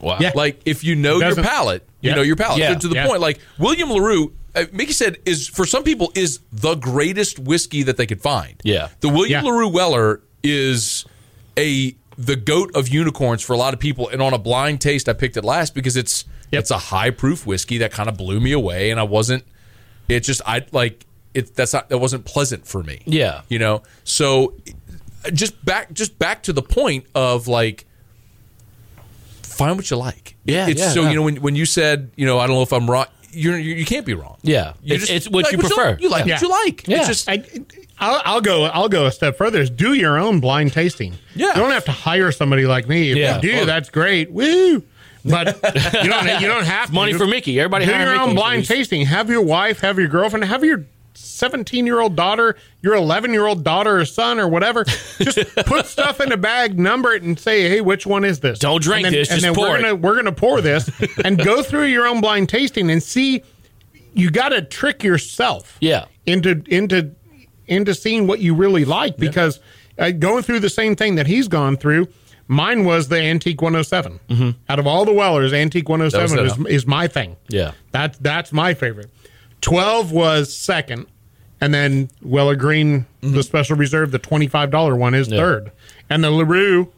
Wow. 0.00 0.18
Yeah. 0.20 0.32
Like 0.34 0.60
if 0.64 0.84
you 0.84 0.94
know 0.94 1.18
your 1.18 1.30
Doesn't- 1.30 1.44
palate, 1.44 1.88
you 2.00 2.14
know 2.14 2.22
your 2.22 2.36
palate. 2.36 2.58
Yeah. 2.58 2.72
So 2.74 2.80
to 2.80 2.88
the 2.88 2.94
Yeah. 2.96 3.06
point, 3.06 3.20
like 3.20 3.38
William 3.58 3.90
Larue, 3.90 4.32
uh, 4.54 4.64
Mickey 4.72 4.92
said, 4.92 5.18
is 5.24 5.46
for 5.48 5.64
some 5.66 5.84
people 5.84 6.12
is 6.14 6.40
the 6.52 6.74
greatest 6.74 7.38
whiskey 7.38 7.82
that 7.84 7.96
they 7.96 8.06
could 8.06 8.20
find. 8.20 8.54
Yeah. 8.64 8.88
the 9.00 9.08
William 9.08 9.44
Yeah. 9.44 9.50
Larue 9.50 9.68
Weller 9.68 10.20
is 10.42 11.04
a 11.58 11.94
the 12.18 12.34
goat 12.36 12.74
of 12.74 12.88
unicorns 12.88 13.42
for 13.42 13.52
a 13.52 13.56
lot 13.58 13.74
of 13.74 13.80
people. 13.80 14.08
And 14.08 14.22
on 14.22 14.32
a 14.32 14.38
blind 14.38 14.80
taste, 14.80 15.08
I 15.08 15.12
picked 15.12 15.36
it 15.36 15.44
last 15.44 15.74
because 15.74 15.96
it's 15.96 16.24
Yep. 16.50 16.60
it's 16.60 16.70
a 16.70 16.78
high 16.78 17.10
proof 17.10 17.46
whiskey 17.46 17.78
that 17.78 17.90
kind 17.92 18.08
of 18.08 18.16
blew 18.16 18.40
me 18.40 18.52
away, 18.52 18.90
and 18.90 18.98
I 19.00 19.02
wasn't. 19.02 19.44
It 20.08 20.20
just 20.20 20.40
I 20.46 20.64
like 20.72 21.04
it. 21.36 21.54
That's 21.54 21.72
not 21.72 21.88
that 21.90 21.98
wasn't 21.98 22.24
pleasant 22.24 22.66
for 22.66 22.82
me. 22.82 23.02
Yeah. 23.06 23.42
you 23.48 23.58
know. 23.58 23.82
So 24.04 24.54
just 25.32 25.64
back 25.64 25.92
just 25.92 26.18
back 26.18 26.42
to 26.44 26.52
the 26.52 26.62
point 26.62 27.06
of 27.14 27.46
like 27.48 27.84
find 29.42 29.76
what 29.76 29.90
you 29.90 29.96
like. 29.96 30.36
Yeah, 30.44 30.68
It's 30.68 30.80
yeah, 30.80 30.88
so 30.90 31.02
yeah. 31.02 31.10
you 31.10 31.16
know 31.16 31.22
when 31.22 31.36
when 31.36 31.56
you 31.56 31.66
said 31.66 32.10
you 32.16 32.26
know 32.26 32.38
I 32.38 32.46
don't 32.46 32.56
know 32.56 32.62
if 32.62 32.72
I'm 32.72 32.90
wrong. 32.90 33.06
You're, 33.32 33.58
you 33.58 33.74
you 33.74 33.84
can't 33.84 34.06
be 34.06 34.14
wrong. 34.14 34.36
Yeah. 34.42 34.72
You 34.82 34.94
It's- 34.94 35.10
it's 35.10 35.28
what 35.28 35.50
you 35.52 35.58
like 35.58 35.66
prefer. 35.68 35.96
You 36.00 36.08
like 36.08 36.24
Yeah. 36.26 36.34
what 36.34 36.42
you 36.42 36.48
like. 36.48 36.88
Yeah. 36.88 36.98
It's 36.98 37.06
just 37.08 37.28
I, 37.28 37.44
I'll, 37.98 38.22
I'll 38.24 38.40
go. 38.40 38.64
I'll 38.64 38.88
go 38.88 39.06
a 39.06 39.12
step 39.12 39.36
further. 39.36 39.60
Is 39.60 39.68
do 39.68 39.92
your 39.94 40.18
own 40.18 40.40
blind 40.40 40.72
tasting. 40.72 41.14
Yeah. 41.34 41.48
You 41.48 41.54
don't 41.54 41.70
have 41.72 41.84
to 41.86 41.92
hire 41.92 42.32
somebody 42.32 42.64
like 42.66 42.88
me. 42.88 43.10
If 43.10 43.16
Yeah. 43.18 43.36
you 43.36 43.42
do, 43.42 43.58
Oh. 43.60 43.64
that's 43.66 43.90
great. 43.90 44.30
Woo! 44.30 44.82
But 45.24 45.48
you 46.02 46.08
don't. 46.08 46.40
You 46.40 46.46
don't 46.46 46.64
have 46.66 46.88
to. 46.88 46.94
Money 46.94 47.12
for 47.14 47.26
Mickey. 47.26 47.58
Everybody 47.58 47.84
do 47.84 47.92
hire 47.92 48.02
your 48.04 48.12
Mickey 48.12 48.28
own 48.28 48.34
blind 48.36 48.60
these. 48.62 48.68
tasting. 48.68 49.04
Have 49.06 49.28
your 49.28 49.42
wife, 49.42 49.80
have 49.80 49.98
your 49.98 50.06
girlfriend, 50.08 50.44
have 50.44 50.62
your 50.64 50.86
17 51.16 51.86
year 51.86 52.00
old 52.00 52.16
daughter, 52.16 52.56
your 52.82 52.94
11 52.94 53.32
year 53.32 53.46
old 53.46 53.64
daughter 53.64 53.98
or 53.98 54.04
son 54.04 54.38
or 54.38 54.48
whatever. 54.48 54.84
Just 54.84 55.38
put 55.66 55.86
stuff 55.86 56.20
in 56.20 56.32
a 56.32 56.36
bag, 56.36 56.78
number 56.78 57.12
it, 57.12 57.22
and 57.22 57.38
say, 57.38 57.68
"Hey, 57.68 57.80
which 57.80 58.06
one 58.06 58.24
is 58.24 58.40
this?" 58.40 58.58
Don't 58.58 58.82
drink 58.82 59.06
and 59.06 59.14
then, 59.14 59.20
this, 59.20 59.30
and 59.30 59.40
just 59.40 59.54
then 59.54 59.60
we're 59.62 59.80
gonna 59.80 59.94
we're 59.94 60.16
gonna 60.16 60.32
pour 60.32 60.60
this 60.60 60.90
and 61.24 61.38
go 61.42 61.62
through 61.62 61.84
your 61.86 62.06
own 62.06 62.20
blind 62.20 62.48
tasting 62.48 62.90
and 62.90 63.02
see. 63.02 63.42
You 64.14 64.30
got 64.30 64.48
to 64.50 64.62
trick 64.62 65.04
yourself, 65.04 65.76
Yeah. 65.80 66.06
into 66.24 66.62
into 66.68 67.10
into 67.66 67.94
seeing 67.94 68.26
what 68.26 68.40
you 68.40 68.54
really 68.54 68.84
like 68.86 69.16
because 69.18 69.60
uh, 69.98 70.10
going 70.10 70.42
through 70.42 70.60
the 70.60 70.70
same 70.70 70.96
thing 70.96 71.16
that 71.16 71.26
he's 71.26 71.48
gone 71.48 71.76
through. 71.76 72.08
Mine 72.48 72.84
was 72.84 73.08
the 73.08 73.20
Antique 73.20 73.60
107. 73.60 74.20
Mm-hmm. 74.28 74.50
Out 74.68 74.78
of 74.78 74.86
all 74.86 75.04
the 75.04 75.12
Wellers, 75.12 75.52
Antique 75.52 75.88
107 75.88 76.36
That 76.36 76.68
is, 76.70 76.82
is 76.82 76.86
my 76.86 77.08
thing. 77.08 77.36
Yeah. 77.48 77.72
That's 77.90 78.16
that's 78.18 78.52
my 78.52 78.72
favorite. 78.72 79.10
Twelve 79.60 80.12
was 80.12 80.54
second, 80.56 81.06
and 81.60 81.72
then 81.74 82.08
Weller 82.22 82.56
Green, 82.56 83.06
the 83.20 83.42
special 83.42 83.76
reserve, 83.76 84.10
the 84.12 84.18
twenty 84.18 84.46
five 84.46 84.70
dollar 84.70 84.94
one 84.94 85.14
is 85.14 85.28
Yeah. 85.28 85.38
third, 85.38 85.72
and 86.08 86.22
the 86.22 86.30
Larue, 86.30 86.88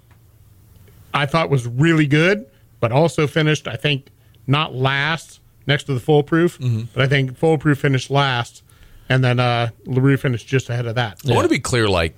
I 1.14 1.24
thought 1.26 1.48
was 1.50 1.66
really 1.66 2.06
good, 2.06 2.46
but 2.80 2.92
also 2.92 3.26
finished 3.26 3.66
I 3.66 3.76
think 3.76 4.09
not 4.46 4.74
last 4.74 5.40
next 5.66 5.84
to 5.84 5.94
the 5.94 6.00
Foolproof, 6.00 6.59
but 6.94 7.02
I 7.02 7.06
think 7.06 7.36
Foolproof 7.36 7.78
finished 7.78 8.11
last, 8.11 8.62
and 9.09 9.24
then 9.24 9.40
uh 9.40 9.70
Larue 9.86 10.16
finished 10.18 10.46
just 10.46 10.68
ahead 10.68 10.86
of 10.86 10.94
that. 10.96 11.20
I 11.28 11.34
want 11.34 11.44
to 11.44 11.48
be 11.50 11.59
clear, 11.61 11.88
like 11.88 12.14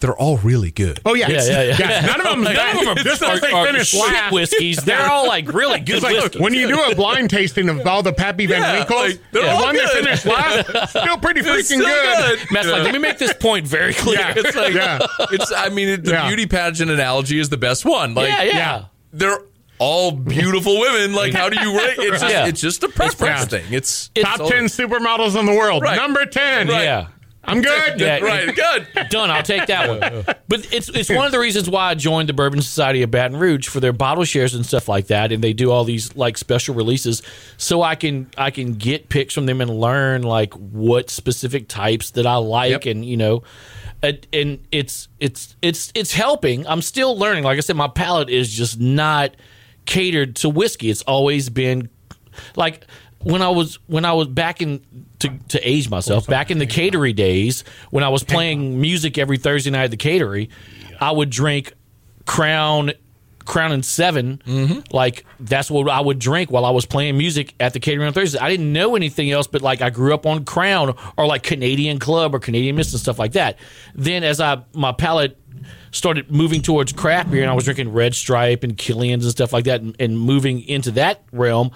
they're 0.00 0.16
all 0.16 0.36
really 0.38 0.70
good. 0.70 1.00
Oh 1.04 1.14
yeah, 1.14 1.28
Yeah, 1.28 1.42
yeah, 1.62 1.76
yeah. 1.78 2.00
None 2.06 2.20
of 2.20 2.26
them, 2.26 2.42
none 2.44 2.56
of 2.76 2.84
them 2.84 2.88
are 2.88 2.94
just 3.02 3.20
because 3.20 3.40
they 3.40 3.50
Are 3.52 3.66
finished 3.66 3.92
shit 3.92 4.00
last. 4.00 4.32
whiskeys. 4.32 4.76
They're 4.78 5.08
all 5.08 5.26
like 5.26 5.52
really 5.52 5.80
good 5.80 6.02
like 6.02 6.14
whiskeys. 6.16 6.40
when 6.40 6.54
you 6.54 6.68
do 6.68 6.80
a 6.82 6.94
blind 6.94 7.30
tasting 7.30 7.68
of 7.68 7.86
all 7.86 8.02
the 8.02 8.12
Pappy 8.12 8.46
Van 8.46 8.60
Yeah, 8.62 8.72
Winkles, 8.78 9.00
like, 9.12 9.20
they're 9.32 9.42
the 9.42 9.50
all 9.50 9.62
one 9.62 9.74
that 9.76 9.90
good. 9.92 10.04
finished 10.04 10.26
last, 10.26 10.90
still 10.90 11.18
pretty 11.18 11.40
freaking 11.42 11.62
still 11.64 11.80
good. 11.80 12.38
good. 12.38 12.50
Matt's 12.52 12.68
like, 12.68 12.82
let 12.84 12.92
me 12.92 12.98
make 12.98 13.18
this 13.18 13.32
point 13.34 13.66
very 13.66 13.94
clear. 13.94 14.18
Yeah. 14.20 14.34
It's 14.36 14.56
like 14.56 14.74
Yeah. 14.74 14.98
it's. 15.32 15.52
I 15.52 15.68
mean, 15.70 15.88
it, 15.88 16.04
the 16.04 16.12
Yeah. 16.12 16.26
beauty 16.28 16.46
pageant 16.46 16.90
analogy 16.90 17.38
is 17.38 17.48
the 17.48 17.56
best 17.56 17.84
one. 17.84 18.14
Like, 18.14 18.28
yeah, 18.28 18.42
yeah. 18.44 18.52
yeah. 18.56 18.84
they're 19.12 19.40
all 19.80 20.10
beautiful 20.12 20.78
women. 20.80 21.12
Like, 21.12 21.32
how 21.34 21.48
do 21.48 21.60
you 21.60 21.76
rate? 21.78 21.98
It's 21.98 22.20
just, 22.20 22.32
Yeah. 22.32 22.46
it's 22.46 22.60
just 22.60 22.82
a 22.82 22.88
preference 22.88 23.40
Yeah. 23.40 23.44
thing. 23.46 23.64
It's 23.72 24.08
Top 24.14 24.38
ten 24.48 24.64
supermodels 24.64 25.38
in 25.38 25.46
the 25.46 25.52
world. 25.52 25.82
Right. 25.82 25.96
Number 25.96 26.24
ten. 26.26 26.68
Right. 26.68 26.82
Yeah. 26.84 27.06
I'm 27.48 27.62
good. 27.62 28.00
Yeah. 28.00 28.18
right. 28.18 28.54
Good. 28.94 29.08
Done. 29.10 29.30
I'll 29.30 29.42
take 29.42 29.66
that 29.66 29.88
one. 29.88 30.24
But 30.48 30.72
it's 30.72 30.88
it's 30.88 31.08
one 31.10 31.26
of 31.26 31.32
the 31.32 31.38
reasons 31.38 31.68
why 31.68 31.90
I 31.90 31.94
joined 31.94 32.28
the 32.28 32.32
Bourbon 32.32 32.60
Society 32.62 33.02
of 33.02 33.10
Baton 33.10 33.36
Rouge 33.38 33.68
for 33.68 33.80
their 33.80 33.92
bottle 33.92 34.24
shares 34.24 34.54
and 34.54 34.64
stuff 34.64 34.88
like 34.88 35.06
that, 35.08 35.32
and 35.32 35.42
they 35.42 35.52
do 35.52 35.70
all 35.70 35.84
these 35.84 36.14
like 36.16 36.38
special 36.38 36.74
releases, 36.74 37.22
so 37.56 37.82
I 37.82 37.94
can 37.94 38.30
I 38.36 38.50
can 38.50 38.74
get 38.74 39.08
picks 39.08 39.34
from 39.34 39.46
them 39.46 39.60
and 39.60 39.70
learn 39.80 40.22
like 40.22 40.52
what 40.54 41.10
specific 41.10 41.68
types 41.68 42.10
that 42.10 42.26
I 42.26 42.36
like, 42.36 42.70
Yep. 42.84 42.86
and 42.86 43.04
you 43.04 43.16
know. 43.16 43.42
And 44.02 44.24
and 44.32 44.60
it's 44.70 45.08
it's 45.18 45.56
it's 45.60 45.90
it's 45.94 46.12
helping. 46.12 46.66
I'm 46.68 46.82
still 46.82 47.18
learning. 47.18 47.42
Like 47.44 47.56
I 47.56 47.60
said, 47.60 47.74
my 47.76 47.88
palate 47.88 48.30
is 48.30 48.52
just 48.52 48.78
not 48.78 49.34
catered 49.86 50.36
to 50.36 50.48
whiskey. 50.48 50.88
It's 50.90 51.02
always 51.02 51.48
been 51.50 51.88
like 52.54 52.86
when 53.22 53.42
I 53.42 53.48
was 53.48 53.78
when 53.86 54.04
I 54.04 54.12
was 54.12 54.28
back 54.28 54.62
in 54.62 54.80
to, 55.20 55.28
to 55.48 55.60
age 55.68 55.90
myself 55.90 56.26
back 56.26 56.50
in 56.50 56.58
the 56.58 56.66
Caterie 56.66 57.12
days 57.12 57.64
when 57.90 58.04
I 58.04 58.08
was 58.08 58.22
playing 58.22 58.80
music 58.80 59.18
every 59.18 59.38
Thursday 59.38 59.70
night 59.70 59.84
at 59.84 59.90
the 59.90 59.96
Caterie, 59.96 60.50
I 61.00 61.10
would 61.10 61.30
drink 61.30 61.72
Crown 62.26 62.92
Crown 63.44 63.72
and 63.72 63.84
7 63.84 64.42
Like 64.92 65.24
that's 65.40 65.70
what 65.70 65.88
I 65.88 66.00
would 66.00 66.18
drink 66.18 66.50
while 66.50 66.66
I 66.66 66.70
was 66.70 66.84
playing 66.84 67.16
music 67.16 67.54
at 67.58 67.72
the 67.72 67.80
catering 67.80 68.06
on 68.06 68.12
Thursday. 68.12 68.38
I 68.38 68.50
didn't 68.50 68.72
know 68.72 68.94
anything 68.94 69.30
else, 69.30 69.46
but 69.46 69.62
like 69.62 69.80
I 69.80 69.88
grew 69.90 70.12
up 70.12 70.26
on 70.26 70.44
Crown 70.44 70.94
or 71.16 71.26
like 71.26 71.42
Canadian 71.42 71.98
Club 71.98 72.34
or 72.34 72.40
Canadian 72.40 72.76
Mist 72.76 72.92
and 72.92 73.00
stuff 73.00 73.18
like 73.18 73.32
that. 73.32 73.58
Then 73.94 74.22
as 74.22 74.40
I 74.40 74.62
my 74.74 74.92
palate 74.92 75.38
started 75.90 76.30
moving 76.30 76.60
towards 76.60 76.92
craft 76.92 77.30
beer 77.30 77.42
and 77.42 77.50
I 77.50 77.54
was 77.54 77.64
drinking 77.64 77.92
Red 77.92 78.14
Stripe 78.14 78.62
and 78.62 78.76
Killian's 78.76 79.24
and 79.24 79.32
stuff 79.32 79.52
like 79.52 79.64
that 79.64 79.80
and, 79.80 79.96
and 79.98 80.18
moving 80.18 80.60
into 80.60 80.90
that 80.92 81.24
realm, 81.32 81.70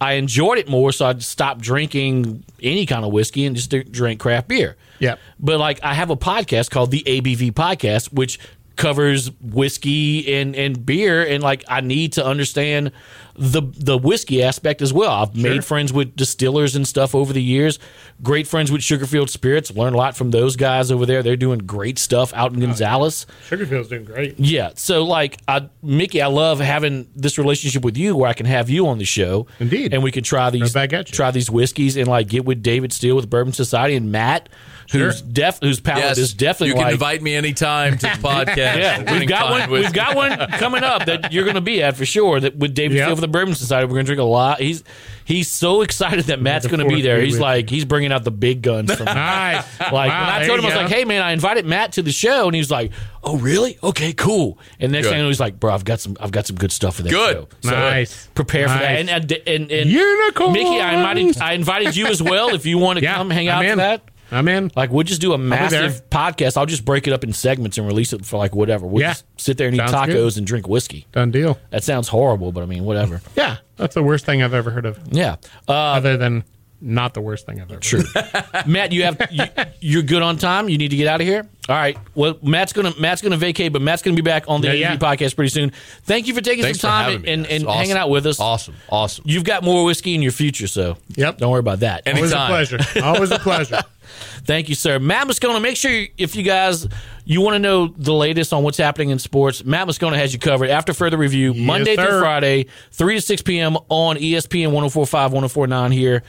I 0.00 0.14
enjoyed 0.14 0.58
it 0.58 0.68
more. 0.68 0.92
So 0.92 1.06
I 1.06 1.18
stopped 1.18 1.60
drinking 1.60 2.44
any 2.62 2.86
kind 2.86 3.04
of 3.04 3.12
whiskey 3.12 3.46
and 3.46 3.56
just 3.56 3.70
drink 3.92 4.20
craft 4.20 4.48
beer. 4.48 4.76
Yeah. 4.98 5.16
But 5.40 5.58
like 5.58 5.82
I 5.82 5.94
have 5.94 6.10
a 6.10 6.16
podcast 6.16 6.70
called 6.70 6.90
the 6.90 7.02
ABV 7.06 7.52
Podcast, 7.52 8.12
which 8.12 8.38
covers 8.76 9.30
whiskey 9.40 10.34
and, 10.34 10.54
and 10.54 10.84
beer 10.84 11.26
and 11.26 11.42
like 11.42 11.64
I 11.66 11.80
need 11.80 12.12
to 12.14 12.24
understand 12.24 12.92
the 13.38 13.62
the 13.62 13.98
whiskey 13.98 14.42
aspect 14.42 14.82
as 14.82 14.92
well. 14.92 15.10
I've 15.10 15.34
made 15.36 15.64
friends 15.64 15.92
with 15.92 16.16
distillers 16.16 16.74
and 16.76 16.86
stuff 16.86 17.14
over 17.14 17.32
the 17.32 17.42
years. 17.42 17.78
Great 18.22 18.46
friends 18.46 18.72
with 18.72 18.80
Sugarfield 18.80 19.28
Spirits. 19.28 19.70
Learned 19.74 19.94
a 19.94 19.98
lot 19.98 20.16
from 20.16 20.30
those 20.30 20.56
guys 20.56 20.90
over 20.90 21.04
there. 21.04 21.22
They're 21.22 21.36
doing 21.36 21.58
great 21.60 21.98
stuff 21.98 22.32
out 22.34 22.52
in 22.54 22.60
Gonzales. 22.60 23.26
Sugarfield's 23.48 23.88
doing 23.88 24.04
great. 24.04 24.38
Yeah. 24.38 24.70
So 24.76 25.04
like 25.04 25.38
I 25.46 25.68
Mickey, 25.82 26.22
I 26.22 26.28
love 26.28 26.60
having 26.60 27.08
this 27.14 27.36
relationship 27.38 27.84
with 27.84 27.96
you 27.96 28.16
where 28.16 28.28
I 28.28 28.32
can 28.32 28.46
have 28.46 28.70
you 28.70 28.86
on 28.86 28.98
the 28.98 29.04
show. 29.04 29.46
Indeed. 29.60 29.92
And 29.92 30.02
we 30.02 30.10
can 30.10 30.24
try 30.24 30.50
these 30.50 30.72
back 30.72 30.92
at 30.92 31.08
you. 31.10 31.14
try 31.14 31.30
these 31.30 31.50
whiskeys 31.50 31.96
and 31.96 32.08
like 32.08 32.28
get 32.28 32.44
with 32.44 32.62
David 32.62 32.92
Steele 32.92 33.16
with 33.16 33.28
Bourbon 33.28 33.52
Society 33.52 33.96
and 33.96 34.10
Matt, 34.10 34.48
who's 34.92 35.18
Sure. 35.18 35.28
def 35.32 35.58
whose 35.60 35.80
palate 35.80 36.04
Yes, 36.04 36.18
is 36.18 36.32
definitely 36.34 36.68
You 36.68 36.74
can 36.74 36.82
like 36.84 36.92
invite 36.94 37.22
me 37.22 37.34
anytime 37.34 37.92
to 37.98 38.06
the 38.06 38.06
podcast. 38.28 38.56
yeah, 38.56 39.12
we've 39.18 39.28
got 39.28 39.50
one. 39.50 39.70
with- 39.70 39.82
We've 39.82 39.92
got 39.92 40.16
one 40.16 40.36
coming 40.52 40.82
up 40.82 41.04
that 41.06 41.32
you're 41.32 41.44
going 41.44 41.56
to 41.56 41.60
be 41.60 41.82
at 41.82 41.96
for 41.96 42.06
sure. 42.06 42.40
That 42.40 42.56
with 42.56 42.74
David 42.74 42.96
Yep. 42.96 43.04
Steele 43.06 43.16
for 43.16 43.20
the 43.26 43.32
Bourbon 43.38 43.54
Society, 43.54 43.86
we're 43.86 43.94
going 43.94 44.06
to 44.06 44.08
drink 44.14 44.20
a 44.20 44.24
lot. 44.24 44.60
He's 44.60 44.82
he's 45.24 45.48
so 45.48 45.82
excited 45.82 46.26
that 46.26 46.40
Matt's 46.40 46.66
going 46.66 46.80
to 46.80 46.88
be 46.88 47.02
there. 47.02 47.20
He's 47.20 47.38
like 47.38 47.68
he's 47.70 47.84
bringing 47.84 48.12
out 48.12 48.24
the 48.24 48.30
big 48.30 48.62
guns 48.62 48.94
from 48.94 49.04
Nice. 49.06 49.64
Like 49.80 49.92
Wow, 49.92 50.26
when 50.26 50.42
I 50.42 50.46
told 50.46 50.58
him, 50.60 50.64
I 50.66 50.68
you 50.68 50.74
was 50.74 50.82
like, 50.84 50.92
"Hey 50.92 51.04
man, 51.04 51.22
I 51.22 51.32
invited 51.32 51.66
Matt 51.66 51.92
to 51.92 52.02
the 52.02 52.12
show," 52.12 52.46
and 52.46 52.54
he 52.54 52.60
was 52.60 52.70
like, 52.70 52.92
"Oh 53.22 53.36
really? 53.38 53.78
Okay, 53.82 54.12
cool." 54.12 54.58
And 54.80 54.92
next 54.92 55.06
Good. 55.06 55.10
thing 55.10 55.18
I 55.20 55.22
know, 55.22 55.28
he's 55.28 55.40
like, 55.40 55.58
"Bro, 55.60 55.74
I've 55.74 55.84
got 55.84 56.00
some, 56.00 56.16
I've 56.20 56.30
got 56.32 56.46
some 56.46 56.56
good 56.56 56.72
stuff 56.72 56.96
for 56.96 57.02
that 57.02 57.10
Good. 57.10 57.34
show." 57.36 57.48
So 57.62 57.68
uh, 57.76 57.80
Nice. 57.80 58.26
prepare 58.34 58.68
for 58.68 58.74
that. 58.78 58.98
And 59.00 59.08
and 59.10 59.32
and, 59.46 59.70
and 59.70 59.90
Unicorns. 59.90 60.52
Mickey, 60.54 60.80
I 60.80 60.94
invited, 60.94 61.38
I 61.40 61.52
invited 61.52 61.96
you 61.96 62.06
as 62.06 62.22
well. 62.22 62.54
If 62.54 62.66
you 62.66 62.78
want 62.78 62.98
to 62.98 63.04
Yeah, 63.04 63.14
come 63.16 63.30
hang 63.30 63.48
out 63.48 63.64
for 63.64 63.76
that. 63.76 64.02
I'm 64.30 64.48
in. 64.48 64.70
Like 64.76 64.90
we'll 64.90 65.04
just 65.04 65.20
do 65.20 65.32
a 65.32 65.38
massive 65.38 66.08
podcast. 66.10 66.56
I'll 66.56 66.66
just 66.66 66.84
break 66.84 67.06
it 67.06 67.12
up 67.12 67.24
in 67.24 67.32
segments 67.32 67.78
and 67.78 67.86
release 67.86 68.12
it 68.12 68.24
for 68.24 68.36
like 68.38 68.54
whatever. 68.54 68.86
We'll 68.86 69.02
Yeah. 69.02 69.10
just 69.12 69.24
sit 69.36 69.58
there 69.58 69.68
and 69.68 69.76
eat 69.76 69.80
tacos 69.82 70.06
good. 70.06 70.36
and 70.38 70.46
drink 70.46 70.68
whiskey. 70.68 71.06
Done 71.12 71.30
deal. 71.30 71.58
That 71.70 71.84
sounds 71.84 72.08
horrible, 72.08 72.52
but 72.52 72.62
I 72.62 72.66
mean, 72.66 72.84
whatever. 72.84 73.20
Yeah, 73.36 73.58
that's 73.76 73.94
the 73.94 74.02
worst 74.02 74.24
thing 74.24 74.42
I've 74.42 74.54
ever 74.54 74.70
heard 74.70 74.86
of. 74.86 74.98
Yeah. 75.10 75.36
Uh, 75.68 75.72
Other 75.72 76.16
than 76.16 76.44
not 76.80 77.14
the 77.14 77.20
worst 77.22 77.46
thing 77.46 77.60
I've 77.60 77.70
ever. 77.70 77.80
True. 77.80 78.02
Matt, 78.66 78.92
you 78.92 79.04
have 79.04 79.20
you, 79.30 79.44
you're 79.80 80.02
good 80.02 80.20
on 80.22 80.36
time. 80.36 80.68
You 80.68 80.76
need 80.78 80.88
to 80.90 80.96
get 80.96 81.06
out 81.06 81.20
of 81.22 81.26
here. 81.26 81.46
All 81.68 81.74
right. 81.74 81.96
Well, 82.14 82.38
Matt's 82.42 82.72
gonna 82.74 82.92
Matt's 83.00 83.22
gonna 83.22 83.36
vacate, 83.38 83.72
but 83.72 83.80
Matt's 83.82 84.02
gonna 84.02 84.14
be 84.16 84.22
back 84.22 84.44
on 84.48 84.60
the 84.60 84.68
Yeah, 84.68 84.92
yeah. 84.92 84.96
podcast 84.96 85.36
pretty 85.36 85.48
soon. 85.48 85.72
Thank 86.04 86.26
you 86.28 86.34
for 86.34 86.40
taking 86.42 86.64
Thanks 86.64 86.80
some 86.80 86.90
time 86.90 87.14
and, 87.16 87.26
and, 87.26 87.46
and 87.46 87.66
awesome. 87.66 87.78
hanging 87.78 87.96
out 87.96 88.10
with 88.10 88.26
us. 88.26 88.38
Awesome. 88.40 88.74
Awesome. 88.90 89.24
You've 89.26 89.44
got 89.44 89.64
more 89.64 89.84
whiskey 89.84 90.14
in 90.14 90.22
your 90.22 90.32
future, 90.32 90.66
so 90.66 90.96
Yep. 91.16 91.38
don't 91.38 91.50
worry 91.50 91.60
about 91.60 91.80
that. 91.80 92.02
And- 92.06 92.16
Always 92.18 92.32
a 92.32 92.46
pleasure. 92.46 92.78
Always 93.02 93.30
a 93.30 93.38
pleasure. 93.38 93.80
Thank 94.44 94.68
you, 94.68 94.74
sir. 94.74 94.98
Matt 94.98 95.26
Moscona, 95.26 95.60
make 95.60 95.76
sure 95.76 95.90
you- 95.90 96.08
if 96.18 96.36
you 96.36 96.42
guys 96.42 96.86
you 97.24 97.40
want 97.40 97.54
to 97.56 97.58
know 97.58 97.88
the 97.98 98.12
latest 98.14 98.52
on 98.52 98.62
what's 98.62 98.78
happening 98.78 99.10
in 99.10 99.18
sports, 99.18 99.64
Matt 99.64 99.88
Moscona 99.88 100.14
has 100.14 100.32
you 100.32 100.38
covered. 100.38 100.70
After 100.70 100.92
further 100.94 101.16
review, 101.16 101.54
Monday 101.54 101.96
through. 101.96 102.20
Friday, 102.20 102.66
3 102.92 103.16
to 103.16 103.20
6 103.20 103.42
p.m. 103.42 103.76
on 103.88 104.16
ESPN 104.16 104.70
1045, 104.70 105.32
1049 105.32 105.90
here 105.90 106.22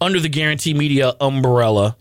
under 0.00 0.18
the 0.18 0.28
Guarantee 0.28 0.74
Media 0.74 1.14
umbrella. 1.20 1.96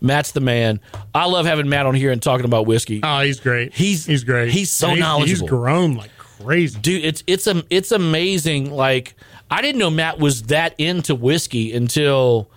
Matt's 0.00 0.30
the 0.30 0.40
man. 0.40 0.78
I 1.12 1.26
love 1.26 1.44
having 1.44 1.68
Matt 1.68 1.86
on 1.86 1.94
here 1.96 2.12
and 2.12 2.22
talking 2.22 2.44
about 2.44 2.66
whiskey. 2.66 3.00
Oh, 3.02 3.20
he's 3.22 3.40
great. 3.40 3.74
He's- 3.74 4.06
he's 4.06 4.22
great. 4.22 4.50
he's 4.52 4.70
so 4.70 4.90
He's 4.90 5.00
knowledgeable. 5.00 5.40
He's 5.46 5.50
grown 5.50 5.94
like 5.96 6.10
crazy. 6.16 6.78
dude 6.80 7.04
it's 7.04 7.24
it's 7.26 7.48
a, 7.48 7.64
it's 7.68 7.90
amazing 7.90 8.70
like 8.70 9.16
i 9.50 9.60
didn't 9.60 9.80
know 9.80 9.90
matt 9.90 10.20
was 10.20 10.44
that 10.44 10.72
into 10.78 11.12
whiskey 11.12 11.72
until 11.72 12.48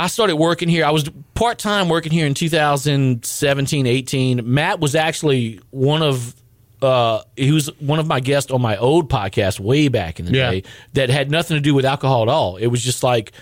i 0.00 0.06
started 0.06 0.36
working 0.36 0.68
here 0.68 0.84
i 0.84 0.90
was 0.90 1.08
part-time 1.34 1.88
working 1.88 2.10
here 2.12 2.26
in 2.26 2.34
2017 2.34 3.86
18 3.86 4.40
matt 4.52 4.80
was 4.80 4.94
actually 4.94 5.60
one 5.70 6.02
of 6.02 6.34
uh, 6.82 7.20
he 7.36 7.52
was 7.52 7.66
one 7.78 7.98
of 7.98 8.06
my 8.06 8.20
guests 8.20 8.50
on 8.50 8.62
my 8.62 8.74
old 8.78 9.10
podcast 9.10 9.60
way 9.60 9.88
back 9.88 10.18
in 10.18 10.24
the 10.24 10.32
Yeah. 10.32 10.50
day 10.50 10.62
that 10.94 11.10
had 11.10 11.30
nothing 11.30 11.56
to 11.58 11.60
do 11.60 11.74
with 11.74 11.84
alcohol 11.84 12.22
at 12.22 12.28
all. 12.30 12.56
It 12.56 12.68
was 12.68 12.82
just 12.82 13.02
like 13.02 13.32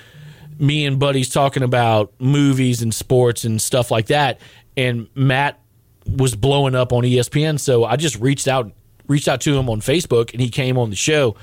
me 0.58 0.84
and 0.86 0.98
buddies 0.98 1.28
talking 1.30 1.62
about 1.62 2.12
movies 2.18 2.82
and 2.82 2.92
sports 2.92 3.44
and 3.44 3.62
stuff 3.62 3.92
like 3.92 4.06
that. 4.06 4.40
And 4.76 5.06
Matt 5.14 5.60
was 6.04 6.34
blowing 6.34 6.74
up 6.74 6.92
on 6.92 7.04
ESPN, 7.04 7.60
so 7.60 7.84
I 7.84 7.94
just 7.94 8.16
reached 8.18 8.48
out 8.48 8.72
reached 9.06 9.28
out 9.28 9.40
to 9.42 9.56
him 9.56 9.70
on 9.70 9.80
Facebook, 9.82 10.32
and 10.32 10.40
he 10.40 10.48
came 10.48 10.76
on 10.76 10.90
the 10.90 10.96
show. 10.96 11.36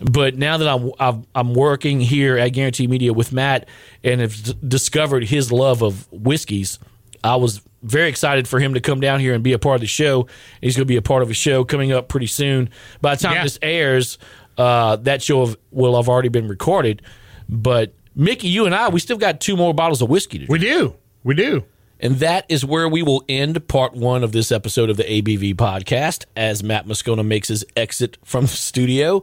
But 0.00 0.36
now 0.36 0.56
that 0.58 0.68
I'm 0.68 0.90
I've, 0.98 1.26
I'm 1.34 1.54
working 1.54 2.00
here 2.00 2.36
at 2.36 2.48
Guarantee 2.50 2.86
Media 2.86 3.12
with 3.12 3.32
Matt 3.32 3.68
and 4.04 4.20
have 4.20 4.68
discovered 4.68 5.24
his 5.24 5.50
love 5.50 5.82
of 5.82 6.10
whiskeys, 6.12 6.78
I 7.24 7.36
was 7.36 7.62
very 7.82 8.08
excited 8.08 8.46
for 8.48 8.58
him 8.58 8.74
to 8.74 8.80
come 8.80 9.00
down 9.00 9.20
here 9.20 9.32
and 9.34 9.42
be 9.42 9.52
a 9.52 9.58
part 9.58 9.76
of 9.76 9.80
the 9.80 9.86
show. 9.86 10.26
He's 10.60 10.76
going 10.76 10.86
to 10.86 10.90
be 10.92 10.96
a 10.96 11.02
part 11.02 11.22
of 11.22 11.30
a 11.30 11.34
show 11.34 11.64
coming 11.64 11.92
up 11.92 12.08
pretty 12.08 12.26
soon. 12.26 12.68
By 13.00 13.14
the 13.14 13.22
time 13.22 13.34
Yeah. 13.34 13.42
this 13.44 13.58
airs, 13.62 14.18
uh, 14.58 14.96
that 14.96 15.22
show 15.22 15.54
will 15.70 15.96
have 15.96 16.08
already 16.08 16.28
been 16.28 16.48
recorded. 16.48 17.02
But 17.48 17.92
Mickey, 18.14 18.48
you 18.48 18.66
and 18.66 18.74
I, 18.74 18.88
we 18.88 18.98
still 19.00 19.18
got 19.18 19.40
two 19.40 19.56
more 19.56 19.72
bottles 19.74 20.02
of 20.02 20.08
whiskey 20.10 20.38
to 20.40 20.46
drink. 20.46 20.50
We 20.50 20.58
do. 20.58 20.94
We 21.22 21.34
do. 21.34 21.64
And 22.00 22.16
that 22.16 22.44
is 22.48 22.64
where 22.64 22.88
we 22.88 23.02
will 23.02 23.24
end 23.28 23.66
part 23.68 23.94
one 23.94 24.22
of 24.24 24.32
this 24.32 24.52
episode 24.52 24.90
of 24.90 24.96
the 24.96 25.04
ABV 25.04 25.54
podcast 25.54 26.24
as 26.36 26.62
Matt 26.62 26.86
Moscona 26.86 27.24
makes 27.24 27.48
his 27.48 27.64
exit 27.76 28.18
from 28.24 28.42
the 28.44 28.48
studio. 28.48 29.22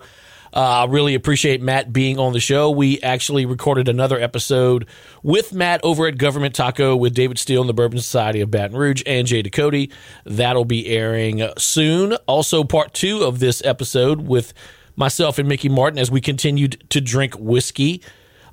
Uh, 0.53 0.59
I 0.59 0.85
really 0.85 1.15
appreciate 1.15 1.61
Matt 1.61 1.91
being 1.91 2.19
on 2.19 2.33
the 2.33 2.39
show. 2.39 2.69
We 2.69 3.01
actually 3.01 3.45
recorded 3.45 3.87
another 3.87 4.19
episode 4.19 4.87
with 5.23 5.51
Matt 5.51 5.81
over 5.83 6.05
at 6.05 6.17
Government 6.17 6.53
Taco 6.53 6.95
with 6.95 7.15
David 7.15 7.39
Steele 7.39 7.61
and 7.61 7.69
the 7.69 7.73
Bourbon 7.73 7.97
Society 7.97 8.39
of 8.41 8.51
Baton 8.51 8.77
Rouge 8.77 9.01
and 9.07 9.25
Jay 9.25 9.41
Ducote. 9.41 9.91
That'll 10.25 10.65
be 10.65 10.87
airing 10.87 11.43
soon. 11.57 12.13
Also, 12.27 12.63
part 12.63 12.93
two 12.93 13.23
of 13.23 13.39
this 13.39 13.65
episode 13.65 14.27
with 14.27 14.53
myself 14.95 15.39
and 15.39 15.49
Mickey 15.49 15.69
Martin 15.69 15.97
as 15.97 16.11
we 16.11 16.21
continued 16.21 16.83
to 16.91 17.01
drink 17.01 17.33
whiskey 17.39 18.03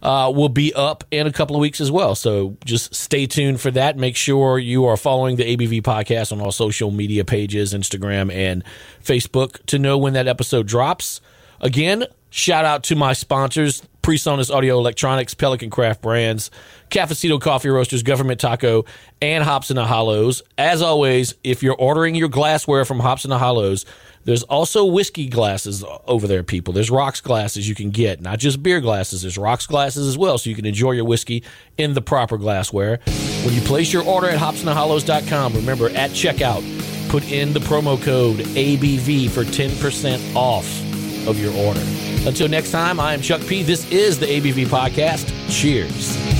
uh, 0.03 0.33
will 0.35 0.49
be 0.49 0.73
up 0.75 1.05
in 1.11 1.27
a 1.27 1.33
couple 1.33 1.55
of 1.57 1.61
weeks 1.61 1.81
as 1.81 1.91
well. 1.91 2.15
So 2.15 2.57
just 2.65 2.95
stay 2.95 3.27
tuned 3.27 3.61
for 3.61 3.71
that. 3.73 3.99
Make 3.99 4.17
sure 4.17 4.59
you 4.59 4.87
are 4.87 4.97
following 4.97 5.37
the 5.37 5.57
ABV 5.57 5.83
podcast 5.83 6.33
on 6.33 6.41
all 6.41 6.53
social 6.53 6.91
media 6.91 7.25
pages, 7.25 7.75
Instagram 7.75 8.33
and 8.33 8.65
Facebook 9.05 9.65
to 9.67 9.79
know 9.79 9.99
when 9.99 10.15
that 10.15 10.27
episode 10.27 10.67
drops. 10.67 11.21
Again, 11.61 12.05
shout 12.31 12.65
out 12.65 12.85
to 12.85 12.97
my 12.97 13.13
sponsors, 13.13 13.83
PreSonus 14.03 14.53
Audio 14.53 14.79
Electronics, 14.79 15.35
Pelican 15.35 15.69
Craft 15.69 16.01
Brands, 16.01 16.51
Cafecito 16.89 17.41
Coffee 17.41 17.69
Roasters, 17.69 18.03
Government 18.03 18.41
Taco, 18.41 18.87
and 19.21 19.45
Hops 19.45 19.71
in 19.71 19.77
the 19.77 19.85
Hollows. 19.85 20.43
As 20.57 20.81
always, 20.81 21.35
if 21.45 21.63
you're 21.63 21.77
ordering 21.77 22.15
your 22.15 22.29
glassware 22.29 22.85
from 22.87 23.01
Hops 23.01 23.25
in 23.25 23.31
the 23.31 23.39
Hollows, 23.39 23.85
there's 24.25 24.43
also 24.45 24.85
whiskey 24.85 25.29
glasses 25.29 25.85
over 26.07 26.27
there, 26.27 26.43
people. 26.43 26.73
There's 26.73 26.91
rocks 26.91 27.21
glasses 27.21 27.69
you 27.69 27.75
can 27.75 27.91
get, 27.91 28.21
not 28.21 28.39
just 28.39 28.63
beer 28.63 28.81
glasses. 28.81 29.23
There's 29.23 29.39
rocks 29.39 29.67
glasses 29.67 30.07
as 30.07 30.17
well, 30.17 30.39
so 30.39 30.51
you 30.51 30.57
can 30.57 30.67
enjoy 30.67 30.93
your 30.93 31.07
whiskey 31.07 31.43
in 31.79 31.95
the 31.95 32.03
proper 32.03 32.39
glassware. 32.39 33.01
When 33.45 33.55
you 33.55 33.61
place 33.63 33.93
your 33.93 34.05
order 34.05 34.29
at 34.29 34.39
hopsandhollows.com, 34.39 35.55
remember 35.55 35.89
at 35.91 36.11
checkout, 36.11 36.63
put 37.11 37.31
in 37.31 37.53
the 37.53 37.61
promo 37.61 38.01
code 38.03 38.39
ABV 38.39 39.31
for 39.31 39.45
10% 39.45 40.35
off 40.35 40.90
of 41.27 41.39
your 41.39 41.55
order. 41.55 41.83
Until 42.27 42.49
next 42.49 42.71
time, 42.71 43.01
I 43.01 43.15
am 43.15 43.21
Chuck 43.21 43.41
P. 43.47 43.63
This 43.63 43.91
is 43.91 44.19
the 44.19 44.27
ABV 44.27 44.67
Podcast. 44.67 45.33
Cheers. 45.51 46.40